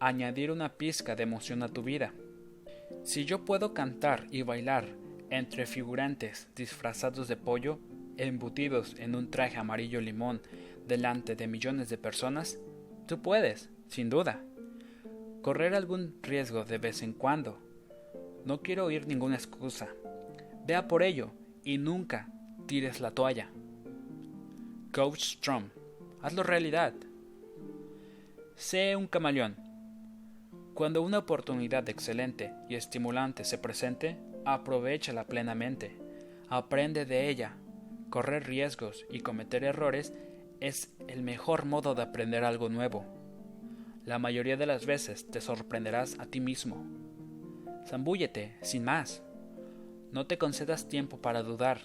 añadir 0.01 0.51
una 0.51 0.73
pizca 0.73 1.15
de 1.15 1.23
emoción 1.23 1.63
a 1.63 1.69
tu 1.69 1.81
vida. 1.81 2.13
Si 3.03 3.23
yo 3.23 3.45
puedo 3.45 3.73
cantar 3.73 4.27
y 4.31 4.41
bailar 4.41 4.85
entre 5.29 5.65
figurantes 5.65 6.49
disfrazados 6.57 7.29
de 7.29 7.37
pollo, 7.37 7.79
embutidos 8.17 8.97
en 8.99 9.15
un 9.15 9.31
traje 9.31 9.55
amarillo 9.55 10.01
limón 10.01 10.41
delante 10.85 11.37
de 11.37 11.47
millones 11.47 11.87
de 11.87 11.97
personas, 11.97 12.59
tú 13.07 13.21
puedes, 13.21 13.69
sin 13.87 14.09
duda. 14.09 14.43
Correr 15.41 15.73
algún 15.73 16.19
riesgo 16.21 16.65
de 16.65 16.79
vez 16.79 17.01
en 17.01 17.13
cuando. 17.13 17.57
No 18.43 18.61
quiero 18.61 18.83
oír 18.83 19.07
ninguna 19.07 19.35
excusa. 19.35 19.87
Vea 20.67 20.89
por 20.89 21.01
ello 21.01 21.31
y 21.63 21.77
nunca 21.77 22.27
tires 22.67 22.99
la 22.99 23.11
toalla. 23.11 23.49
Coach 24.91 25.21
Strom, 25.21 25.69
hazlo 26.23 26.41
realidad. 26.41 26.93
Sé 28.55 28.95
un 28.95 29.05
camaleón. 29.05 29.55
Cuando 30.73 31.03
una 31.03 31.19
oportunidad 31.19 31.87
excelente 31.89 32.51
y 32.67 32.73
estimulante 32.73 33.43
se 33.43 33.59
presente, 33.59 34.17
aprovechala 34.45 35.27
plenamente. 35.27 35.95
Aprende 36.49 37.05
de 37.05 37.29
ella. 37.29 37.53
Correr 38.09 38.47
riesgos 38.47 39.05
y 39.11 39.19
cometer 39.19 39.63
errores 39.63 40.11
es 40.59 40.91
el 41.07 41.21
mejor 41.21 41.65
modo 41.65 41.93
de 41.93 42.01
aprender 42.01 42.43
algo 42.43 42.67
nuevo. 42.67 43.05
La 44.05 44.17
mayoría 44.17 44.57
de 44.57 44.65
las 44.65 44.87
veces 44.87 45.29
te 45.29 45.39
sorprenderás 45.39 46.19
a 46.19 46.25
ti 46.25 46.39
mismo. 46.39 46.83
Zambúllete, 47.85 48.57
sin 48.63 48.83
más. 48.85 49.21
No 50.11 50.25
te 50.25 50.39
concedas 50.39 50.89
tiempo 50.89 51.21
para 51.21 51.43
dudar. 51.43 51.81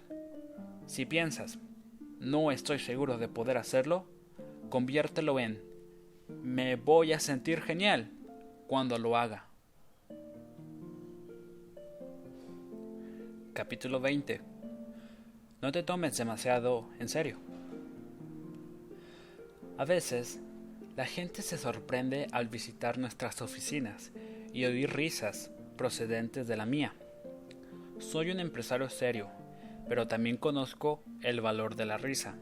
Si 0.87 1.05
piensas, 1.05 1.59
no 2.25 2.51
estoy 2.51 2.79
seguro 2.79 3.19
de 3.19 3.29
poder 3.29 3.57
hacerlo, 3.57 4.07
conviértelo 4.71 5.39
en 5.39 5.75
me 6.29 6.77
voy 6.77 7.13
a 7.13 7.21
sentir 7.21 7.61
genial 7.61 8.11
cuando 8.67 8.99
lo 8.99 9.17
haga. 9.17 9.47
Capítulo 13.53 14.01
20. 14.01 14.41
No 15.63 15.71
te 15.71 15.83
tomes 15.83 16.17
demasiado 16.17 16.91
en 16.99 17.09
serio. 17.09 17.39
A 19.77 19.85
veces, 19.85 20.41
la 20.97 21.07
gente 21.07 21.43
se 21.43 21.59
sorprende 21.59 22.27
al 22.33 22.49
visitar 22.49 22.99
nuestras 22.99 23.43
oficinas 23.43 24.13
y 24.53 24.65
oír 24.65 24.91
risas 24.91 25.51
procedentes 25.77 26.47
de 26.47 26.57
la 26.57 26.67
mía. 26.67 26.95
Soy 27.99 28.31
un 28.31 28.41
empresario 28.41 28.89
serio, 28.89 29.31
pero 29.89 30.09
también 30.09 30.37
conozco 30.37 31.03
el 31.23 31.41
valor 31.41 31.77
de 31.77 31.87
la 31.87 31.99
risa. 31.99 32.37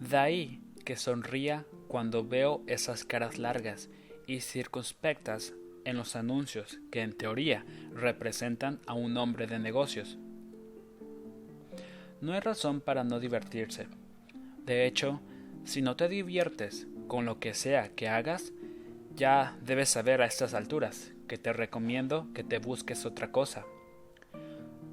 De 0.00 0.16
ahí 0.16 0.62
que 0.84 0.96
sonría 0.96 1.66
cuando 1.88 2.26
veo 2.26 2.62
esas 2.66 3.04
caras 3.04 3.38
largas 3.38 3.88
y 4.26 4.40
circunspectas 4.40 5.54
en 5.84 5.96
los 5.96 6.16
anuncios 6.16 6.80
que 6.90 7.02
en 7.02 7.12
teoría 7.12 7.64
representan 7.94 8.80
a 8.86 8.94
un 8.94 9.16
hombre 9.16 9.46
de 9.46 9.58
negocios. 9.58 10.18
No 12.20 12.32
hay 12.32 12.40
razón 12.40 12.80
para 12.80 13.04
no 13.04 13.20
divertirse. 13.20 13.88
De 14.64 14.86
hecho, 14.86 15.20
si 15.64 15.82
no 15.82 15.96
te 15.96 16.08
diviertes 16.08 16.88
con 17.06 17.24
lo 17.24 17.38
que 17.38 17.54
sea 17.54 17.90
que 17.90 18.08
hagas, 18.08 18.52
ya 19.14 19.56
debes 19.62 19.90
saber 19.90 20.22
a 20.22 20.26
estas 20.26 20.54
alturas 20.54 21.12
que 21.28 21.38
te 21.38 21.52
recomiendo 21.52 22.28
que 22.34 22.44
te 22.44 22.58
busques 22.58 23.06
otra 23.06 23.30
cosa. 23.32 23.64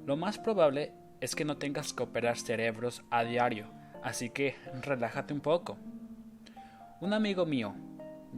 Lo 0.06 0.16
más 0.16 0.38
probable 0.38 0.92
es 1.24 1.34
que 1.34 1.46
no 1.46 1.56
tengas 1.56 1.94
que 1.94 2.02
operar 2.02 2.36
cerebros 2.36 3.02
a 3.10 3.24
diario, 3.24 3.66
así 4.02 4.28
que 4.28 4.56
relájate 4.82 5.32
un 5.32 5.40
poco. 5.40 5.78
Un 7.00 7.14
amigo 7.14 7.46
mío, 7.46 7.74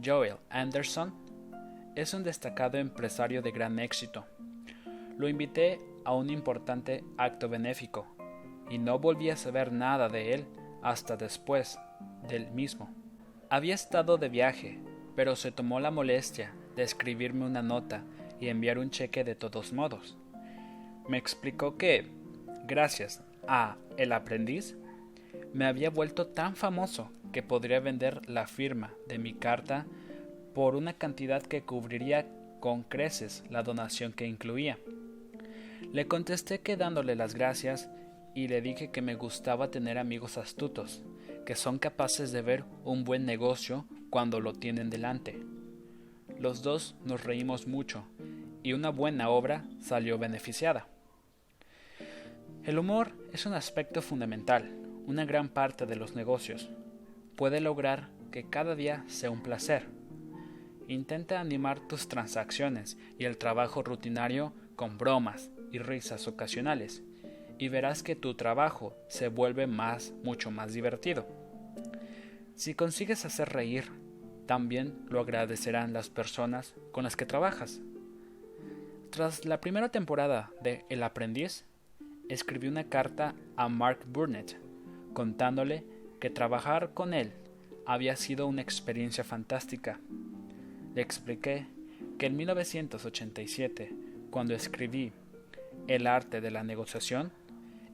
Joel 0.01 0.37
Anderson, 0.49 1.13
es 1.95 2.13
un 2.13 2.23
destacado 2.23 2.77
empresario 2.77 3.41
de 3.41 3.51
gran 3.51 3.77
éxito. 3.79 4.25
Lo 5.17 5.27
invité 5.27 5.81
a 6.05 6.13
un 6.13 6.29
importante 6.29 7.03
acto 7.17 7.49
benéfico 7.49 8.07
y 8.69 8.77
no 8.77 8.99
volví 8.99 9.31
a 9.31 9.35
saber 9.35 9.73
nada 9.73 10.07
de 10.07 10.33
él 10.33 10.45
hasta 10.81 11.17
después 11.17 11.77
del 12.29 12.49
mismo. 12.51 12.89
Había 13.49 13.75
estado 13.75 14.17
de 14.17 14.29
viaje, 14.29 14.79
pero 15.13 15.35
se 15.35 15.51
tomó 15.51 15.81
la 15.81 15.91
molestia 15.91 16.53
de 16.77 16.83
escribirme 16.83 17.45
una 17.45 17.61
nota 17.61 18.03
y 18.39 18.47
enviar 18.47 18.77
un 18.77 18.91
cheque 18.91 19.25
de 19.25 19.35
todos 19.35 19.73
modos. 19.73 20.17
Me 21.09 21.17
explicó 21.17 21.77
que, 21.77 22.16
gracias 22.67 23.23
a 23.47 23.77
El 23.97 24.11
aprendiz, 24.11 24.75
me 25.53 25.65
había 25.65 25.89
vuelto 25.89 26.27
tan 26.27 26.55
famoso 26.55 27.09
que 27.31 27.41
podría 27.41 27.79
vender 27.79 28.29
la 28.29 28.45
firma 28.45 28.93
de 29.07 29.17
mi 29.17 29.33
carta 29.33 29.85
por 30.53 30.75
una 30.75 30.93
cantidad 30.93 31.41
que 31.41 31.61
cubriría 31.61 32.27
con 32.59 32.83
creces 32.83 33.43
la 33.49 33.63
donación 33.63 34.13
que 34.13 34.27
incluía. 34.27 34.77
Le 35.93 36.07
contesté 36.07 36.59
que 36.59 36.75
dándole 36.75 37.15
las 37.15 37.33
gracias 37.33 37.89
y 38.35 38.47
le 38.47 38.61
dije 38.61 38.91
que 38.91 39.01
me 39.01 39.15
gustaba 39.15 39.71
tener 39.71 39.97
amigos 39.97 40.37
astutos, 40.37 41.01
que 41.45 41.55
son 41.55 41.79
capaces 41.79 42.31
de 42.31 42.41
ver 42.41 42.65
un 42.83 43.03
buen 43.03 43.25
negocio 43.25 43.85
cuando 44.09 44.41
lo 44.41 44.53
tienen 44.53 44.89
delante. 44.89 45.39
Los 46.39 46.61
dos 46.61 46.95
nos 47.03 47.23
reímos 47.23 47.67
mucho 47.67 48.03
y 48.63 48.73
una 48.73 48.89
buena 48.89 49.29
obra 49.29 49.65
salió 49.79 50.17
beneficiada. 50.17 50.87
El 52.67 52.79
humor 52.79 53.13
es 53.31 53.45
un 53.45 53.53
aspecto 53.53 54.01
fundamental, 54.01 54.69
una 55.05 55.23
gran 55.23 55.47
parte 55.47 55.85
de 55.85 55.95
los 55.95 56.17
negocios. 56.17 56.69
Puede 57.37 57.61
lograr 57.61 58.09
que 58.29 58.43
cada 58.43 58.75
día 58.75 59.05
sea 59.07 59.31
un 59.31 59.41
placer. 59.41 59.87
Intenta 60.89 61.39
animar 61.39 61.79
tus 61.87 62.09
transacciones 62.09 62.97
y 63.17 63.23
el 63.23 63.37
trabajo 63.37 63.83
rutinario 63.83 64.51
con 64.75 64.97
bromas 64.97 65.49
y 65.71 65.79
risas 65.79 66.27
ocasionales, 66.27 67.03
y 67.57 67.69
verás 67.69 68.03
que 68.03 68.17
tu 68.17 68.35
trabajo 68.35 68.93
se 69.07 69.29
vuelve 69.29 69.65
más, 69.65 70.11
mucho 70.25 70.51
más 70.51 70.73
divertido. 70.73 71.25
Si 72.55 72.75
consigues 72.75 73.23
hacer 73.23 73.47
reír, 73.47 73.85
también 74.45 74.93
lo 75.07 75.21
agradecerán 75.21 75.93
las 75.93 76.09
personas 76.09 76.73
con 76.91 77.05
las 77.05 77.15
que 77.15 77.25
trabajas. 77.25 77.79
Tras 79.09 79.45
la 79.45 79.61
primera 79.61 79.87
temporada 79.87 80.51
de 80.61 80.83
El 80.89 81.01
aprendiz, 81.03 81.63
escribí 82.29 82.67
una 82.67 82.85
carta 82.85 83.35
a 83.55 83.69
Mark 83.69 83.99
Burnett 84.07 84.57
contándole 85.13 85.83
que 86.19 86.29
trabajar 86.29 86.93
con 86.93 87.13
él 87.13 87.33
había 87.85 88.15
sido 88.15 88.47
una 88.47 88.61
experiencia 88.61 89.23
fantástica. 89.23 89.99
Le 90.93 91.01
expliqué 91.01 91.65
que 92.19 92.25
en 92.27 92.35
1987, 92.35 93.93
cuando 94.29 94.53
escribí 94.53 95.13
El 95.87 96.05
arte 96.05 96.41
de 96.41 96.51
la 96.51 96.63
negociación, 96.63 97.31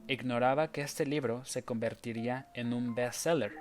ignoraba 0.08 0.70
que 0.72 0.82
este 0.82 1.06
libro 1.06 1.44
se 1.44 1.62
convertiría 1.62 2.48
en 2.54 2.72
un 2.72 2.94
bestseller 2.94 3.52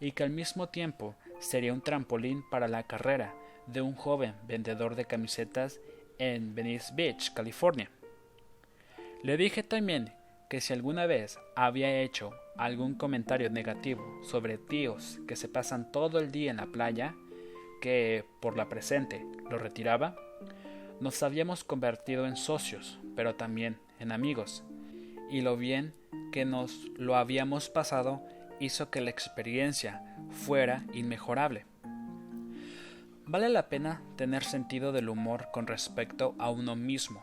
y 0.00 0.12
que 0.12 0.22
al 0.22 0.30
mismo 0.30 0.68
tiempo 0.68 1.16
sería 1.40 1.72
un 1.72 1.80
trampolín 1.80 2.44
para 2.48 2.68
la 2.68 2.84
carrera 2.84 3.34
de 3.66 3.80
un 3.80 3.94
joven 3.94 4.34
vendedor 4.46 4.94
de 4.94 5.06
camisetas 5.06 5.80
en 6.18 6.54
Venice 6.54 6.92
Beach, 6.94 7.32
California. 7.32 7.90
Le 9.22 9.36
dije 9.36 9.62
también 9.62 10.14
que 10.48 10.62
si 10.62 10.72
alguna 10.72 11.04
vez 11.04 11.38
había 11.54 12.00
hecho 12.00 12.32
algún 12.56 12.94
comentario 12.94 13.50
negativo 13.50 14.02
sobre 14.22 14.56
tíos 14.56 15.18
que 15.28 15.36
se 15.36 15.48
pasan 15.48 15.92
todo 15.92 16.18
el 16.18 16.32
día 16.32 16.50
en 16.50 16.56
la 16.56 16.66
playa, 16.66 17.14
que 17.82 18.24
por 18.40 18.56
la 18.56 18.70
presente 18.70 19.26
lo 19.50 19.58
retiraba, 19.58 20.16
nos 21.00 21.22
habíamos 21.22 21.64
convertido 21.64 22.26
en 22.26 22.36
socios, 22.36 22.98
pero 23.14 23.34
también 23.34 23.78
en 23.98 24.10
amigos, 24.10 24.64
y 25.30 25.42
lo 25.42 25.58
bien 25.58 25.92
que 26.32 26.46
nos 26.46 26.86
lo 26.96 27.16
habíamos 27.16 27.68
pasado 27.68 28.22
hizo 28.58 28.90
que 28.90 29.02
la 29.02 29.10
experiencia 29.10 30.02
fuera 30.30 30.84
inmejorable. 30.94 31.66
Vale 33.26 33.50
la 33.50 33.68
pena 33.68 34.02
tener 34.16 34.44
sentido 34.44 34.92
del 34.92 35.08
humor 35.08 35.48
con 35.52 35.66
respecto 35.66 36.34
a 36.38 36.50
uno 36.50 36.74
mismo. 36.74 37.22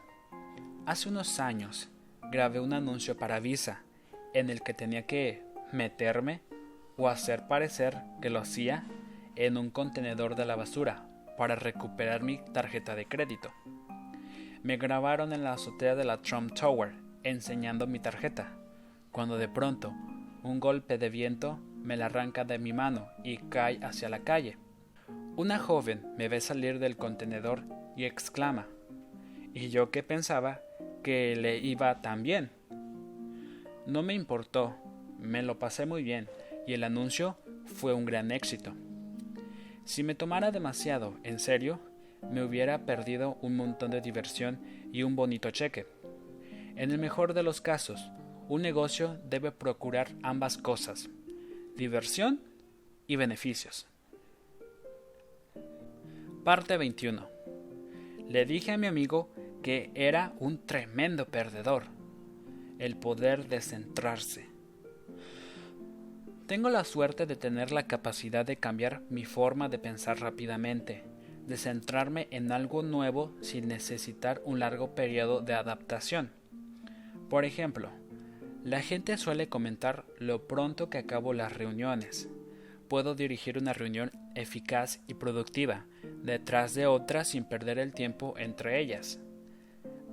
Hace 0.87 1.09
unos 1.09 1.41
años 1.41 1.89
grabé 2.31 2.61
un 2.61 2.71
anuncio 2.71 3.17
para 3.17 3.41
Visa 3.41 3.81
en 4.33 4.49
el 4.49 4.61
que 4.61 4.73
tenía 4.73 5.05
que 5.05 5.43
meterme 5.73 6.39
o 6.95 7.09
hacer 7.09 7.45
parecer 7.49 7.97
que 8.21 8.29
lo 8.29 8.39
hacía 8.39 8.85
en 9.35 9.57
un 9.57 9.69
contenedor 9.69 10.35
de 10.35 10.45
la 10.45 10.55
basura 10.55 11.05
para 11.37 11.55
recuperar 11.55 12.23
mi 12.23 12.39
tarjeta 12.53 12.95
de 12.95 13.05
crédito. 13.05 13.51
Me 14.63 14.77
grabaron 14.77 15.33
en 15.33 15.43
la 15.43 15.51
azotea 15.51 15.93
de 15.95 16.05
la 16.05 16.21
Trump 16.21 16.53
Tower 16.53 16.93
enseñando 17.23 17.85
mi 17.85 17.99
tarjeta, 17.99 18.53
cuando 19.11 19.37
de 19.37 19.49
pronto 19.49 19.93
un 20.41 20.61
golpe 20.61 20.97
de 20.97 21.09
viento 21.09 21.59
me 21.83 21.97
la 21.97 22.05
arranca 22.05 22.45
de 22.45 22.59
mi 22.59 22.71
mano 22.71 23.09
y 23.25 23.39
cae 23.39 23.77
hacia 23.83 24.07
la 24.07 24.19
calle. 24.19 24.57
Una 25.35 25.59
joven 25.59 26.13
me 26.17 26.29
ve 26.29 26.39
salir 26.39 26.79
del 26.79 26.95
contenedor 26.95 27.63
y 27.97 28.05
exclama, 28.05 28.67
¿y 29.53 29.67
yo 29.67 29.91
que 29.91 30.01
pensaba 30.01 30.61
que 31.07 31.37
le 31.37 31.57
iba 31.59 32.01
tan 32.01 32.21
bien? 32.21 32.51
No 33.85 34.03
me 34.03 34.13
importó, 34.13 34.75
me 35.17 35.41
lo 35.41 35.57
pasé 35.57 35.85
muy 35.85 36.03
bien 36.03 36.27
y 36.67 36.73
el 36.73 36.83
anuncio 36.83 37.37
fue 37.63 37.93
un 37.93 38.03
gran 38.03 38.29
éxito. 38.29 38.73
Si 39.85 40.03
me 40.03 40.15
tomara 40.15 40.51
demasiado 40.51 41.17
en 41.23 41.39
serio, 41.39 41.79
me 42.29 42.43
hubiera 42.43 42.85
perdido 42.85 43.37
un 43.41 43.55
montón 43.55 43.91
de 43.91 44.01
diversión 44.01 44.59
y 44.91 45.03
un 45.03 45.15
bonito 45.15 45.49
cheque. 45.49 45.85
En 46.75 46.91
el 46.91 46.97
mejor 46.97 47.33
de 47.33 47.43
los 47.43 47.61
casos, 47.61 48.11
un 48.49 48.61
negocio 48.61 49.17
debe 49.29 49.53
procurar 49.53 50.09
ambas 50.23 50.57
cosas, 50.57 51.09
diversión 51.77 52.41
y 53.07 53.15
beneficios. 53.15 53.87
Parte 56.43 56.75
21. 56.75 57.29
Le 58.27 58.45
dije 58.45 58.73
a 58.73 58.77
mi 58.77 58.87
amigo 58.87 59.29
que 59.61 59.91
era 59.95 60.33
un 60.39 60.65
tremendo 60.65 61.27
perdedor, 61.27 61.83
el 62.79 62.97
poder 62.97 63.47
de 63.47 63.61
centrarse. 63.61 64.47
Tengo 66.47 66.69
la 66.69 66.85
suerte 66.85 67.25
de 67.25 67.35
tener 67.35 67.71
la 67.71 67.87
capacidad 67.87 68.45
de 68.45 68.55
cambiar 68.55 69.01
mi 69.09 69.25
forma 69.25 69.67
de 69.67 69.79
pensar 69.79 70.21
rápidamente, 70.21 71.03
de 71.45 71.57
centrarme 71.57 72.27
en 72.31 72.51
algo 72.51 72.83
nuevo 72.83 73.35
sin 73.41 73.67
necesitar 73.67 74.41
un 74.45 74.59
largo 74.59 74.95
periodo 74.95 75.41
de 75.41 75.53
adaptación. 75.53 76.31
Por 77.29 77.43
ejemplo, 77.43 77.89
la 78.63 78.81
gente 78.81 79.17
suele 79.17 79.49
comentar 79.49 80.05
lo 80.19 80.47
pronto 80.47 80.89
que 80.89 80.97
acabo 80.97 81.33
las 81.33 81.53
reuniones. 81.53 82.29
Puedo 82.87 83.15
dirigir 83.15 83.57
una 83.57 83.73
reunión 83.73 84.11
eficaz 84.35 84.99
y 85.07 85.15
productiva, 85.15 85.85
detrás 86.23 86.73
de 86.73 86.85
otra 86.85 87.25
sin 87.25 87.43
perder 87.43 87.79
el 87.79 87.93
tiempo 87.93 88.35
entre 88.37 88.79
ellas. 88.79 89.19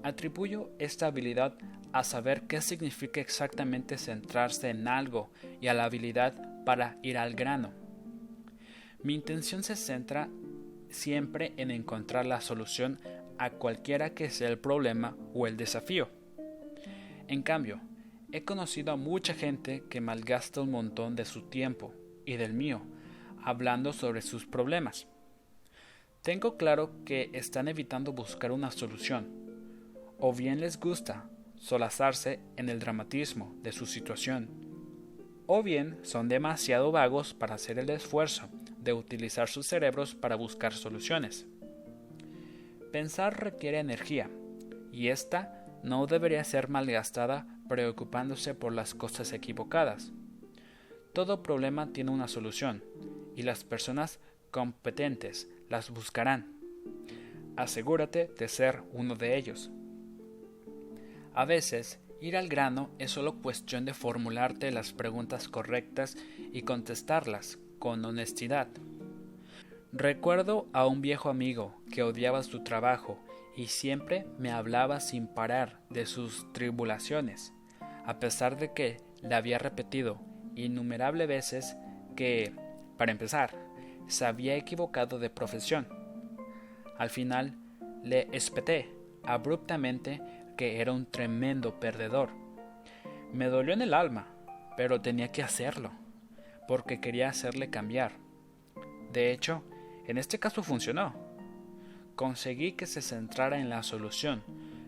Atribuyo 0.04 0.68
esta 0.78 1.06
habilidad 1.06 1.54
a 1.94 2.04
saber 2.04 2.42
qué 2.42 2.60
significa 2.60 3.22
exactamente 3.22 3.96
centrarse 3.96 4.68
en 4.68 4.86
algo 4.86 5.30
y 5.62 5.68
a 5.68 5.72
la 5.72 5.84
habilidad 5.84 6.34
para 6.66 6.98
ir 7.02 7.16
al 7.16 7.32
grano. 7.32 7.72
Mi 9.02 9.14
intención 9.14 9.62
se 9.62 9.76
centra 9.76 10.28
siempre 10.90 11.54
en 11.56 11.70
encontrar 11.70 12.26
la 12.26 12.42
solución 12.42 13.00
a 13.38 13.48
cualquiera 13.48 14.10
que 14.10 14.28
sea 14.28 14.50
el 14.50 14.58
problema 14.58 15.16
o 15.32 15.46
el 15.46 15.56
desafío. 15.56 16.10
En 17.26 17.40
cambio, 17.40 17.80
he 18.30 18.44
conocido 18.44 18.92
a 18.92 18.96
mucha 18.96 19.32
gente 19.32 19.84
que 19.88 20.02
malgasta 20.02 20.60
un 20.60 20.70
montón 20.70 21.16
de 21.16 21.24
su 21.24 21.48
tiempo 21.48 21.94
y 22.26 22.36
del 22.36 22.52
mío 22.52 22.82
hablando 23.42 23.94
sobre 23.94 24.20
sus 24.20 24.44
problemas. 24.44 25.06
Tengo 26.20 26.58
claro 26.58 26.90
que 27.06 27.30
están 27.32 27.68
evitando 27.68 28.12
buscar 28.12 28.52
una 28.52 28.70
solución, 28.70 29.43
o 30.18 30.32
bien 30.32 30.60
les 30.60 30.78
gusta 30.78 31.28
solazarse 31.58 32.40
en 32.56 32.68
el 32.68 32.78
dramatismo 32.78 33.54
de 33.62 33.72
su 33.72 33.86
situación, 33.86 34.48
o 35.46 35.62
bien 35.62 35.98
son 36.02 36.28
demasiado 36.28 36.92
vagos 36.92 37.34
para 37.34 37.54
hacer 37.54 37.78
el 37.78 37.90
esfuerzo 37.90 38.48
de 38.78 38.92
utilizar 38.92 39.48
sus 39.48 39.66
cerebros 39.66 40.14
para 40.14 40.36
buscar 40.36 40.72
soluciones. 40.72 41.46
Pensar 42.92 43.42
requiere 43.42 43.78
energía, 43.78 44.30
y 44.92 45.08
ésta 45.08 45.66
no 45.82 46.06
debería 46.06 46.44
ser 46.44 46.68
malgastada 46.68 47.46
preocupándose 47.68 48.54
por 48.54 48.72
las 48.72 48.94
cosas 48.94 49.32
equivocadas. 49.32 50.12
Todo 51.12 51.42
problema 51.42 51.92
tiene 51.92 52.10
una 52.10 52.28
solución, 52.28 52.82
y 53.36 53.42
las 53.42 53.64
personas 53.64 54.20
competentes 54.50 55.48
las 55.68 55.90
buscarán. 55.90 56.52
Asegúrate 57.56 58.30
de 58.38 58.48
ser 58.48 58.82
uno 58.92 59.14
de 59.14 59.36
ellos. 59.36 59.70
A 61.34 61.44
veces, 61.44 61.98
ir 62.20 62.36
al 62.36 62.48
grano 62.48 62.90
es 63.00 63.10
solo 63.10 63.42
cuestión 63.42 63.84
de 63.84 63.92
formularte 63.92 64.70
las 64.70 64.92
preguntas 64.92 65.48
correctas 65.48 66.16
y 66.52 66.62
contestarlas 66.62 67.58
con 67.80 68.04
honestidad. 68.04 68.68
Recuerdo 69.92 70.68
a 70.72 70.86
un 70.86 71.00
viejo 71.00 71.30
amigo 71.30 71.74
que 71.92 72.04
odiaba 72.04 72.44
su 72.44 72.62
trabajo 72.62 73.18
y 73.56 73.66
siempre 73.66 74.26
me 74.38 74.52
hablaba 74.52 75.00
sin 75.00 75.26
parar 75.26 75.80
de 75.90 76.06
sus 76.06 76.52
tribulaciones, 76.52 77.52
a 78.04 78.20
pesar 78.20 78.56
de 78.56 78.72
que 78.72 78.98
le 79.20 79.34
había 79.34 79.58
repetido 79.58 80.20
innumerables 80.54 81.26
veces 81.26 81.76
que, 82.14 82.52
para 82.96 83.10
empezar, 83.10 83.56
se 84.06 84.24
había 84.24 84.54
equivocado 84.54 85.18
de 85.18 85.30
profesión. 85.30 85.88
Al 86.96 87.10
final, 87.10 87.56
le 88.04 88.28
espeté 88.32 88.92
abruptamente 89.24 90.20
que 90.56 90.80
era 90.80 90.92
un 90.92 91.06
tremendo 91.06 91.78
perdedor. 91.80 92.30
Me 93.32 93.46
dolió 93.46 93.74
en 93.74 93.82
el 93.82 93.94
alma, 93.94 94.28
pero 94.76 95.00
tenía 95.00 95.32
que 95.32 95.42
hacerlo, 95.42 95.92
porque 96.68 97.00
quería 97.00 97.28
hacerle 97.28 97.70
cambiar. 97.70 98.12
De 99.12 99.32
hecho, 99.32 99.62
en 100.06 100.18
este 100.18 100.38
caso 100.38 100.62
funcionó. 100.62 101.14
Conseguí 102.16 102.72
que 102.72 102.86
se 102.86 103.02
centrara 103.02 103.58
en 103.58 103.68
la 103.68 103.82
solución, 103.82 104.42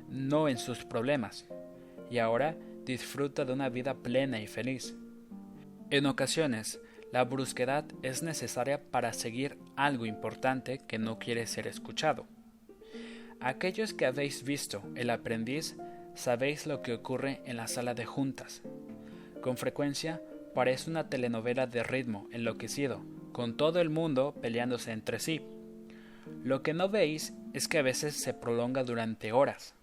no 0.09 0.49
en 0.49 0.59
sus 0.59 0.85
problemas, 0.85 1.47
y 2.11 2.19
ahora 2.19 2.57
disfruta 2.85 3.45
de 3.45 3.53
una 3.53 3.69
vida 3.69 3.95
plena 3.95 4.41
y 4.41 4.47
feliz. 4.47 4.97
En 5.91 6.07
ocasiones, 6.07 6.81
la 7.13 7.25
brusquedad 7.25 7.85
es 8.03 8.23
necesaria 8.23 8.81
para 8.91 9.13
seguir 9.13 9.59
algo 9.77 10.07
importante 10.07 10.81
que 10.87 10.99
no 10.99 11.19
quiere 11.19 11.47
ser 11.47 11.67
escuchado. 11.67 12.27
Aquellos 13.41 13.95
que 13.95 14.07
habéis 14.07 14.45
visto 14.45 14.83
El 14.95 15.11
aprendiz 15.11 15.77
sabéis 16.15 16.67
lo 16.67 16.83
que 16.83 16.95
ocurre 16.95 17.41
en 17.45 17.57
la 17.57 17.69
sala 17.69 17.95
de 17.95 18.07
juntas. 18.07 18.63
Con 19.41 19.57
frecuencia 19.57 20.21
parece 20.55 20.91
una 20.91 21.09
telenovela 21.09 21.67
de 21.67 21.83
ritmo 21.83 22.29
enloquecido, 22.33 23.05
con 23.33 23.57
todo 23.57 23.81
el 23.81 23.91
mundo 23.91 24.35
peleándose 24.41 24.93
entre 24.93 25.21
sí. 25.21 25.43
Lo 26.43 26.63
que 26.63 26.75
no 26.75 26.89
veis 26.89 27.35
es 27.53 27.69
que 27.69 27.79
a 27.79 27.83
veces 27.83 28.17
se 28.17 28.35
prolonga 28.35 28.83
durante 28.83 29.33
horas. 29.33 29.75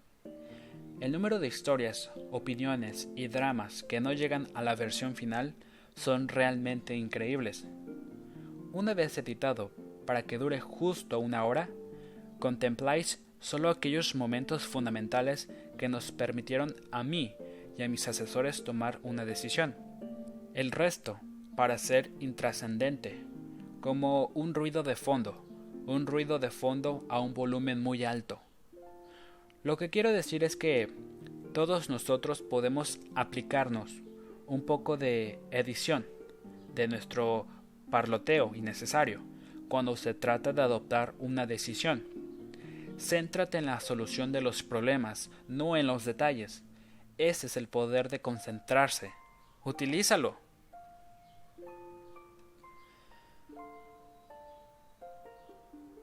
El 1.00 1.12
número 1.12 1.38
de 1.38 1.46
historias, 1.46 2.10
opiniones 2.30 3.08
y 3.14 3.28
dramas 3.28 3.82
que 3.82 4.00
no 4.00 4.12
llegan 4.12 4.48
a 4.54 4.62
la 4.62 4.74
versión 4.74 5.14
final 5.14 5.54
son 5.94 6.28
realmente 6.28 6.96
increíbles. 6.96 7.66
Una 8.72 8.94
vez 8.94 9.16
editado 9.16 9.70
para 10.06 10.24
que 10.24 10.38
dure 10.38 10.60
justo 10.60 11.18
una 11.20 11.44
hora, 11.44 11.68
contempláis 12.38 13.23
solo 13.44 13.68
aquellos 13.68 14.14
momentos 14.14 14.62
fundamentales 14.62 15.50
que 15.76 15.90
nos 15.90 16.12
permitieron 16.12 16.74
a 16.90 17.04
mí 17.04 17.34
y 17.76 17.82
a 17.82 17.88
mis 17.90 18.08
asesores 18.08 18.64
tomar 18.64 19.00
una 19.02 19.26
decisión. 19.26 19.76
El 20.54 20.70
resto, 20.70 21.20
para 21.54 21.76
ser 21.76 22.10
intrascendente, 22.20 23.22
como 23.82 24.28
un 24.28 24.54
ruido 24.54 24.82
de 24.82 24.96
fondo, 24.96 25.44
un 25.84 26.06
ruido 26.06 26.38
de 26.38 26.50
fondo 26.50 27.04
a 27.10 27.20
un 27.20 27.34
volumen 27.34 27.82
muy 27.82 28.04
alto. 28.04 28.40
Lo 29.62 29.76
que 29.76 29.90
quiero 29.90 30.10
decir 30.10 30.42
es 30.42 30.56
que 30.56 30.88
todos 31.52 31.90
nosotros 31.90 32.40
podemos 32.40 32.98
aplicarnos 33.14 33.92
un 34.46 34.62
poco 34.62 34.96
de 34.96 35.38
edición 35.50 36.06
de 36.74 36.88
nuestro 36.88 37.46
parloteo 37.90 38.54
innecesario 38.54 39.20
cuando 39.68 39.96
se 39.96 40.14
trata 40.14 40.54
de 40.54 40.62
adoptar 40.62 41.12
una 41.18 41.44
decisión 41.44 42.23
Céntrate 42.98 43.58
en 43.58 43.66
la 43.66 43.80
solución 43.80 44.32
de 44.32 44.40
los 44.40 44.62
problemas, 44.62 45.30
no 45.48 45.76
en 45.76 45.86
los 45.86 46.04
detalles. 46.04 46.62
Ese 47.18 47.46
es 47.48 47.56
el 47.56 47.68
poder 47.68 48.08
de 48.08 48.20
concentrarse. 48.20 49.12
Utilízalo. 49.64 50.36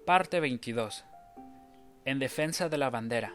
Parte 0.06 0.40
22. 0.40 1.06
En 2.06 2.20
defensa 2.20 2.70
de 2.70 2.78
la 2.78 2.90
bandera. 2.90 3.34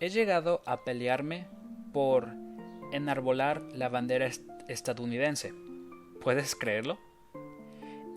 He 0.00 0.08
llegado 0.08 0.62
a 0.66 0.84
pelearme 0.84 1.46
por 1.92 2.28
enarbolar 2.92 3.62
la 3.72 3.88
bandera 3.88 4.28
estadounidense. 4.68 5.54
¿Puedes 6.20 6.54
creerlo? 6.54 6.98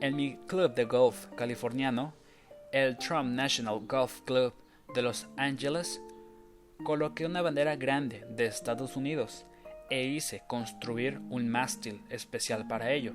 En 0.01 0.15
mi 0.15 0.37
club 0.47 0.73
de 0.73 0.85
golf 0.85 1.27
californiano 1.35 2.13
el 2.71 2.97
Trump 2.97 3.31
National 3.31 3.79
Golf 3.87 4.21
Club 4.21 4.53
de 4.93 5.01
Los 5.01 5.27
Ángeles, 5.37 6.01
coloqué 6.83 7.25
una 7.25 7.41
bandera 7.41 7.75
grande 7.75 8.25
de 8.29 8.45
Estados 8.45 8.95
Unidos 8.95 9.45
e 9.89 10.05
hice 10.05 10.43
construir 10.47 11.19
un 11.29 11.49
mástil 11.49 12.03
especial 12.09 12.67
para 12.67 12.91
ello. 12.91 13.13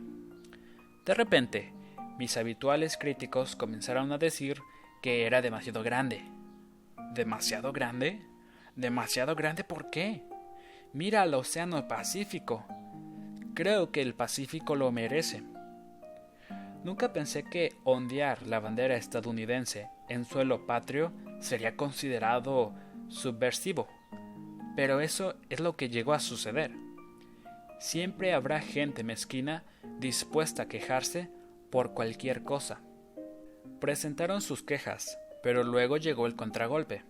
De 1.06 1.14
repente, 1.14 1.72
mis 2.18 2.36
habituales 2.36 2.96
críticos 2.96 3.54
comenzaron 3.54 4.10
a 4.12 4.18
decir 4.18 4.60
que 5.02 5.24
era 5.24 5.40
demasiado 5.40 5.82
grande. 5.82 6.24
¿Demasiado 7.12 7.72
grande? 7.72 8.20
¿Demasiado 8.74 9.36
grande 9.36 9.62
por 9.62 9.90
qué? 9.90 10.22
Mira 10.92 11.22
al 11.22 11.34
Océano 11.34 11.86
Pacífico. 11.86 12.64
Creo 13.54 13.92
que 13.92 14.02
el 14.02 14.14
Pacífico 14.14 14.74
lo 14.74 14.90
merece. 14.90 15.44
Nunca 16.84 17.14
pensé 17.14 17.44
que 17.44 17.72
ondear 17.82 18.46
la 18.46 18.60
bandera 18.60 18.96
estadounidense 18.96 19.88
en 20.10 20.26
suelo 20.26 20.66
patrio 20.66 21.12
sería 21.40 21.76
considerado 21.76 22.74
subversivo, 23.08 23.88
pero 24.76 25.00
eso 25.00 25.34
es 25.48 25.60
lo 25.60 25.76
que 25.76 25.88
llegó 25.88 26.12
a 26.12 26.20
suceder. 26.20 26.72
Siempre 27.80 28.34
habrá 28.34 28.60
gente 28.60 29.02
mezquina 29.02 29.64
dispuesta 29.98 30.64
a 30.64 30.68
quejarse 30.68 31.30
por 31.70 31.94
cualquier 31.94 32.44
cosa. 32.44 32.80
Presentaron 33.80 34.42
sus 34.42 34.62
quejas, 34.62 35.18
pero 35.42 35.64
luego 35.64 35.96
llegó 35.96 36.26
el 36.26 36.36
contragolpe. 36.36 37.02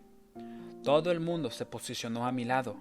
Todo 0.85 1.11
el 1.11 1.19
mundo 1.19 1.51
se 1.51 1.67
posicionó 1.67 2.27
a 2.27 2.33
mi 2.33 2.45
lado, 2.45 2.77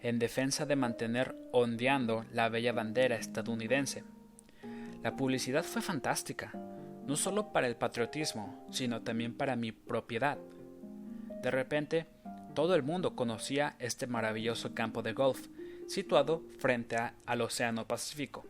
en 0.00 0.18
defensa 0.18 0.64
de 0.64 0.76
mantener 0.76 1.36
ondeando 1.52 2.24
la 2.32 2.48
bella 2.48 2.72
bandera 2.72 3.16
estadounidense. 3.16 4.04
La 5.02 5.16
publicidad 5.16 5.64
fue 5.64 5.80
fantástica, 5.80 6.52
no 7.06 7.16
solo 7.16 7.52
para 7.52 7.66
el 7.66 7.76
patriotismo, 7.76 8.66
sino 8.70 9.02
también 9.02 9.34
para 9.34 9.56
mi 9.56 9.72
propiedad. 9.72 10.38
De 11.42 11.50
repente, 11.50 12.06
todo 12.54 12.74
el 12.74 12.82
mundo 12.82 13.16
conocía 13.16 13.76
este 13.78 14.06
maravilloso 14.06 14.74
campo 14.74 15.02
de 15.02 15.14
golf, 15.14 15.46
situado 15.86 16.42
frente 16.58 16.96
al 17.24 17.40
Océano 17.40 17.86
Pacífico. 17.86 18.44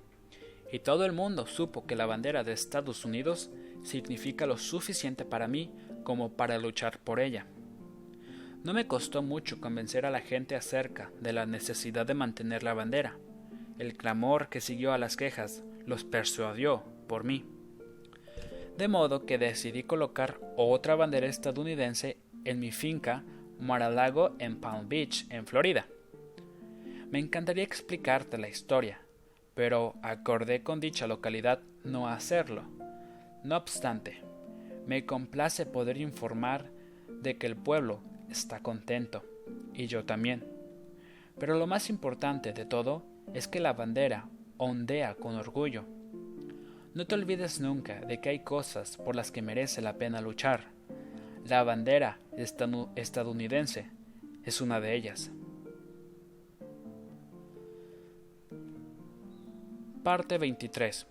Y 0.72 0.80
todo 0.80 1.04
el 1.04 1.12
mundo 1.12 1.46
supo 1.46 1.86
que 1.86 1.96
la 1.96 2.06
bandera 2.06 2.42
de 2.42 2.52
Estados 2.52 3.04
Unidos 3.04 3.50
significa 3.84 4.46
lo 4.46 4.58
suficiente 4.58 5.24
para 5.24 5.48
mí 5.48 5.70
como 6.02 6.32
para 6.32 6.58
luchar 6.58 6.98
por 6.98 7.20
ella. 7.20 7.46
No 8.62 8.74
me 8.74 8.86
costó 8.86 9.22
mucho 9.22 9.60
convencer 9.60 10.04
a 10.04 10.10
la 10.10 10.20
gente 10.20 10.54
acerca 10.54 11.10
de 11.20 11.32
la 11.32 11.46
necesidad 11.46 12.06
de 12.06 12.14
mantener 12.14 12.62
la 12.62 12.74
bandera. 12.74 13.16
El 13.80 13.96
clamor 13.96 14.50
que 14.50 14.60
siguió 14.60 14.92
a 14.92 14.98
las 14.98 15.16
quejas 15.16 15.64
los 15.86 16.04
persuadió 16.04 16.82
por 17.08 17.24
mí. 17.24 17.46
De 18.76 18.88
modo 18.88 19.24
que 19.24 19.38
decidí 19.38 19.84
colocar 19.84 20.38
otra 20.58 20.96
bandera 20.96 21.26
estadounidense 21.26 22.18
en 22.44 22.60
mi 22.60 22.72
finca 22.72 23.24
Mar-a-Lago 23.58 24.36
en 24.38 24.60
Palm 24.60 24.86
Beach, 24.90 25.26
en 25.30 25.46
Florida. 25.46 25.86
Me 27.10 27.20
encantaría 27.20 27.64
explicarte 27.64 28.36
la 28.36 28.50
historia, 28.50 29.00
pero 29.54 29.94
acordé 30.02 30.62
con 30.62 30.78
dicha 30.78 31.06
localidad 31.06 31.62
no 31.82 32.06
hacerlo. 32.06 32.64
No 33.44 33.56
obstante, 33.56 34.20
me 34.86 35.06
complace 35.06 35.64
poder 35.64 35.96
informar 35.96 36.70
de 37.08 37.38
que 37.38 37.46
el 37.46 37.56
pueblo 37.56 38.02
está 38.28 38.60
contento, 38.60 39.24
y 39.72 39.86
yo 39.86 40.04
también. 40.04 40.44
Pero 41.38 41.58
lo 41.58 41.66
más 41.66 41.88
importante 41.88 42.52
de 42.52 42.66
todo 42.66 43.08
es 43.34 43.48
que 43.48 43.60
la 43.60 43.72
bandera 43.72 44.28
ondea 44.56 45.14
con 45.14 45.36
orgullo. 45.36 45.84
No 46.94 47.06
te 47.06 47.14
olvides 47.14 47.60
nunca 47.60 48.00
de 48.00 48.20
que 48.20 48.30
hay 48.30 48.40
cosas 48.40 48.96
por 48.96 49.14
las 49.14 49.30
que 49.30 49.42
merece 49.42 49.80
la 49.80 49.94
pena 49.94 50.20
luchar. 50.20 50.64
La 51.46 51.62
bandera 51.62 52.18
estadounidense 52.96 53.90
es 54.44 54.60
una 54.60 54.80
de 54.80 54.94
ellas. 54.94 55.30
Parte 60.02 60.38
23. 60.38 61.06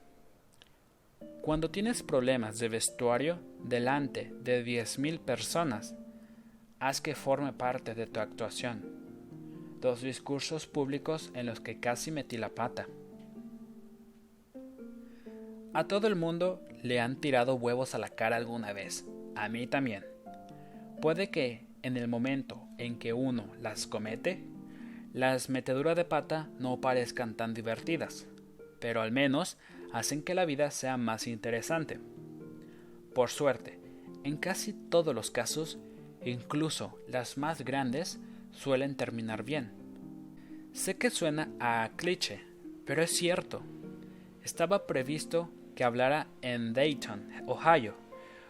Cuando 1.41 1.71
tienes 1.71 2.03
problemas 2.03 2.59
de 2.59 2.69
vestuario 2.69 3.39
delante 3.63 4.33
de 4.43 4.65
10.000 4.65 5.19
personas, 5.19 5.95
haz 6.79 6.99
que 6.99 7.15
forme 7.15 7.53
parte 7.53 7.95
de 7.95 8.07
tu 8.07 8.19
actuación. 8.19 8.98
Dos 9.81 10.01
discursos 10.01 10.67
públicos 10.67 11.31
en 11.33 11.45
los 11.45 11.61
que 11.61 11.79
casi 11.79 12.11
metí 12.11 12.37
la 12.37 12.49
pata. 12.49 12.87
A 15.73 15.87
todo 15.87 16.07
el 16.07 16.15
mundo 16.15 16.61
le 16.83 16.99
han 16.99 17.15
tirado 17.15 17.55
huevos 17.55 17.95
a 17.95 17.97
la 17.97 18.09
cara 18.09 18.35
alguna 18.35 18.73
vez, 18.73 19.05
a 19.35 19.47
mí 19.47 19.67
también. 19.67 20.05
Puede 21.01 21.29
que 21.29 21.65
en 21.81 21.95
el 21.95 22.09
momento 22.09 22.61
en 22.77 22.99
que 22.99 23.13
uno 23.13 23.45
las 23.61 23.87
comete, 23.87 24.43
las 25.13 25.49
meteduras 25.49 25.95
de 25.95 26.03
pata 26.03 26.49
no 26.59 26.81
parezcan 26.81 27.35
tan 27.35 27.53
divertidas, 27.53 28.27
pero 28.81 29.01
al 29.01 29.13
menos 29.13 29.57
hacen 29.93 30.23
que 30.23 30.35
la 30.35 30.43
vida 30.43 30.71
sea 30.71 30.97
más 30.97 31.25
interesante. 31.25 31.99
Por 33.13 33.29
suerte, 33.29 33.79
en 34.25 34.35
casi 34.35 34.73
todos 34.73 35.15
los 35.15 35.31
casos, 35.31 35.79
incluso 36.25 36.99
las 37.07 37.37
más 37.37 37.63
grandes, 37.63 38.19
suelen 38.59 38.95
terminar 38.95 39.43
bien. 39.43 39.71
Sé 40.73 40.97
que 40.97 41.09
suena 41.09 41.49
a 41.59 41.91
cliché, 41.95 42.43
pero 42.85 43.01
es 43.01 43.11
cierto. 43.11 43.61
Estaba 44.43 44.85
previsto 44.85 45.49
que 45.75 45.85
hablara 45.85 46.27
en 46.41 46.73
Dayton, 46.73 47.29
Ohio, 47.47 47.95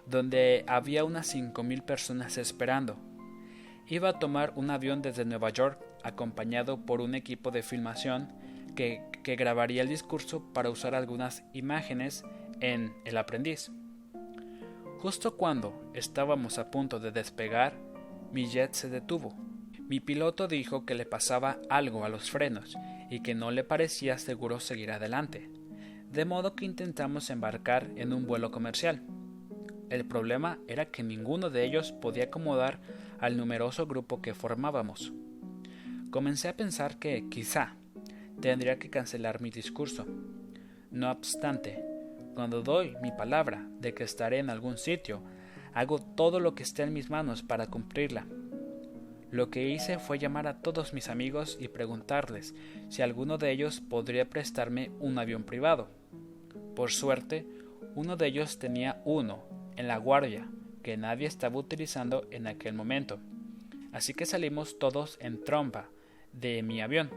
donde 0.07 0.65
había 0.67 1.03
unas 1.03 1.33
5.000 1.35 1.83
personas 1.83 2.39
esperando. 2.39 2.97
Iba 3.87 4.09
a 4.09 4.19
tomar 4.19 4.53
un 4.55 4.71
avión 4.71 5.03
desde 5.03 5.25
Nueva 5.25 5.51
York 5.51 5.79
acompañado 6.03 6.85
por 6.85 7.01
un 7.01 7.13
equipo 7.13 7.51
de 7.51 7.61
filmación 7.61 8.29
que, 8.75 9.03
que 9.23 9.35
grabaría 9.35 9.83
el 9.83 9.89
discurso 9.89 10.43
para 10.53 10.71
usar 10.71 10.95
algunas 10.95 11.43
imágenes 11.53 12.23
en 12.61 12.93
El 13.05 13.17
aprendiz. 13.17 13.71
Justo 14.99 15.37
cuando 15.37 15.91
estábamos 15.93 16.57
a 16.57 16.71
punto 16.71 16.99
de 16.99 17.11
despegar, 17.11 17.73
mi 18.33 18.47
jet 18.47 18.73
se 18.73 18.89
detuvo. 18.89 19.48
Mi 19.89 19.99
piloto 19.99 20.47
dijo 20.47 20.85
que 20.85 20.93
le 20.93 21.07
pasaba 21.07 21.57
algo 21.67 22.05
a 22.05 22.09
los 22.09 22.29
frenos 22.29 22.77
y 23.09 23.21
que 23.21 23.33
no 23.33 23.49
le 23.49 23.63
parecía 23.63 24.19
seguro 24.19 24.59
seguir 24.59 24.91
adelante, 24.91 25.49
de 26.11 26.25
modo 26.25 26.53
que 26.53 26.65
intentamos 26.65 27.31
embarcar 27.31 27.89
en 27.95 28.13
un 28.13 28.27
vuelo 28.27 28.51
comercial. 28.51 29.01
El 29.89 30.05
problema 30.05 30.59
era 30.67 30.85
que 30.85 31.01
ninguno 31.01 31.49
de 31.49 31.65
ellos 31.65 31.91
podía 31.91 32.25
acomodar 32.25 32.79
al 33.19 33.35
numeroso 33.35 33.87
grupo 33.87 34.21
que 34.21 34.35
formábamos. 34.35 35.11
Comencé 36.11 36.49
a 36.49 36.55
pensar 36.55 36.99
que, 36.99 37.27
quizá, 37.27 37.75
tendría 38.39 38.77
que 38.77 38.91
cancelar 38.91 39.41
mi 39.41 39.49
discurso. 39.49 40.05
No 40.91 41.09
obstante, 41.09 41.83
cuando 42.35 42.61
doy 42.61 42.93
mi 43.01 43.11
palabra 43.11 43.67
de 43.79 43.95
que 43.95 44.03
estaré 44.03 44.37
en 44.37 44.51
algún 44.51 44.77
sitio, 44.77 45.23
hago 45.73 45.97
todo 45.97 46.39
lo 46.39 46.53
que 46.53 46.61
esté 46.61 46.83
en 46.83 46.93
mis 46.93 47.09
manos 47.09 47.41
para 47.41 47.65
cumplirla. 47.65 48.27
Lo 49.31 49.51
que 49.51 49.69
hice 49.69 49.99
fue 49.99 50.17
llamar 50.17 50.47
a 50.47 50.61
todos 50.61 50.93
mis 50.93 51.07
amigos 51.07 51.57
y 51.59 51.67
preguntarles 51.67 52.55
si 52.89 53.03
alguno 53.03 53.37
de 53.37 53.51
ellos 53.51 53.79
podría 53.79 54.29
prestarme 54.29 54.91
un 54.99 55.19
avión 55.19 55.43
privado. 55.43 55.87
Por 56.75 56.91
suerte, 56.91 57.45
uno 57.95 58.15
de 58.15 58.27
ellos 58.27 58.57
tenía 58.57 59.01
uno 59.05 59.43
en 59.75 59.87
la 59.87 59.97
guardia 59.97 60.49
que 60.81 60.97
nadie 60.97 61.27
estaba 61.27 61.59
utilizando 61.59 62.25
en 62.31 62.47
aquel 62.47 62.73
momento. 62.73 63.19
Así 63.91 64.13
que 64.13 64.25
salimos 64.25 64.79
todos 64.79 65.17
en 65.21 65.43
trompa 65.43 65.89
de 66.33 66.63
mi 66.63 66.81
avión. 66.81 67.11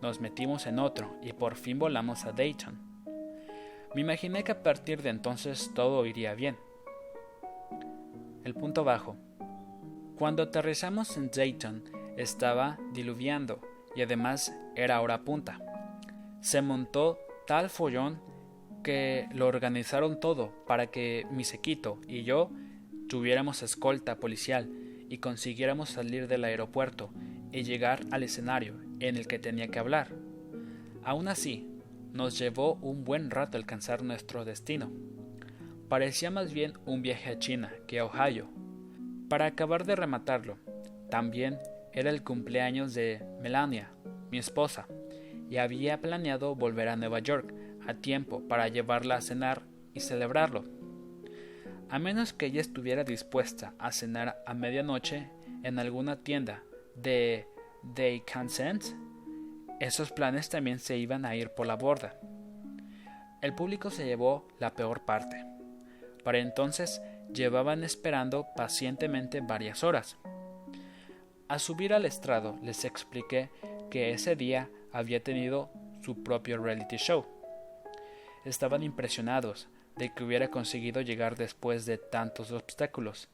Nos 0.00 0.20
metimos 0.20 0.66
en 0.66 0.78
otro 0.78 1.16
y 1.22 1.32
por 1.32 1.56
fin 1.56 1.78
volamos 1.78 2.24
a 2.24 2.32
Dayton. 2.32 2.78
Me 3.94 4.00
imaginé 4.00 4.44
que 4.44 4.52
a 4.52 4.62
partir 4.62 5.02
de 5.02 5.10
entonces 5.10 5.70
todo 5.74 6.04
iría 6.06 6.34
bien. 6.34 6.56
El 8.44 8.54
punto 8.54 8.82
bajo. 8.84 9.16
Cuando 10.16 10.44
aterrizamos 10.44 11.16
en 11.16 11.30
Dayton 11.30 11.82
estaba 12.16 12.78
diluviando 12.92 13.60
y 13.96 14.02
además 14.02 14.54
era 14.76 15.00
hora 15.00 15.22
punta. 15.22 15.58
Se 16.40 16.62
montó 16.62 17.18
tal 17.46 17.68
follón 17.68 18.20
que 18.84 19.26
lo 19.32 19.48
organizaron 19.48 20.20
todo 20.20 20.52
para 20.66 20.88
que 20.88 21.26
mi 21.32 21.42
sequito 21.42 22.00
y 22.06 22.22
yo 22.22 22.50
tuviéramos 23.08 23.62
escolta 23.62 24.20
policial 24.20 24.70
y 25.08 25.18
consiguiéramos 25.18 25.90
salir 25.90 26.28
del 26.28 26.44
aeropuerto 26.44 27.10
y 27.50 27.64
llegar 27.64 28.00
al 28.12 28.22
escenario 28.22 28.76
en 29.00 29.16
el 29.16 29.26
que 29.26 29.38
tenía 29.40 29.68
que 29.68 29.78
hablar. 29.78 30.14
Aún 31.02 31.28
así, 31.28 31.68
nos 32.12 32.38
llevó 32.38 32.74
un 32.74 33.04
buen 33.04 33.30
rato 33.30 33.58
alcanzar 33.58 34.04
nuestro 34.04 34.44
destino. 34.44 34.92
Parecía 35.88 36.30
más 36.30 36.52
bien 36.52 36.74
un 36.86 37.02
viaje 37.02 37.30
a 37.30 37.38
China 37.38 37.72
que 37.88 37.98
a 37.98 38.04
Ohio. 38.04 38.48
Para 39.34 39.46
acabar 39.46 39.84
de 39.84 39.96
rematarlo, 39.96 40.58
también 41.10 41.58
era 41.92 42.10
el 42.10 42.22
cumpleaños 42.22 42.94
de 42.94 43.20
Melania, 43.40 43.90
mi 44.30 44.38
esposa, 44.38 44.86
y 45.50 45.56
había 45.56 46.00
planeado 46.00 46.54
volver 46.54 46.86
a 46.88 46.94
Nueva 46.94 47.18
York 47.18 47.52
a 47.84 47.94
tiempo 47.94 48.46
para 48.46 48.68
llevarla 48.68 49.16
a 49.16 49.20
cenar 49.20 49.62
y 49.92 49.98
celebrarlo. 49.98 50.62
A 51.90 51.98
menos 51.98 52.32
que 52.32 52.46
ella 52.46 52.60
estuviera 52.60 53.02
dispuesta 53.02 53.74
a 53.80 53.90
cenar 53.90 54.40
a 54.46 54.54
medianoche 54.54 55.28
en 55.64 55.80
alguna 55.80 56.22
tienda 56.22 56.62
de 56.94 57.48
They 57.96 58.22
Consent, 58.32 58.84
esos 59.80 60.12
planes 60.12 60.48
también 60.48 60.78
se 60.78 60.96
iban 60.96 61.24
a 61.24 61.34
ir 61.34 61.50
por 61.50 61.66
la 61.66 61.74
borda. 61.74 62.20
El 63.42 63.52
público 63.56 63.90
se 63.90 64.06
llevó 64.06 64.46
la 64.60 64.76
peor 64.76 65.04
parte. 65.04 65.44
Para 66.22 66.38
entonces 66.38 67.02
llevaban 67.34 67.84
esperando 67.84 68.46
pacientemente 68.56 69.40
varias 69.40 69.84
horas. 69.84 70.16
A 71.48 71.58
subir 71.58 71.92
al 71.92 72.06
estrado 72.06 72.58
les 72.62 72.84
expliqué 72.84 73.50
que 73.90 74.12
ese 74.12 74.36
día 74.36 74.70
había 74.92 75.22
tenido 75.22 75.70
su 76.02 76.22
propio 76.22 76.56
reality 76.56 76.96
show 76.96 77.34
estaban 78.44 78.82
impresionados 78.82 79.68
de 79.96 80.12
que 80.12 80.24
hubiera 80.24 80.48
conseguido 80.48 81.00
llegar 81.00 81.36
después 81.36 81.86
de 81.86 81.98
tantos 81.98 82.50
obstáculos, 82.52 83.28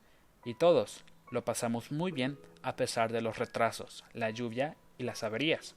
y 0.45 0.55
todos 0.55 1.05
lo 1.31 1.45
pasamos 1.45 1.91
muy 1.91 2.13
bien 2.13 2.39
a 2.63 2.77
pesar 2.77 3.13
de 3.13 3.21
los 3.21 3.39
retrasos, 3.39 4.05
la 4.13 4.31
lluvia 4.31 4.77
y 4.99 5.05
las 5.05 5.23
averías. 5.23 5.75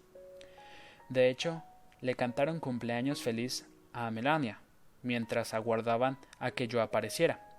De 1.09 1.29
hecho, 1.29 1.63
le 2.01 2.15
cantaron 2.15 2.59
cumpleaños 2.59 3.21
feliz 3.21 3.65
a 3.93 4.09
Melania, 4.11 4.59
mientras 5.01 5.53
aguardaban 5.53 6.17
a 6.39 6.51
que 6.51 6.67
yo 6.67 6.81
apareciera. 6.81 7.52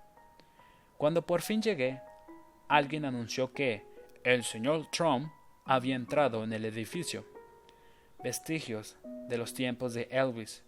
Cuando 1.05 1.27
por 1.27 1.43
fin 1.43 1.61
llegué, 1.61 2.01
alguien 2.67 3.05
anunció 3.05 3.53
que 3.53 3.85
el 4.25 4.43
señor 4.43 4.87
Trump 4.91 5.31
había 5.67 5.97
entrado 5.97 6.43
en 6.45 6.55
el 6.55 6.65
edificio. 6.65 7.27
Vestigios 8.23 8.97
de 9.29 9.37
los 9.37 9.53
tiempos 9.53 9.93
de 9.93 10.09
Elvis 10.11 10.65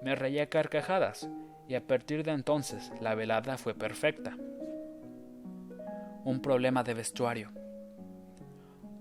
me 0.00 0.14
reía 0.14 0.48
carcajadas 0.48 1.28
y 1.68 1.74
a 1.74 1.86
partir 1.86 2.22
de 2.22 2.30
entonces 2.30 2.90
la 3.02 3.14
velada 3.14 3.58
fue 3.58 3.74
perfecta. 3.74 4.38
Un 6.24 6.40
problema 6.40 6.82
de 6.82 6.94
vestuario. 6.94 7.50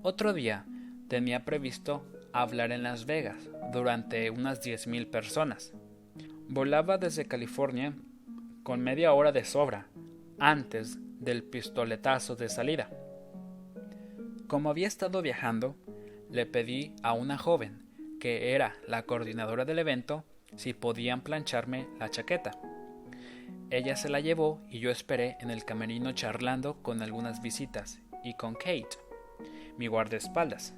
Otro 0.01 0.33
día 0.33 0.65
tenía 1.07 1.45
previsto 1.45 2.05
hablar 2.33 2.73
en 2.73 2.83
Las 2.83 3.05
Vegas 3.05 3.49
durante 3.71 4.29
unas 4.31 4.61
10.000 4.61 5.09
personas. 5.09 5.71
Volaba 6.49 6.97
desde 6.97 7.25
California 7.25 7.93
con 8.63 8.81
media 8.81 9.13
hora 9.13 9.31
de 9.31 9.45
sobra 9.45 9.87
antes 10.43 10.97
del 11.21 11.41
pistoletazo 11.41 12.35
de 12.35 12.49
salida. 12.49 12.89
Como 14.47 14.69
había 14.69 14.89
estado 14.89 15.21
viajando, 15.21 15.77
le 16.29 16.45
pedí 16.45 16.93
a 17.01 17.13
una 17.13 17.37
joven, 17.37 17.85
que 18.19 18.53
era 18.53 18.75
la 18.85 19.03
coordinadora 19.03 19.63
del 19.63 19.79
evento, 19.79 20.25
si 20.57 20.73
podían 20.73 21.21
plancharme 21.21 21.87
la 21.97 22.09
chaqueta. 22.09 22.51
Ella 23.69 23.95
se 23.95 24.09
la 24.09 24.19
llevó 24.19 24.61
y 24.69 24.79
yo 24.79 24.91
esperé 24.91 25.37
en 25.39 25.49
el 25.49 25.63
camerino 25.63 26.11
charlando 26.11 26.83
con 26.83 27.01
algunas 27.01 27.41
visitas 27.41 28.01
y 28.21 28.33
con 28.33 28.55
Kate, 28.55 28.97
mi 29.77 29.87
guardaespaldas. 29.87 30.75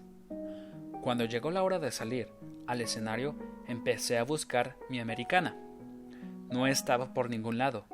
Cuando 1.01 1.25
llegó 1.25 1.49
la 1.49 1.63
hora 1.63 1.79
de 1.79 1.91
salir 1.91 2.29
al 2.67 2.81
escenario, 2.81 3.35
empecé 3.67 4.19
a 4.19 4.25
buscar 4.25 4.77
mi 4.91 4.99
americana. 4.99 5.57
No 6.51 6.67
estaba 6.67 7.15
por 7.15 7.31
ningún 7.31 7.57
lado. 7.57 7.87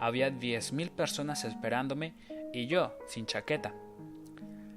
Había 0.00 0.30
diez 0.30 0.72
mil 0.72 0.90
personas 0.90 1.44
esperándome 1.44 2.14
y 2.52 2.66
yo 2.66 2.96
sin 3.06 3.26
chaqueta. 3.26 3.74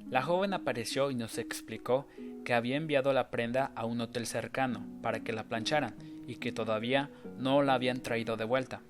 La 0.10 0.22
joven 0.22 0.54
apareció 0.54 1.10
y 1.10 1.16
nos 1.16 1.38
explicó 1.38 2.08
que 2.44 2.54
había 2.54 2.76
enviado 2.76 3.14
la 3.14 3.30
prenda 3.30 3.72
a 3.76 3.86
un 3.86 4.02
hotel 4.02 4.26
cercano 4.26 4.86
para 5.02 5.22
que 5.22 5.32
la 5.32 5.44
plancharan 5.44 5.96
y 6.28 6.36
que 6.36 6.52
todavía 6.52 7.10
no 7.38 7.62
la 7.62 7.76
habían 7.76 8.02
traído 8.02 8.36
de 8.36 8.46
vuelta. 8.46 8.82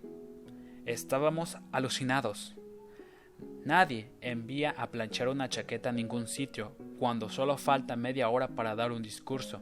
Estábamos 0.86 1.58
alucinados. 1.72 2.56
Nadie 3.66 4.10
envía 4.22 4.72
a 4.72 4.88
planchar 4.88 5.28
una 5.28 5.50
chaqueta 5.50 5.90
a 5.90 5.94
ningún 5.94 6.28
sitio 6.28 6.76
cuando 6.98 7.30
solo 7.30 7.58
falta 7.58 7.96
media 7.96 8.30
hora 8.30 8.48
para 8.48 8.76
dar 8.76 8.92
un 8.92 9.04
discurso. 9.04 9.62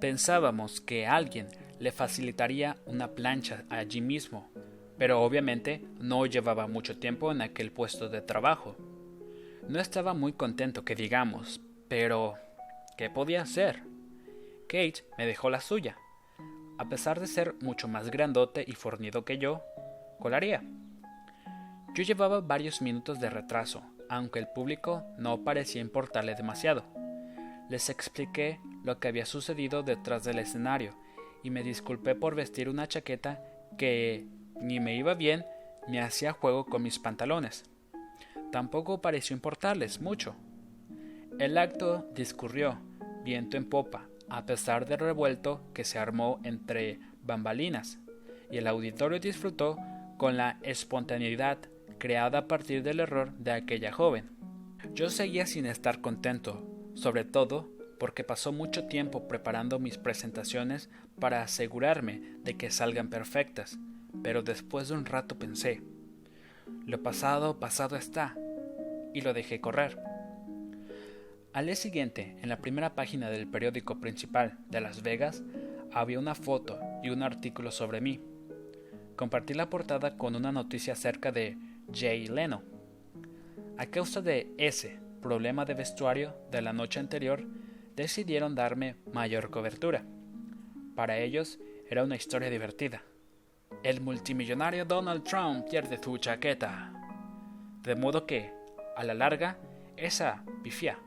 Pensábamos 0.00 0.80
que 0.80 1.06
alguien 1.06 1.46
le 1.78 1.92
facilitaría 1.92 2.76
una 2.84 3.08
plancha 3.08 3.64
allí 3.70 4.00
mismo, 4.00 4.50
pero 5.02 5.20
obviamente 5.20 5.84
no 5.98 6.26
llevaba 6.26 6.68
mucho 6.68 6.96
tiempo 6.96 7.32
en 7.32 7.42
aquel 7.42 7.72
puesto 7.72 8.08
de 8.08 8.20
trabajo. 8.20 8.76
No 9.66 9.80
estaba 9.80 10.14
muy 10.14 10.32
contento 10.32 10.84
que 10.84 10.94
digamos, 10.94 11.60
pero 11.88 12.34
¿qué 12.96 13.10
podía 13.10 13.42
hacer? 13.42 13.82
Kate 14.68 15.04
me 15.18 15.26
dejó 15.26 15.50
la 15.50 15.60
suya. 15.60 15.96
A 16.78 16.88
pesar 16.88 17.18
de 17.18 17.26
ser 17.26 17.56
mucho 17.60 17.88
más 17.88 18.12
grandote 18.12 18.64
y 18.64 18.74
fornido 18.74 19.24
que 19.24 19.38
yo, 19.38 19.64
colaría. 20.20 20.62
Yo 21.96 22.04
llevaba 22.04 22.40
varios 22.40 22.80
minutos 22.80 23.18
de 23.18 23.28
retraso, 23.28 23.82
aunque 24.08 24.38
el 24.38 24.46
público 24.46 25.02
no 25.18 25.42
parecía 25.42 25.80
importarle 25.80 26.36
demasiado. 26.36 26.84
Les 27.68 27.90
expliqué 27.90 28.60
lo 28.84 29.00
que 29.00 29.08
había 29.08 29.26
sucedido 29.26 29.82
detrás 29.82 30.22
del 30.22 30.38
escenario 30.38 30.96
y 31.42 31.50
me 31.50 31.64
disculpé 31.64 32.14
por 32.14 32.36
vestir 32.36 32.68
una 32.68 32.86
chaqueta 32.86 33.42
que 33.76 34.28
ni 34.62 34.80
me 34.80 34.96
iba 34.96 35.14
bien 35.14 35.44
ni 35.88 35.98
hacía 35.98 36.32
juego 36.32 36.64
con 36.64 36.82
mis 36.82 36.98
pantalones. 36.98 37.64
Tampoco 38.50 39.00
pareció 39.00 39.34
importarles 39.34 40.00
mucho. 40.00 40.34
El 41.38 41.58
acto 41.58 42.06
discurrió, 42.14 42.78
viento 43.24 43.56
en 43.56 43.68
popa, 43.68 44.06
a 44.28 44.46
pesar 44.46 44.86
del 44.86 44.98
revuelto 44.98 45.62
que 45.74 45.84
se 45.84 45.98
armó 45.98 46.40
entre 46.44 47.00
bambalinas, 47.22 47.98
y 48.50 48.58
el 48.58 48.66
auditorio 48.66 49.18
disfrutó 49.18 49.76
con 50.18 50.36
la 50.36 50.58
espontaneidad 50.62 51.58
creada 51.98 52.38
a 52.38 52.48
partir 52.48 52.82
del 52.82 53.00
error 53.00 53.32
de 53.38 53.52
aquella 53.52 53.92
joven. 53.92 54.30
Yo 54.94 55.08
seguía 55.08 55.46
sin 55.46 55.66
estar 55.66 56.00
contento, 56.00 56.62
sobre 56.94 57.24
todo 57.24 57.70
porque 57.98 58.24
pasó 58.24 58.52
mucho 58.52 58.86
tiempo 58.86 59.28
preparando 59.28 59.78
mis 59.78 59.96
presentaciones 59.96 60.90
para 61.20 61.42
asegurarme 61.42 62.20
de 62.42 62.56
que 62.56 62.70
salgan 62.70 63.08
perfectas, 63.08 63.78
pero 64.22 64.42
después 64.42 64.88
de 64.88 64.94
un 64.94 65.06
rato 65.06 65.38
pensé, 65.38 65.82
lo 66.86 67.02
pasado, 67.02 67.58
pasado 67.58 67.96
está, 67.96 68.36
y 69.14 69.20
lo 69.20 69.32
dejé 69.32 69.60
correr. 69.60 69.98
Al 71.52 71.66
día 71.66 71.76
siguiente, 71.76 72.36
en 72.40 72.48
la 72.48 72.58
primera 72.58 72.94
página 72.94 73.30
del 73.30 73.46
periódico 73.46 74.00
principal 74.00 74.58
de 74.68 74.80
Las 74.80 75.02
Vegas, 75.02 75.42
había 75.92 76.18
una 76.18 76.34
foto 76.34 76.80
y 77.02 77.10
un 77.10 77.22
artículo 77.22 77.70
sobre 77.70 78.00
mí. 78.00 78.20
Compartí 79.16 79.52
la 79.52 79.68
portada 79.68 80.16
con 80.16 80.34
una 80.34 80.50
noticia 80.50 80.94
acerca 80.94 81.30
de 81.30 81.58
Jay 81.92 82.26
Leno. 82.26 82.62
A 83.76 83.86
causa 83.86 84.22
de 84.22 84.52
ese 84.56 84.98
problema 85.20 85.64
de 85.64 85.74
vestuario 85.74 86.34
de 86.50 86.62
la 86.62 86.72
noche 86.72 87.00
anterior, 87.00 87.44
decidieron 87.94 88.54
darme 88.54 88.96
mayor 89.12 89.50
cobertura. 89.50 90.04
Para 90.94 91.18
ellos 91.18 91.58
era 91.88 92.02
una 92.02 92.16
historia 92.16 92.50
divertida. 92.50 93.02
El 93.82 94.00
multimillonario 94.00 94.84
Donald 94.84 95.24
Trump 95.24 95.68
pierde 95.68 95.98
su 96.02 96.16
chaqueta. 96.18 96.92
De 97.82 97.96
modo 97.96 98.26
que, 98.26 98.52
a 98.96 99.02
la 99.02 99.14
larga, 99.14 99.58
esa 99.96 100.44
pifia 100.62 100.98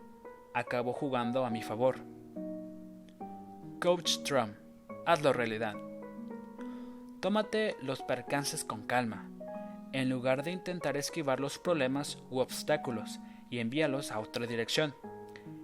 acabó 0.54 0.94
jugando 0.94 1.46
a 1.46 1.50
mi 1.50 1.62
favor. 1.62 2.00
Coach 3.80 4.24
Trump, 4.24 4.56
hazlo 5.06 5.34
realidad. 5.34 5.76
Tómate 7.22 7.76
los 7.82 8.02
percances 8.02 8.64
con 8.64 8.86
calma, 8.86 9.30
en 9.94 10.10
lugar 10.10 10.44
de 10.44 10.52
intentar 10.52 10.98
esquivar 10.98 11.40
los 11.40 11.60
problemas 11.60 12.18
u 12.30 12.40
obstáculos 12.40 13.20
y 13.50 13.60
envíalos 13.60 14.12
a 14.12 14.20
otra 14.20 14.46
dirección. 14.48 14.94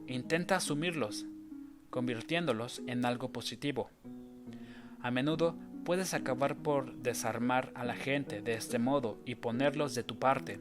Intenta 0.07 0.55
asumirlos, 0.55 1.25
convirtiéndolos 1.89 2.81
en 2.87 3.05
algo 3.05 3.31
positivo. 3.31 3.89
A 5.01 5.11
menudo 5.11 5.55
puedes 5.83 6.13
acabar 6.13 6.55
por 6.55 6.95
desarmar 6.95 7.71
a 7.75 7.83
la 7.83 7.95
gente 7.95 8.41
de 8.41 8.53
este 8.53 8.79
modo 8.79 9.19
y 9.25 9.35
ponerlos 9.35 9.95
de 9.95 10.03
tu 10.03 10.19
parte. 10.19 10.59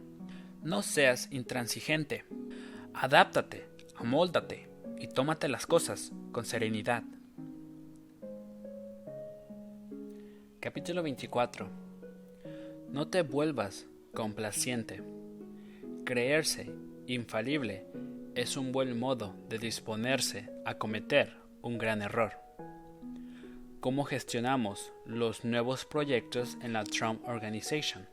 No 0.62 0.82
seas 0.82 1.28
intransigente. 1.30 2.24
Adáptate, 2.94 3.66
amóldate 3.96 4.68
y 4.98 5.08
tómate 5.08 5.48
las 5.48 5.66
cosas 5.66 6.12
con 6.32 6.44
serenidad. 6.44 7.02
Capítulo 10.60 11.02
24. 11.02 11.68
No 12.90 13.08
te 13.08 13.22
vuelvas 13.22 13.86
complaciente. 14.12 15.02
Creerse 16.04 16.70
infalible 17.06 17.86
es 18.34 18.56
un 18.56 18.72
buen 18.72 18.98
modo 18.98 19.34
de 19.48 19.58
disponerse 19.58 20.50
a 20.64 20.74
cometer 20.74 21.34
un 21.62 21.78
gran 21.78 22.02
error. 22.02 22.32
¿Cómo 23.80 24.04
gestionamos 24.04 24.92
los 25.06 25.42
nuevos 25.42 25.86
proyectos 25.86 26.58
en 26.60 26.74
la 26.74 26.84
Trump 26.84 27.26
Organization? 27.26 28.06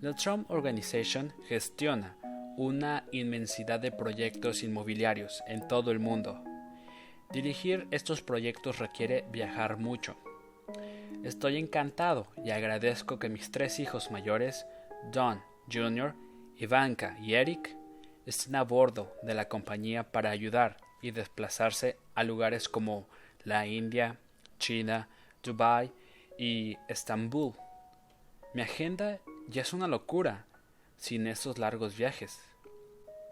La 0.00 0.14
Trump 0.14 0.50
Organization 0.50 1.32
gestiona 1.46 2.16
una 2.56 3.04
inmensidad 3.12 3.78
de 3.78 3.92
proyectos 3.92 4.64
inmobiliarios 4.64 5.44
en 5.46 5.68
todo 5.68 5.92
el 5.92 6.00
mundo. 6.00 6.42
Dirigir 7.30 7.86
estos 7.92 8.20
proyectos 8.20 8.80
requiere 8.80 9.24
viajar 9.30 9.76
mucho. 9.76 10.16
Estoy 11.22 11.56
encantado 11.56 12.26
y 12.44 12.50
agradezco 12.50 13.20
que 13.20 13.28
mis 13.28 13.52
tres 13.52 13.78
hijos 13.78 14.10
mayores, 14.10 14.66
Don 15.12 15.40
Jr., 15.72 16.16
Ivanka 16.56 17.16
y 17.22 17.34
Eric, 17.34 17.76
estén 18.26 18.56
a 18.56 18.64
bordo 18.64 19.14
de 19.22 19.34
la 19.34 19.48
compañía 19.48 20.10
para 20.10 20.30
ayudar 20.30 20.78
y 21.02 21.10
desplazarse 21.10 21.96
a 22.14 22.24
lugares 22.24 22.68
como 22.68 23.06
la 23.44 23.66
India, 23.66 24.18
China, 24.58 25.08
Dubai 25.42 25.92
y 26.38 26.76
Estambul. 26.88 27.54
Mi 28.54 28.62
agenda 28.62 29.20
ya 29.48 29.62
es 29.62 29.72
una 29.72 29.88
locura 29.88 30.44
sin 30.96 31.26
estos 31.26 31.58
largos 31.58 31.96
viajes. 31.96 32.40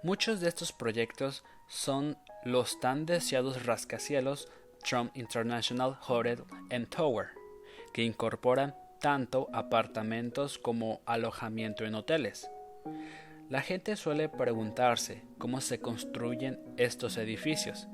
Muchos 0.03 0.41
de 0.41 0.49
estos 0.49 0.73
proyectos 0.73 1.45
son 1.67 2.17
los 2.45 2.81
tan 2.81 3.05
deseados 3.05 3.67
rascacielos 3.67 4.49
Trump 4.83 5.15
International 5.17 5.99
Hotel 6.07 6.45
and 6.71 6.89
Tower, 6.89 7.29
que 7.93 8.03
incorporan 8.03 8.75
tanto 9.01 9.49
apartamentos 9.53 10.59
como 10.59 11.01
alojamiento 11.05 11.85
en 11.85 11.95
hoteles. 11.95 12.49
La 13.51 13.63
gente 13.63 13.97
suele 13.97 14.29
preguntarse 14.29 15.23
cómo 15.39 15.63
se 15.63 15.81
construyen 15.81 16.61
estos 16.77 17.17
edificios, 17.17 17.89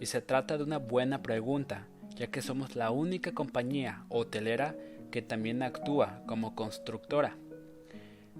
y 0.00 0.06
se 0.06 0.22
trata 0.22 0.56
de 0.56 0.64
una 0.64 0.78
buena 0.78 1.22
pregunta, 1.22 1.86
ya 2.16 2.28
que 2.28 2.40
somos 2.40 2.74
la 2.74 2.90
única 2.90 3.32
compañía 3.32 4.06
hotelera 4.08 4.74
que 5.10 5.20
también 5.20 5.62
actúa 5.62 6.22
como 6.26 6.54
constructora. 6.54 7.36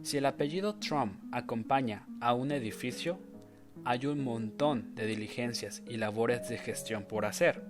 Si 0.02 0.16
el 0.16 0.24
apellido 0.24 0.76
Trump 0.76 1.22
acompaña 1.32 2.06
a 2.22 2.32
un 2.32 2.50
edificio, 2.50 3.18
hay 3.84 4.06
un 4.06 4.24
montón 4.24 4.94
de 4.94 5.04
diligencias 5.04 5.82
y 5.86 5.98
labores 5.98 6.48
de 6.48 6.56
gestión 6.56 7.04
por 7.04 7.26
hacer. 7.26 7.62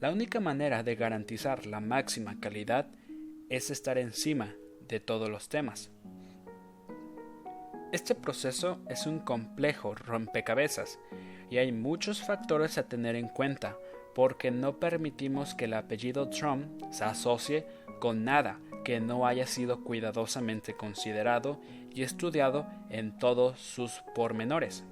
La 0.00 0.10
única 0.10 0.40
manera 0.40 0.82
de 0.82 0.96
garantizar 0.96 1.64
la 1.64 1.78
máxima 1.78 2.40
calidad 2.40 2.88
es 3.48 3.70
estar 3.70 3.98
encima 3.98 4.52
de 4.88 4.98
todos 4.98 5.30
los 5.30 5.48
temas. 5.48 5.92
Este 7.94 8.16
proceso 8.16 8.80
es 8.88 9.06
un 9.06 9.20
complejo 9.20 9.94
rompecabezas 9.94 10.98
y 11.48 11.58
hay 11.58 11.70
muchos 11.70 12.22
factores 12.22 12.76
a 12.76 12.88
tener 12.88 13.14
en 13.14 13.28
cuenta 13.28 13.78
porque 14.16 14.50
no 14.50 14.80
permitimos 14.80 15.54
que 15.54 15.66
el 15.66 15.74
apellido 15.74 16.28
Trump 16.28 16.82
se 16.90 17.04
asocie 17.04 17.68
con 18.00 18.24
nada 18.24 18.58
que 18.84 18.98
no 18.98 19.28
haya 19.28 19.46
sido 19.46 19.84
cuidadosamente 19.84 20.74
considerado 20.74 21.60
y 21.94 22.02
estudiado 22.02 22.66
en 22.90 23.16
todos 23.16 23.60
sus 23.60 24.02
pormenores. 24.12 24.82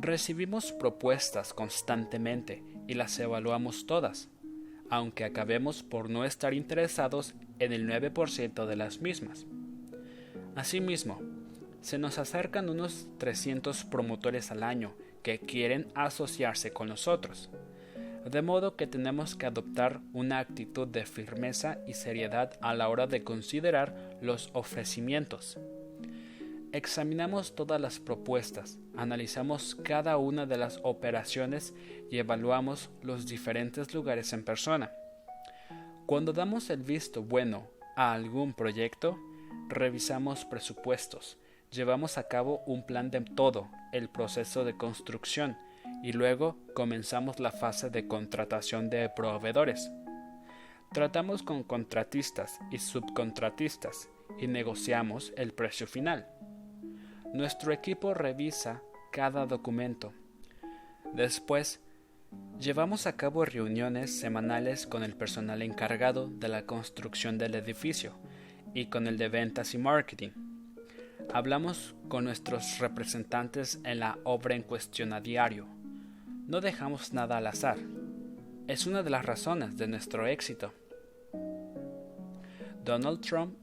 Recibimos 0.00 0.70
propuestas 0.70 1.52
constantemente 1.52 2.62
y 2.86 2.94
las 2.94 3.18
evaluamos 3.18 3.86
todas, 3.86 4.28
aunque 4.88 5.24
acabemos 5.24 5.82
por 5.82 6.10
no 6.10 6.24
estar 6.24 6.54
interesados 6.54 7.34
en 7.58 7.72
el 7.72 7.88
9% 7.88 8.66
de 8.66 8.76
las 8.76 9.00
mismas. 9.00 9.46
Asimismo, 10.54 11.31
se 11.82 11.98
nos 11.98 12.18
acercan 12.18 12.68
unos 12.68 13.06
300 13.18 13.84
promotores 13.84 14.50
al 14.50 14.62
año 14.62 14.94
que 15.22 15.38
quieren 15.38 15.88
asociarse 15.94 16.72
con 16.72 16.88
nosotros 16.88 17.50
de 18.30 18.42
modo 18.42 18.76
que 18.76 18.86
tenemos 18.86 19.34
que 19.34 19.46
adoptar 19.46 20.00
una 20.12 20.38
actitud 20.38 20.86
de 20.86 21.04
firmeza 21.04 21.78
y 21.86 21.94
seriedad 21.94 22.58
a 22.60 22.74
la 22.74 22.88
hora 22.88 23.06
de 23.06 23.24
considerar 23.24 24.16
los 24.20 24.50
ofrecimientos. 24.52 25.58
Examinamos 26.72 27.54
todas 27.54 27.80
las 27.80 27.98
propuestas, 27.98 28.78
analizamos 28.96 29.74
cada 29.74 30.16
una 30.16 30.46
de 30.46 30.56
las 30.56 30.80
operaciones 30.84 31.74
y 32.10 32.18
evaluamos 32.18 32.90
los 33.02 33.26
diferentes 33.26 33.92
lugares 33.92 34.32
en 34.32 34.44
persona. 34.44 34.92
Cuando 36.06 36.32
damos 36.32 36.70
el 36.70 36.82
visto 36.82 37.22
bueno 37.22 37.68
a 37.96 38.12
algún 38.14 38.54
proyecto, 38.54 39.18
revisamos 39.68 40.44
presupuestos, 40.46 41.36
llevamos 41.72 42.18
a 42.18 42.28
cabo 42.28 42.62
un 42.66 42.84
plan 42.84 43.10
de 43.10 43.22
todo 43.22 43.68
el 43.92 44.08
proceso 44.08 44.64
de 44.64 44.76
construcción 44.76 45.56
y 46.02 46.12
luego 46.12 46.58
comenzamos 46.74 47.40
la 47.40 47.50
fase 47.50 47.88
de 47.90 48.06
contratación 48.06 48.90
de 48.90 49.08
proveedores. 49.08 49.90
Tratamos 50.92 51.42
con 51.42 51.62
contratistas 51.62 52.60
y 52.70 52.78
subcontratistas 52.78 54.10
y 54.38 54.46
negociamos 54.46 55.32
el 55.36 55.54
precio 55.54 55.86
final. 55.86 56.28
Nuestro 57.32 57.72
equipo 57.72 58.12
revisa 58.12 58.82
cada 59.10 59.46
documento. 59.46 60.12
Después, 61.14 61.80
llevamos 62.58 63.06
a 63.06 63.16
cabo 63.16 63.46
reuniones 63.46 64.18
semanales 64.18 64.86
con 64.86 65.02
el 65.02 65.16
personal 65.16 65.62
encargado 65.62 66.28
de 66.28 66.48
la 66.48 66.66
construcción 66.66 67.38
del 67.38 67.54
edificio 67.54 68.18
y 68.74 68.86
con 68.86 69.06
el 69.06 69.16
de 69.16 69.28
ventas 69.28 69.72
y 69.72 69.78
marketing. 69.78 70.51
Hablamos 71.30 71.94
con 72.08 72.24
nuestros 72.24 72.78
representantes 72.78 73.80
en 73.84 74.00
la 74.00 74.18
obra 74.24 74.54
en 74.54 74.62
cuestión 74.62 75.12
a 75.12 75.20
diario. 75.20 75.66
No 76.46 76.60
dejamos 76.60 77.12
nada 77.12 77.38
al 77.38 77.46
azar. 77.46 77.78
Es 78.68 78.86
una 78.86 79.02
de 79.02 79.10
las 79.10 79.24
razones 79.24 79.76
de 79.76 79.86
nuestro 79.86 80.26
éxito. 80.26 80.72
Donald 82.84 83.20
Trump 83.20 83.54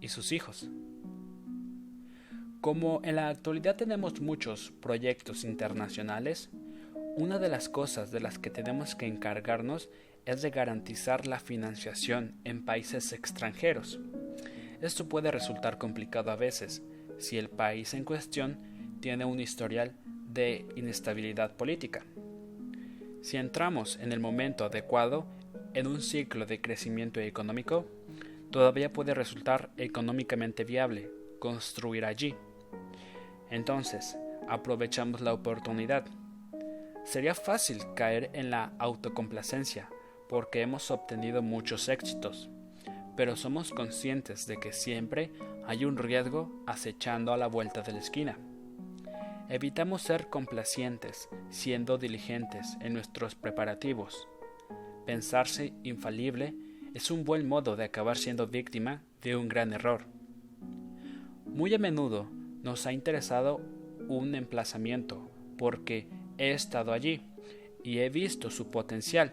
y 0.00 0.08
sus 0.08 0.32
hijos. 0.32 0.68
Como 2.60 3.00
en 3.04 3.16
la 3.16 3.28
actualidad 3.28 3.76
tenemos 3.76 4.20
muchos 4.20 4.72
proyectos 4.80 5.44
internacionales, 5.44 6.50
una 7.16 7.38
de 7.38 7.48
las 7.48 7.68
cosas 7.68 8.10
de 8.10 8.20
las 8.20 8.38
que 8.38 8.50
tenemos 8.50 8.94
que 8.94 9.06
encargarnos 9.06 9.90
es 10.24 10.42
de 10.42 10.50
garantizar 10.50 11.26
la 11.26 11.38
financiación 11.38 12.36
en 12.44 12.64
países 12.64 13.12
extranjeros. 13.12 13.98
Esto 14.80 15.08
puede 15.08 15.30
resultar 15.30 15.78
complicado 15.78 16.30
a 16.30 16.36
veces 16.36 16.82
si 17.22 17.38
el 17.38 17.48
país 17.48 17.94
en 17.94 18.04
cuestión 18.04 18.58
tiene 19.00 19.24
un 19.24 19.40
historial 19.40 19.92
de 20.28 20.66
inestabilidad 20.76 21.56
política. 21.56 22.04
Si 23.22 23.36
entramos 23.36 23.98
en 24.00 24.12
el 24.12 24.20
momento 24.20 24.64
adecuado 24.64 25.26
en 25.74 25.86
un 25.86 26.02
ciclo 26.02 26.46
de 26.46 26.60
crecimiento 26.60 27.20
económico, 27.20 27.86
todavía 28.50 28.92
puede 28.92 29.14
resultar 29.14 29.70
económicamente 29.76 30.64
viable 30.64 31.10
construir 31.38 32.04
allí. 32.04 32.34
Entonces, 33.50 34.16
aprovechamos 34.48 35.20
la 35.20 35.32
oportunidad. 35.32 36.04
Sería 37.04 37.34
fácil 37.34 37.78
caer 37.94 38.30
en 38.32 38.50
la 38.50 38.72
autocomplacencia 38.78 39.88
porque 40.28 40.62
hemos 40.62 40.90
obtenido 40.90 41.42
muchos 41.42 41.88
éxitos, 41.88 42.48
pero 43.16 43.36
somos 43.36 43.70
conscientes 43.70 44.46
de 44.46 44.56
que 44.58 44.72
siempre 44.72 45.30
hay 45.66 45.84
un 45.84 45.96
riesgo 45.96 46.62
acechando 46.66 47.32
a 47.32 47.36
la 47.36 47.46
vuelta 47.46 47.82
de 47.82 47.92
la 47.92 47.98
esquina. 47.98 48.38
Evitamos 49.48 50.02
ser 50.02 50.28
complacientes 50.28 51.28
siendo 51.50 51.98
diligentes 51.98 52.76
en 52.80 52.94
nuestros 52.94 53.34
preparativos. 53.34 54.26
Pensarse 55.04 55.72
infalible 55.82 56.54
es 56.94 57.10
un 57.10 57.24
buen 57.24 57.46
modo 57.48 57.76
de 57.76 57.84
acabar 57.84 58.16
siendo 58.16 58.46
víctima 58.46 59.02
de 59.20 59.36
un 59.36 59.48
gran 59.48 59.72
error. 59.72 60.04
Muy 61.46 61.74
a 61.74 61.78
menudo 61.78 62.28
nos 62.62 62.86
ha 62.86 62.92
interesado 62.92 63.60
un 64.08 64.34
emplazamiento 64.34 65.30
porque 65.58 66.08
he 66.38 66.52
estado 66.52 66.92
allí 66.92 67.22
y 67.84 67.98
he 67.98 68.08
visto 68.08 68.50
su 68.50 68.70
potencial. 68.70 69.32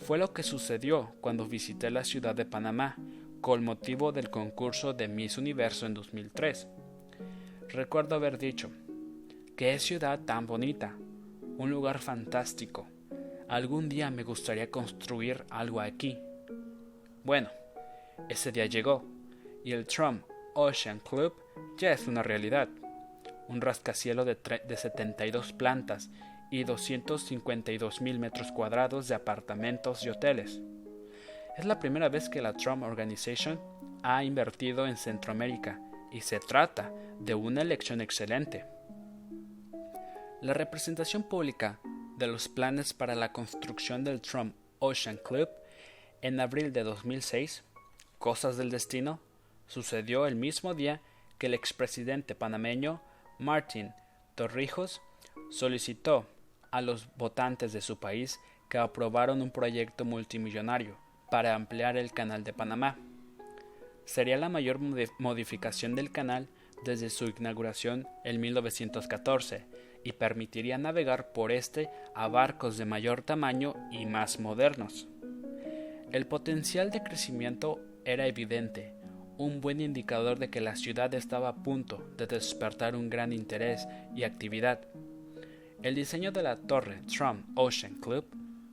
Fue 0.00 0.16
lo 0.18 0.32
que 0.32 0.42
sucedió 0.42 1.12
cuando 1.20 1.46
visité 1.46 1.90
la 1.90 2.04
ciudad 2.04 2.34
de 2.34 2.46
Panamá 2.46 2.96
con 3.40 3.62
motivo 3.62 4.12
del 4.12 4.30
concurso 4.30 4.94
de 4.94 5.08
Miss 5.08 5.36
Universo 5.36 5.86
en 5.86 5.94
2003. 5.94 6.66
Recuerdo 7.68 8.16
haber 8.16 8.38
dicho, 8.38 8.70
qué 9.56 9.78
ciudad 9.78 10.20
tan 10.20 10.46
bonita, 10.46 10.96
un 11.58 11.70
lugar 11.70 11.98
fantástico. 11.98 12.88
Algún 13.48 13.88
día 13.88 14.10
me 14.10 14.22
gustaría 14.22 14.70
construir 14.70 15.44
algo 15.50 15.80
aquí. 15.80 16.18
Bueno, 17.22 17.50
ese 18.28 18.52
día 18.52 18.66
llegó, 18.66 19.04
y 19.64 19.72
el 19.72 19.86
Trump 19.86 20.24
Ocean 20.54 21.00
Club 21.00 21.34
ya 21.76 21.92
es 21.92 22.08
una 22.08 22.22
realidad. 22.22 22.68
Un 23.48 23.60
rascacielos 23.60 24.24
de, 24.24 24.36
de 24.66 24.76
72 24.76 25.52
plantas 25.52 26.10
y 26.50 26.64
252 26.64 28.00
mil 28.00 28.18
metros 28.18 28.52
cuadrados 28.52 29.08
de 29.08 29.14
apartamentos 29.14 30.04
y 30.04 30.08
hoteles. 30.08 30.60
Es 31.56 31.64
la 31.64 31.78
primera 31.78 32.08
vez 32.08 32.28
que 32.28 32.42
la 32.42 32.54
Trump 32.54 32.82
Organization 32.82 33.60
ha 34.02 34.24
invertido 34.24 34.86
en 34.86 34.96
Centroamérica 34.96 35.80
y 36.10 36.22
se 36.22 36.40
trata 36.40 36.92
de 37.20 37.34
una 37.34 37.62
elección 37.62 38.00
excelente. 38.00 38.64
La 40.40 40.54
representación 40.54 41.22
pública 41.22 41.78
de 42.16 42.26
los 42.26 42.48
planes 42.48 42.94
para 42.94 43.14
la 43.14 43.32
construcción 43.32 44.04
del 44.04 44.20
Trump 44.20 44.54
Ocean 44.78 45.18
Club 45.22 45.48
en 46.22 46.40
abril 46.40 46.72
de 46.72 46.82
2006, 46.82 47.62
Cosas 48.18 48.56
del 48.56 48.70
Destino, 48.70 49.20
sucedió 49.66 50.26
el 50.26 50.36
mismo 50.36 50.74
día 50.74 51.00
que 51.38 51.46
el 51.46 51.54
expresidente 51.54 52.34
panameño 52.34 53.00
Martin 53.38 53.94
Torrijos 54.34 55.00
solicitó 55.50 56.26
a 56.70 56.80
los 56.80 57.08
votantes 57.16 57.72
de 57.72 57.80
su 57.80 57.98
país 57.98 58.40
que 58.68 58.78
aprobaron 58.78 59.42
un 59.42 59.50
proyecto 59.50 60.04
multimillonario 60.04 60.96
para 61.30 61.54
ampliar 61.54 61.96
el 61.96 62.12
canal 62.12 62.44
de 62.44 62.52
Panamá. 62.52 62.98
Sería 64.04 64.36
la 64.36 64.48
mayor 64.48 64.78
modificación 65.18 65.94
del 65.94 66.10
canal 66.10 66.48
desde 66.84 67.10
su 67.10 67.26
inauguración 67.26 68.08
en 68.24 68.40
1914 68.40 69.66
y 70.02 70.12
permitiría 70.12 70.78
navegar 70.78 71.32
por 71.32 71.52
este 71.52 71.90
a 72.14 72.28
barcos 72.28 72.78
de 72.78 72.86
mayor 72.86 73.22
tamaño 73.22 73.74
y 73.90 74.06
más 74.06 74.40
modernos. 74.40 75.08
El 76.10 76.26
potencial 76.26 76.90
de 76.90 77.02
crecimiento 77.02 77.80
era 78.04 78.26
evidente, 78.26 78.94
un 79.36 79.60
buen 79.60 79.80
indicador 79.80 80.38
de 80.38 80.50
que 80.50 80.60
la 80.60 80.76
ciudad 80.76 81.14
estaba 81.14 81.48
a 81.48 81.62
punto 81.62 82.02
de 82.16 82.26
despertar 82.26 82.96
un 82.96 83.08
gran 83.08 83.32
interés 83.32 83.86
y 84.14 84.24
actividad. 84.24 84.80
El 85.82 85.94
diseño 85.94 86.32
de 86.32 86.42
la 86.42 86.56
torre 86.56 87.02
Trump 87.06 87.46
Ocean 87.56 87.94
Club 87.94 88.24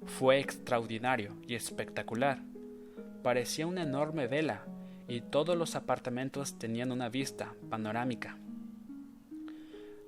fue 0.05 0.39
extraordinario 0.39 1.35
y 1.47 1.55
espectacular. 1.55 2.39
Parecía 3.23 3.67
una 3.67 3.83
enorme 3.83 4.27
vela 4.27 4.65
y 5.07 5.21
todos 5.21 5.57
los 5.57 5.75
apartamentos 5.75 6.57
tenían 6.59 6.91
una 6.91 7.09
vista 7.09 7.53
panorámica. 7.69 8.37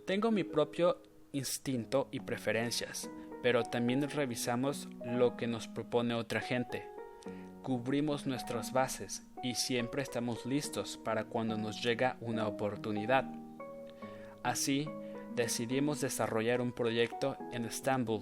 Tengo 0.05 0.31
mi 0.31 0.43
propio 0.43 1.01
instinto 1.31 2.09
y 2.11 2.19
preferencias, 2.19 3.09
pero 3.41 3.63
también 3.63 4.09
revisamos 4.09 4.89
lo 5.05 5.37
que 5.37 5.47
nos 5.47 5.67
propone 5.67 6.13
otra 6.13 6.41
gente 6.41 6.85
cubrimos 7.69 8.25
nuestras 8.25 8.73
bases 8.73 9.23
y 9.43 9.53
siempre 9.53 10.01
estamos 10.01 10.45
listos 10.45 10.97
para 10.97 11.25
cuando 11.25 11.55
nos 11.55 11.83
llega 11.83 12.17
una 12.19 12.47
oportunidad. 12.47 13.25
Así, 14.41 14.87
decidimos 15.35 16.01
desarrollar 16.01 16.61
un 16.61 16.71
proyecto 16.71 17.37
en 17.51 17.65
Estambul 17.65 18.21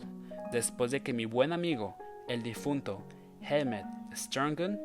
después 0.52 0.92
de 0.92 1.02
que 1.02 1.14
mi 1.14 1.26
buen 1.26 1.52
amigo, 1.52 1.98
el 2.28 2.44
difunto 2.44 3.04
Helmet 3.42 3.86
Sterngen, 4.16 4.80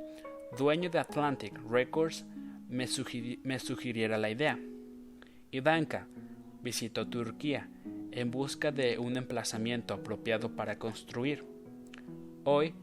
dueño 0.56 0.90
de 0.90 0.98
Atlantic 0.98 1.58
Records, 1.70 2.24
me, 2.68 2.86
sugiriera 2.86 4.16
la 4.18 4.30
idea. 4.30 4.58
Ivanka 5.50 6.06
visitó 6.62 7.06
Turquía 7.06 7.68
en 8.10 8.30
busca 8.30 8.72
de 8.72 8.98
un 8.98 9.16
emplazamiento 9.16 9.94
apropiado 9.94 10.50
para 10.50 10.78
construir. 10.78 11.44
Hoy 12.44 12.74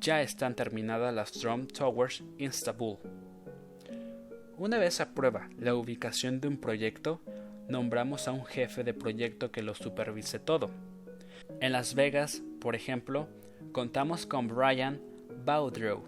ya 0.00 0.22
están 0.22 0.54
terminadas 0.54 1.14
las 1.14 1.32
Trump 1.32 1.72
Towers 1.72 2.22
Istanbul. 2.38 2.98
Una 4.58 4.78
vez 4.78 5.00
aprueba 5.00 5.48
la 5.58 5.74
ubicación 5.74 6.40
de 6.40 6.48
un 6.48 6.56
proyecto, 6.56 7.20
nombramos 7.68 8.28
a 8.28 8.32
un 8.32 8.44
jefe 8.44 8.84
de 8.84 8.94
proyecto 8.94 9.50
que 9.50 9.62
lo 9.62 9.74
supervise 9.74 10.38
todo. 10.38 10.70
En 11.60 11.72
Las 11.72 11.94
Vegas, 11.94 12.42
por 12.60 12.74
ejemplo, 12.74 13.28
contamos 13.72 14.26
con 14.26 14.48
Brian 14.48 15.00
Baudreau 15.44 16.04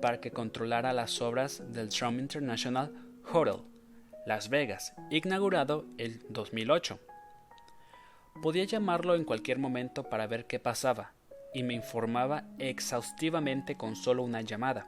para 0.00 0.20
que 0.20 0.30
controlara 0.30 0.92
las 0.92 1.20
obras 1.20 1.62
del 1.72 1.88
Trump 1.88 2.18
International 2.18 2.92
Hotel, 3.32 3.62
Las 4.26 4.48
Vegas, 4.48 4.94
inaugurado 5.10 5.86
el 5.98 6.24
2008. 6.30 6.98
Podía 8.42 8.64
llamarlo 8.64 9.14
en 9.14 9.24
cualquier 9.24 9.58
momento 9.58 10.08
para 10.08 10.26
ver 10.26 10.46
qué 10.46 10.58
pasaba, 10.58 11.12
y 11.52 11.62
me 11.62 11.74
informaba 11.74 12.44
exhaustivamente 12.58 13.76
con 13.76 13.96
solo 13.96 14.22
una 14.22 14.40
llamada. 14.40 14.86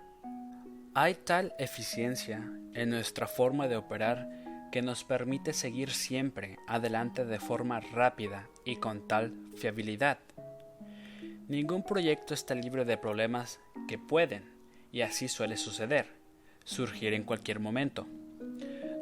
Hay 0.95 1.15
tal 1.15 1.55
eficiencia 1.59 2.49
en 2.75 2.91
nuestra 2.91 3.27
forma 3.27 3.69
de 3.69 3.77
operar 3.77 4.42
que 4.73 4.83
nos 4.83 5.05
permite 5.05 5.53
seguir 5.53 5.91
siempre 5.91 6.57
adelante 6.67 7.25
de 7.27 7.39
forma 7.39 7.79
rápida 7.79 8.49
y 8.65 8.77
con 8.77 9.07
tal 9.07 9.35
fiabilidad. 9.55 10.19
Ningún 11.47 11.85
proyecto 11.85 12.33
está 12.33 12.55
libre 12.55 12.87
de 12.87 12.97
problemas 12.97 13.61
que 13.87 13.99
pueden, 13.99 14.45
y 14.91 15.03
así 15.03 15.29
suele 15.29 15.59
suceder, 15.59 16.07
surgir 16.65 17.13
en 17.13 17.25
cualquier 17.25 17.61
momento. 17.61 18.07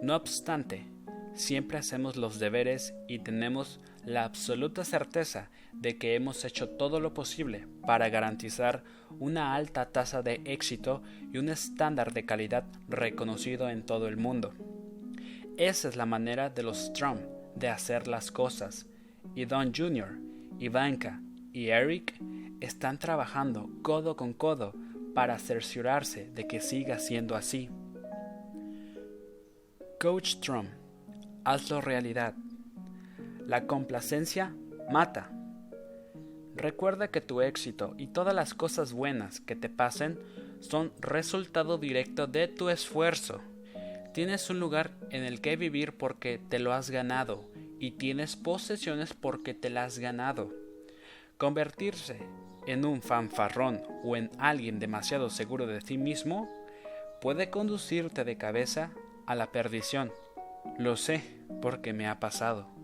No 0.03 0.17
obstante, 0.17 0.87
siempre 1.35 1.79
hacemos 1.79 2.17
los 2.17 2.41
deberes 2.41 2.93
y 3.07 3.21
tenemos 3.21 3.81
la 4.05 4.25
absoluta 4.25 4.85
certeza 4.85 5.51
de 5.73 5.99
que 5.99 6.17
hemos 6.17 6.45
hecho 6.45 6.69
todo 6.69 6.99
lo 6.99 7.15
posible 7.15 7.69
para 7.87 8.09
garantizar 8.09 8.83
una 9.21 9.55
alta 9.55 9.93
tasa 9.93 10.23
de 10.23 10.41
éxito 10.47 11.03
y 11.33 11.39
un 11.39 11.49
estándar 11.49 12.13
de 12.13 12.25
calidad 12.25 12.65
reconocido 12.89 13.71
en 13.71 13.87
todo 13.87 14.09
el 14.09 14.17
mundo. 14.17 14.53
Esa 15.61 15.91
es 15.91 15.97
la 15.97 16.07
manera 16.07 16.49
de 16.49 16.63
los 16.63 16.91
Trump 16.95 17.21
de 17.55 17.69
hacer 17.69 18.09
las 18.09 18.31
cosas, 18.31 18.87
y 19.35 19.45
Don 19.45 19.75
Jr., 19.75 20.19
Ivanka 20.59 21.21
y 21.53 21.69
Eric 21.69 22.15
están 22.61 22.99
trabajando 22.99 23.69
codo 23.83 24.17
con 24.17 24.33
codo 24.33 24.73
para 25.15 25.39
cerciorarse 25.39 26.31
de 26.35 26.47
que 26.47 26.61
siga 26.61 26.99
siendo 26.99 27.37
así. 27.37 27.69
Coach 30.01 30.37
Trump, 30.37 30.71
hazlo 31.45 31.83
realidad. 31.83 32.33
La 33.47 33.67
complacencia 33.67 34.55
mata. 34.91 35.31
Recuerda 36.57 37.09
que 37.09 37.21
tu 37.21 37.43
éxito 37.43 37.93
y 37.99 38.07
todas 38.07 38.35
las 38.35 38.55
cosas 38.55 38.95
buenas 38.95 39.41
que 39.41 39.57
te 39.57 39.69
pasen 39.69 40.19
son 40.61 40.91
resultado 41.01 41.77
directo 41.77 42.27
de 42.27 42.49
tu 42.49 42.71
esfuerzo. 42.71 43.43
Tienes 44.13 44.51
un 44.51 44.59
lugar 44.59 44.91
en 45.11 45.23
el 45.23 45.41
que 45.41 45.57
vivir 45.57 45.97
porque 45.97 46.39
te 46.39 46.59
lo 46.59 46.73
has 46.73 46.91
ganado 46.91 47.49
y 47.79 47.93
tienes 47.93 48.35
posesiones 48.35 49.15
porque 49.15 49.55
te 49.55 49.71
las 49.71 49.95
has 49.95 49.99
ganado. 50.01 50.53
Convertirse 51.39 52.19
en 52.67 52.85
un 52.85 53.03
fanfarrón 53.03 53.83
o 54.05 54.17
en 54.17 54.31
alguien 54.39 54.81
demasiado 54.81 55.31
seguro 55.31 55.67
de 55.67 55.81
sí 55.81 55.97
mismo 55.97 56.49
puede 57.21 57.51
conducirte 57.51 58.25
de 58.25 58.37
cabeza 58.37 58.91
a 59.27 59.35
la 59.37 59.53
perdición. 59.53 60.13
Lo 60.77 60.97
sé 60.97 61.23
porque 61.63 61.93
me 61.93 62.09
ha 62.09 62.19
pasado. 62.19 62.80